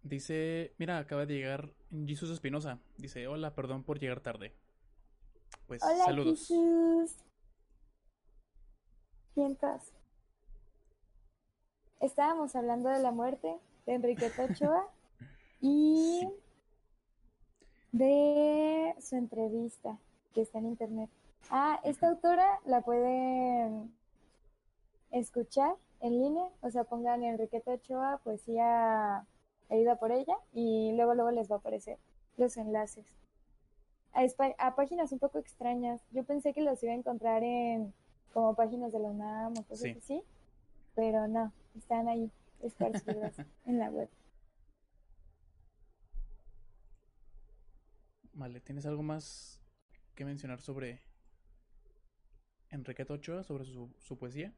[0.02, 1.72] Dice, mira, acaba de llegar
[2.06, 2.78] Jesús Espinosa.
[2.96, 4.52] Dice, hola, perdón por llegar tarde.
[5.66, 6.40] Pues hola, saludos.
[6.40, 7.16] Jesús.
[12.00, 13.54] Estábamos hablando de la muerte
[13.86, 14.88] de Enriqueta Ochoa
[15.60, 16.28] y
[17.92, 19.98] de su entrevista
[20.34, 21.10] que está en internet.
[21.50, 23.92] Ah, esta autora la pueden
[25.10, 29.26] escuchar en línea, o sea, pongan Enriqueta Ochoa, poesía
[29.68, 31.98] leída por ella, y luego luego les va a aparecer
[32.36, 33.06] los enlaces.
[34.12, 34.24] A,
[34.59, 36.01] a, páginas un poco extrañas.
[36.12, 37.93] Yo pensé que los iba a encontrar en
[38.32, 40.22] como páginas de la UNAM o cosas así,
[40.94, 42.30] pero no, están ahí
[42.60, 43.36] esparcidas
[43.66, 44.09] en la web.
[48.32, 49.60] Vale, ¿tienes algo más
[50.14, 51.01] que mencionar sobre
[52.70, 54.55] Enriqueta Ochoa, sobre su, su poesía?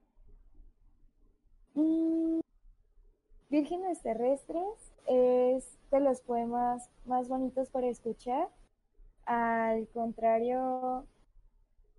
[1.75, 2.41] Mm,
[3.51, 8.49] Vírgenes terrestres es de los poemas más bonitos para escuchar,
[9.27, 11.05] al contrario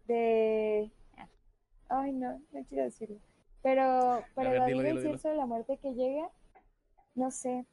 [0.08, 0.90] de...
[1.90, 3.18] Ay, no, no quiero decirlo.
[3.62, 6.30] Pero para evadir el cierto de la muerte que llega,
[7.16, 7.66] no sé.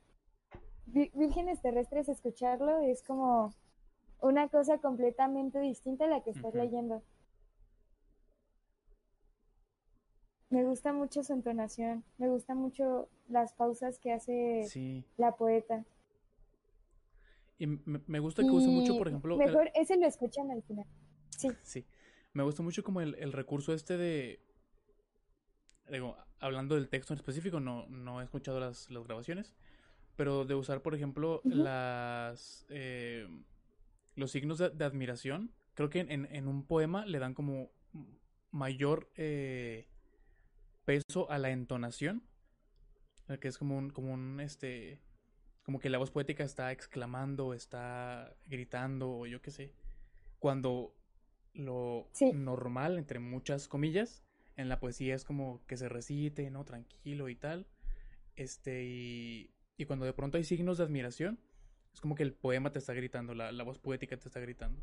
[0.86, 3.54] Vírgenes terrestres, escucharlo es como
[4.20, 7.02] una cosa completamente distinta a la que estás leyendo.
[10.50, 14.66] Me gusta mucho su entonación, me gusta mucho las pausas que hace
[15.16, 15.84] la poeta.
[17.58, 19.36] Y me, gusta que use mucho, por ejemplo...
[19.36, 20.86] Mejor ese lo escuchan al final.
[21.36, 21.50] Sí.
[21.62, 21.84] Sí.
[22.32, 24.40] Me gusta mucho como el, el recurso este de...
[25.90, 29.54] Digo, hablando del texto en específico, no, no he escuchado las, las grabaciones,
[30.16, 32.64] pero de usar, por ejemplo, las...
[32.68, 33.26] Eh,
[34.14, 37.70] los signos de, admiración, creo que en, en, un poema le dan como
[38.50, 39.86] mayor eh,
[40.88, 42.22] peso a la entonación,
[43.42, 45.02] que es como un, como un, este,
[45.62, 49.74] como que la voz poética está exclamando, está gritando, o yo qué sé,
[50.38, 50.96] cuando
[51.52, 54.24] lo normal, entre muchas comillas,
[54.56, 56.64] en la poesía es como que se recite, ¿no?
[56.64, 57.66] Tranquilo y tal,
[58.34, 61.38] este, y, y cuando de pronto hay signos de admiración,
[61.92, 64.82] es como que el poema te está gritando, la, la voz poética te está gritando.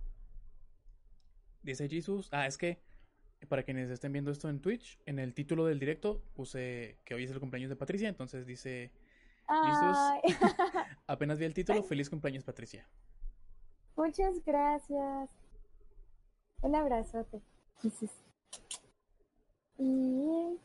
[1.64, 2.30] Dice Jesús.
[2.32, 2.80] Ah, es que
[3.48, 7.24] para quienes estén viendo esto en Twitch, en el título del directo puse que hoy
[7.24, 8.92] es el cumpleaños de Patricia, entonces dice
[11.08, 12.88] apenas vi el título, feliz cumpleaños Patricia.
[13.96, 15.30] Muchas gracias.
[16.62, 17.42] Un abrazote.
[19.78, 20.58] Y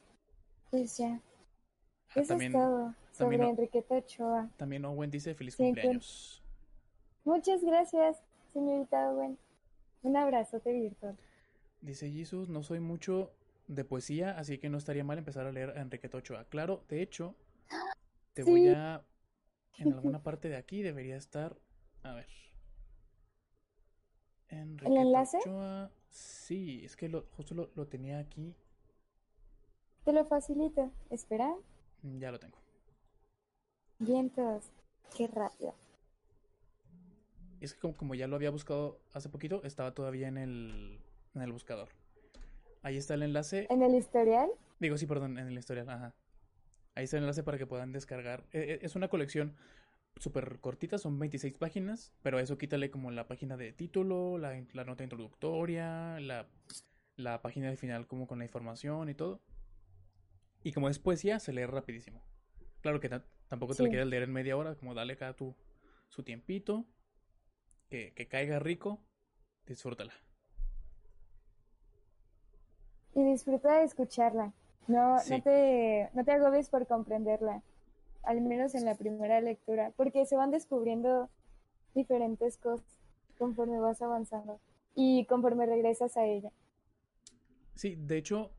[0.71, 1.21] pues ya.
[2.15, 4.51] Eso es todo sobre Enriqueta Ochoa.
[4.57, 6.43] También Owen dice feliz cumpleaños.
[7.25, 8.17] Muchas gracias,
[8.53, 9.39] señorita Owen.
[10.03, 11.17] Un abrazote virtual.
[11.81, 13.33] Dice Jesus, no soy mucho
[13.67, 16.45] de poesía, así que no estaría mal empezar a leer a Enrique Ochoa.
[16.45, 17.35] Claro, de hecho,
[18.35, 19.05] te voy a...
[19.79, 21.57] En alguna parte de aquí debería estar...
[22.03, 22.29] A ver.
[24.49, 25.39] Enrique ¿El enlace?
[25.39, 25.91] Ochoa.
[26.11, 28.55] Sí, es que lo, justo lo, lo tenía aquí.
[30.05, 30.93] Te lo facilito.
[31.09, 31.55] Espera.
[32.03, 32.59] Ya lo tengo.
[33.99, 34.71] Bien, todos.
[35.17, 35.75] Qué rápido
[37.61, 40.99] es que como, ya lo había buscado hace poquito, estaba todavía en el,
[41.35, 41.89] en el buscador.
[42.83, 43.67] Ahí está el enlace.
[43.71, 44.51] ¿En el historial?
[44.79, 46.15] Digo, sí, perdón, en el historial, ajá.
[46.95, 48.45] Ahí está el enlace para que puedan descargar.
[48.53, 49.57] E, e, es una colección
[50.17, 54.55] súper cortita, son 26 páginas, pero eso quítale como la página de título, la,
[54.85, 56.49] nota introductoria, la,
[57.17, 59.41] la página de final como con la información y todo.
[60.63, 62.23] Y como es poesía, se lee rapidísimo.
[62.81, 63.09] Claro que
[63.49, 65.55] tampoco te la quieres leer en media hora, como dale acá tu,
[66.09, 66.87] su tiempito
[67.89, 69.03] que, caiga rico,
[69.67, 70.15] disfrútala.
[73.15, 74.53] Y disfruta de escucharla.
[74.87, 77.63] No, no, te, no te agobies por comprenderla,
[78.23, 81.29] al menos en la primera lectura, porque se van descubriendo
[81.95, 82.87] diferentes cosas
[83.39, 84.61] conforme vas avanzando
[84.95, 86.51] y conforme regresas a ella.
[87.75, 88.51] Sí, de hecho,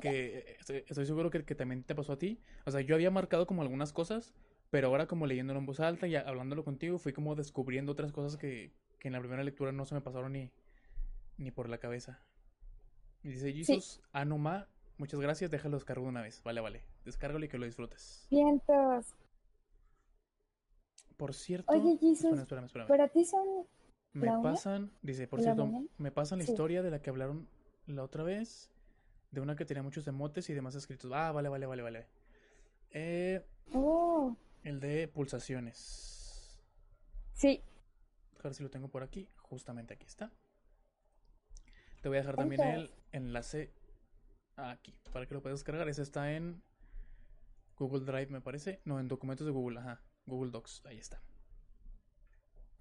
[0.00, 0.56] que
[0.86, 2.40] estoy, seguro que, que, también te pasó a ti.
[2.66, 4.34] O sea, yo había marcado como algunas cosas,
[4.70, 8.36] pero ahora como leyéndolo en voz alta y hablándolo contigo, fui como descubriendo otras cosas
[8.36, 8.72] que,
[9.02, 10.50] en la primera lectura no se me pasaron ni,
[11.38, 12.20] ni por la cabeza.
[13.26, 16.40] Dice Jesus, Anoma, muchas gracias, déjalo descargo de una vez.
[16.44, 16.84] Vale, vale.
[17.04, 18.28] Descárgalo y que lo disfrutes.
[18.30, 19.16] Vientos.
[21.16, 21.72] Por cierto.
[21.72, 22.38] Oye, Jesus.
[22.38, 23.66] Espérame, espérame, ¿Para ti son.
[24.12, 27.48] Me pasan, dice, por cierto, me pasan la historia de la que hablaron
[27.86, 28.70] la otra vez.
[29.32, 31.10] De una que tenía muchos emotes y demás escritos.
[31.12, 32.06] Ah, vale, vale, vale, vale.
[32.90, 33.44] Eh.
[33.74, 34.36] Oh.
[34.62, 36.60] El de pulsaciones.
[37.32, 37.60] Sí.
[38.38, 39.28] A ver si lo tengo por aquí.
[39.36, 40.30] Justamente aquí está.
[42.06, 43.72] Te voy a dejar también el enlace
[44.54, 45.88] aquí para que lo puedas descargar.
[45.88, 46.62] Ese está en
[47.76, 48.80] Google Drive, me parece.
[48.84, 49.80] No, en documentos de Google.
[49.80, 50.00] Ajá.
[50.24, 50.86] Google Docs.
[50.86, 51.20] Ahí está.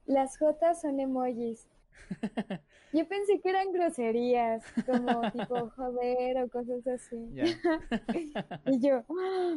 [0.06, 1.68] Las J son emojis.
[2.93, 7.18] Yo pensé que eran groserías, como tipo joder o cosas así.
[8.68, 9.06] Y yo,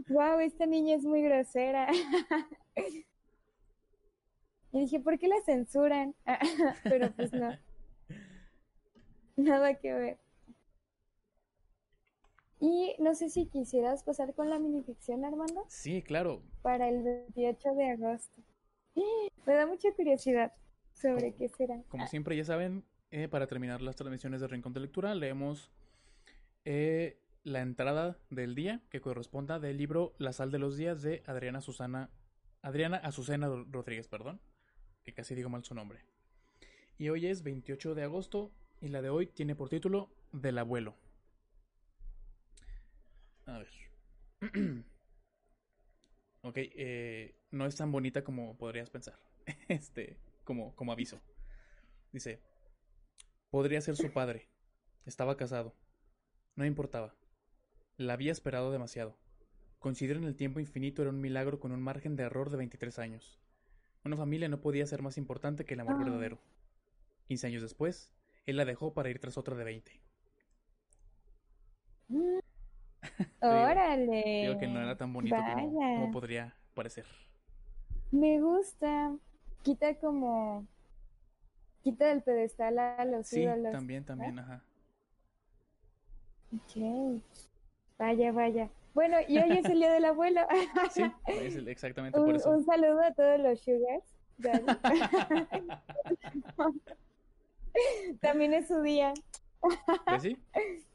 [0.09, 1.89] wow, esta niña es muy grosera.
[4.73, 6.15] Y dije, ¿por qué la censuran?
[6.85, 7.59] Pero pues no.
[9.39, 10.19] Nada que ver.
[12.60, 16.43] Y no sé si quisieras pasar con la minificción, Armando, Sí, claro.
[16.62, 18.43] para el 28 de agosto.
[19.47, 20.52] Me da mucha curiosidad
[20.93, 21.81] sobre qué será.
[21.89, 25.70] Como siempre, ya saben, eh, para terminar las transmisiones de Rincón de Lectura, leemos
[26.65, 31.23] eh, la entrada del día que corresponda del libro La sal de los días de
[31.27, 32.10] Adriana Susana
[32.60, 34.40] Adriana Azucena Ro- Rodríguez, perdón,
[35.05, 36.01] que casi digo mal su nombre.
[36.98, 38.51] Y hoy es 28 de agosto
[38.81, 40.95] y la de hoy tiene por título Del abuelo.
[43.47, 43.69] A ver.
[46.43, 49.19] ok, eh, no es tan bonita como podrías pensar.
[49.69, 51.21] Este, como, como aviso.
[52.13, 52.41] Dice,
[53.51, 54.49] podría ser su padre.
[55.07, 55.75] Estaba casado.
[56.55, 57.15] No importaba.
[57.97, 59.17] La había esperado demasiado.
[59.79, 63.39] Consideren el tiempo infinito era un milagro con un margen de error de 23 años.
[64.05, 66.05] Una familia no podía ser más importante que el amor Ah.
[66.05, 66.39] verdadero.
[67.27, 68.13] 15 años después,
[68.51, 69.93] él la dejó para ir tras otra de 20.
[73.41, 74.43] Órale.
[74.47, 77.05] Digo que no era tan bonito como, como podría parecer.
[78.11, 79.15] Me gusta.
[79.62, 80.66] Quita como.
[81.83, 83.73] Quita del pedestal a los Sí, ídolos.
[83.73, 84.62] también, también, ajá.
[86.55, 87.20] Ok.
[87.99, 88.70] Vaya, vaya.
[88.95, 90.41] Bueno, y hoy es el día del abuelo.
[90.93, 92.51] Sí, es el- exactamente un, por eso.
[92.51, 94.15] un saludo a todos los sugars.
[98.20, 99.12] También es su día.
[100.07, 100.36] Pues sí.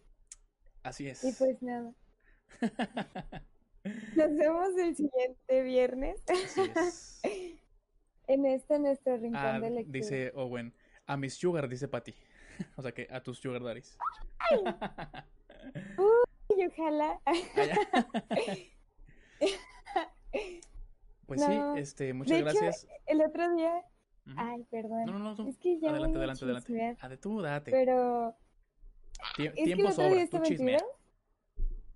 [0.84, 1.24] Así es.
[1.24, 1.94] Y pues nada.
[4.16, 7.22] Nos vemos el siguiente viernes Así es.
[8.28, 9.92] en este nuestro rincón Ah, de lectura.
[10.00, 10.74] dice Owen.
[11.06, 12.16] A mis sugar, dice Patty.
[12.78, 13.98] O sea que a tus sugar daddies.
[16.56, 17.20] Y ojalá.
[17.26, 17.78] Ah, ya.
[21.26, 21.76] Pues No.
[21.76, 22.88] sí, este, muchas gracias.
[23.06, 23.84] El otro día.
[24.38, 25.06] Ay, perdón.
[25.06, 25.48] No, no, no.
[25.50, 26.68] Es que ya Adelante, adelante, adelante.
[26.68, 27.72] chismear, Ah, tú, date.
[27.72, 28.34] Pero
[29.38, 30.78] Tie- es que tiempo el otro sobra, día tú estaba en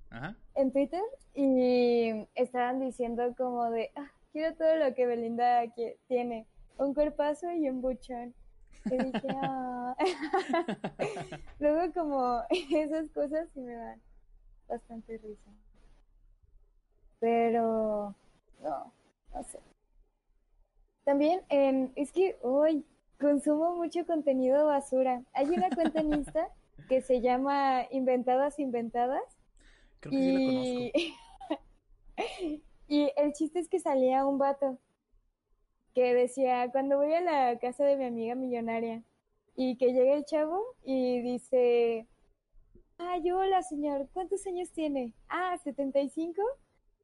[0.09, 0.35] Ajá.
[0.55, 1.01] en Twitter
[1.35, 5.63] y estaban diciendo como de, "Ah, quiero todo lo que Belinda
[6.07, 6.47] tiene,
[6.77, 8.33] un cuerpazo y un buchón.
[8.85, 9.95] Y dije, "Ah".
[11.59, 14.01] Luego como esas cosas sí me dan
[14.67, 15.51] bastante risa.
[17.19, 18.13] Pero
[18.61, 18.93] no,
[19.33, 19.59] no sé.
[21.07, 22.85] También en, es que hoy
[23.17, 25.23] consumo mucho contenido basura.
[25.31, 26.49] Hay una cuenta en Insta
[26.89, 29.23] que se llama Inventadas Inventadas
[30.01, 30.99] Creo que sí la conozco.
[32.19, 32.63] y...
[32.89, 34.79] y el chiste es que salía un vato
[35.95, 39.01] que decía, cuando voy a la casa de mi amiga millonaria,
[39.55, 42.05] y que llega el chavo y dice,
[42.97, 45.13] ay, hola señor, ¿cuántos años tiene?
[45.29, 46.41] Ah, 75.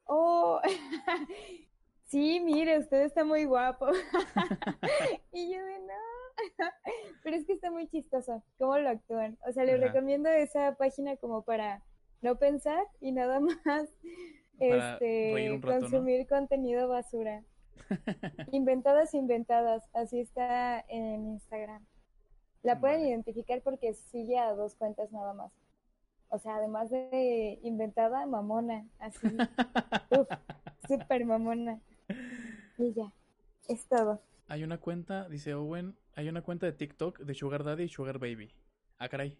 [0.08, 0.60] Oh,
[2.14, 3.88] sí, mire, usted está muy guapo.
[5.34, 5.94] y yo de no.
[7.24, 9.40] Pero es que está muy chistoso cómo lo actúan.
[9.48, 9.86] O sea, les Ajá.
[9.86, 11.82] recomiendo esa página como para
[12.22, 13.90] no pensar y nada más
[14.60, 17.44] Para este consumir contenido basura.
[18.52, 19.84] Inventadas, inventadas.
[19.94, 21.84] Así está en Instagram.
[22.62, 23.10] La pueden Vale.
[23.10, 25.52] identificar porque sigue a dos cuentas nada más.
[26.30, 28.88] O sea, además de inventada, mamona.
[29.00, 29.28] Así.
[30.12, 30.28] Uf,
[30.88, 31.82] súper mamona.
[32.78, 33.12] Y ya.
[33.68, 34.22] Es todo.
[34.48, 38.20] Hay una cuenta, dice Owen, hay una cuenta de TikTok de Sugar Daddy y Sugar
[38.20, 38.54] Baby.
[39.00, 39.38] Ah, caray.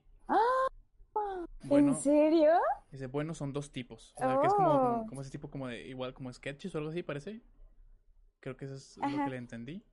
[1.66, 2.52] Bueno, ¿En serio?
[2.92, 4.14] dice, bueno, son dos tipos.
[4.18, 5.06] O sea, que es como, como, Oh.
[5.08, 7.42] como ese tipo como de, igual como sketches o algo así, parece.
[8.42, 9.84] Creo que eso es lo que le entendí.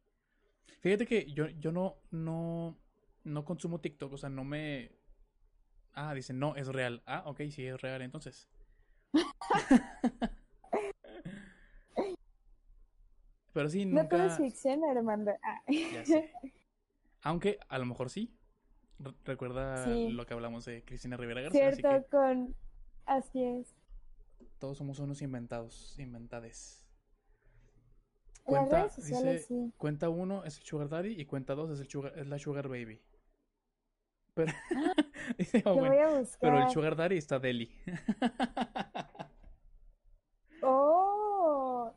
[0.80, 2.76] Fíjate que yo, yo no, no,
[3.24, 4.90] no consumo TikTok, o sea, no me...
[5.92, 7.02] Ah, dice, no, es real.
[7.06, 8.48] Ah, ok, sí, es real, entonces.
[13.52, 14.32] Pero sí, No todo nunca...
[14.34, 15.32] es ficción, Armando.
[15.42, 15.60] Ah.
[15.68, 16.32] Ya sé.
[17.22, 18.32] Aunque a lo mejor sí.
[18.98, 20.10] Re- Recuerda Sí.
[20.10, 22.54] lo que hablamos de Cristina Rivera Garza, así Cierto, que con...
[23.06, 23.74] Así es.
[24.58, 26.86] todos somos unos inventados, inventades.
[28.36, 29.72] Las Cuenta, redes sociales, dice, sí.
[29.76, 32.68] cuenta uno es el Sugar Daddy y cuenta dos es el sugar, es la Sugar
[32.68, 33.00] Baby.
[34.34, 34.52] Pero
[35.38, 36.38] dice Lo Owen, voy a buscar.
[36.40, 37.70] pero el Sugar Daddy está Deli.
[40.62, 40.89] Oh,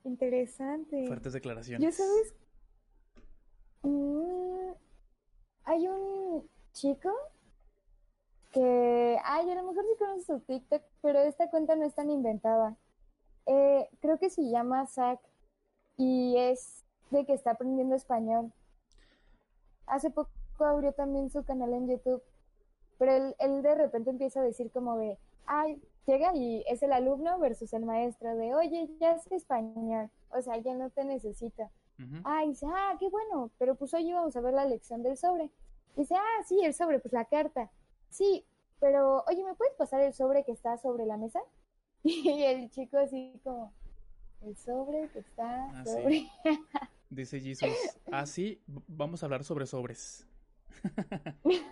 [0.03, 1.07] interesante.
[1.07, 1.95] Fuertes Yo declaraciones.
[1.95, 2.33] sabes,
[3.83, 4.71] Mm,
[5.65, 7.11] hay un chico
[8.51, 12.09] que, ay, a lo mejor sí conoces su TikTok, pero esta cuenta no es tan
[12.09, 12.77] inventada.
[13.45, 15.19] Eh, creo que se llama Zach
[15.97, 18.53] y es de que está aprendiendo español.
[19.85, 22.21] Hace poco poco abrió también su canal en YouTube,
[22.99, 26.91] pero él, él de repente empieza a decir como de, ay, llega y es el
[26.93, 31.69] alumno versus el maestro de, oye, ya es español, o sea, ya no te necesita.
[31.99, 32.21] Ujú.
[32.23, 35.17] Ah, y dice, ah, qué bueno, pero pues hoy íbamos a ver la lección del
[35.17, 35.49] sobre.
[35.95, 37.69] Dice, ah, sí, el sobre, pues la carta.
[38.09, 38.45] Sí,
[38.79, 41.39] pero, oye, ¿me puedes pasar el sobre que está sobre la mesa?
[42.03, 43.71] Y el chico así como,
[44.41, 45.91] el sobre que está Ah, sí.
[45.91, 46.29] sobre...
[47.09, 47.69] Dice Jesus,
[48.11, 50.25] ah, sí, vamos a hablar sobre sobres.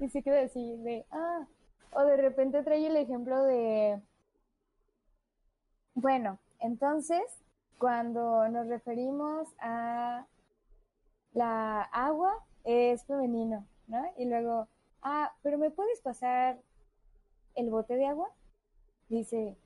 [0.00, 1.46] Y se queda así de, ah,
[1.92, 4.00] o de repente trae el ejemplo de,
[5.94, 7.22] bueno, entonces,
[7.78, 10.26] cuando nos referimos a
[11.34, 12.32] la agua,
[12.64, 14.04] es femenino, ¿no?
[14.16, 14.68] Y luego,
[15.02, 16.60] ah, pero ¿me puedes pasar
[17.54, 18.30] el bote de agua?
[19.08, 19.56] Dice,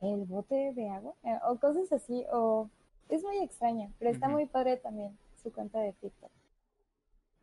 [0.00, 1.14] ¿el bote de agua?
[1.24, 2.68] Eh, o cosas así, o
[3.08, 6.30] es muy extraña, pero está muy padre también su cuenta de TikTok.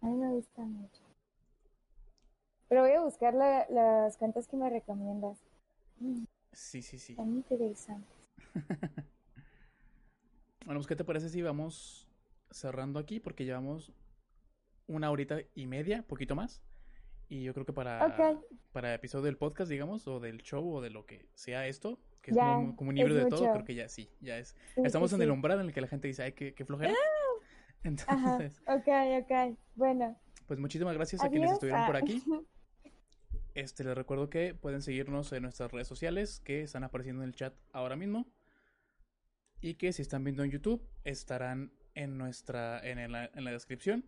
[0.01, 1.01] A mí me gusta mucho.
[2.72, 5.38] Pero voy a buscar la- las cuentas que me recomiendas.
[6.53, 7.11] Sí, sí, sí.
[7.11, 8.15] Están interesantes.
[10.65, 12.07] Bueno, pues, ¿qué te parece si vamos
[12.52, 13.19] cerrando aquí?
[13.19, 13.91] Porque llevamos
[14.88, 16.61] una horita y media, poquito más.
[17.27, 18.39] Y yo creo que para,
[18.72, 22.31] para episodio del podcast, digamos, o del show, o de lo que sea esto, que
[22.31, 24.56] es como, como un híbrido de todo, creo que ya sí, ya es.
[24.76, 26.64] Sí, Estamos sí, en el umbral en el que la gente dice, ay, qué, qué
[26.64, 26.93] flojera.
[28.07, 28.88] Ajá, Entonces, ok,
[29.23, 29.57] ok.
[29.76, 30.15] Bueno,
[30.45, 31.99] pues muchísimas gracias a quienes estuvieron por Ah.
[31.99, 32.23] aquí.
[33.53, 37.36] Este, les recuerdo que pueden seguirnos en nuestras redes sociales que están apareciendo en el
[37.36, 38.26] chat ahora mismo.
[39.60, 44.06] Y que si están viendo en YouTube, estarán en nuestra, en la, en la descripción.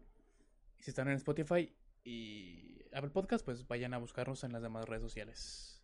[0.79, 1.71] Y si están en Spotify
[2.03, 5.83] y Apple Podcast, pues vayan a buscarnos en las demás redes sociales.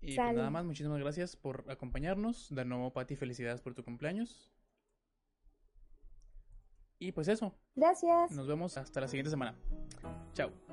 [0.00, 2.54] Y pues nada más, muchísimas gracias por acompañarnos.
[2.54, 4.50] De nuevo, Pati, felicidades por tu cumpleaños.
[6.98, 8.30] Y pues eso, Gracias.
[8.32, 9.54] nos vemos hasta la siguiente semana.
[10.34, 10.69] Chao.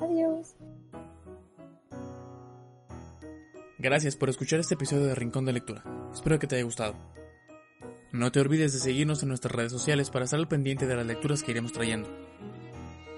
[0.00, 0.54] Adiós.
[3.78, 5.84] Gracias por escuchar este episodio de Rincón de Lectura.
[6.12, 6.94] Espero que te haya gustado.
[8.12, 11.06] No te olvides de seguirnos en nuestras redes sociales para estar al pendiente de las
[11.06, 12.08] lecturas que iremos trayendo.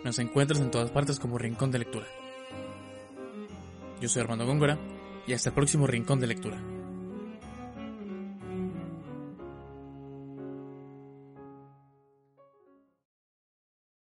[0.04, 2.06] Nos encuentras en todas partes como Rincón de Lectura.
[4.00, 4.78] Yo soy Armando Góngora
[5.26, 6.77] y hasta el próximo Rincón de Lectura.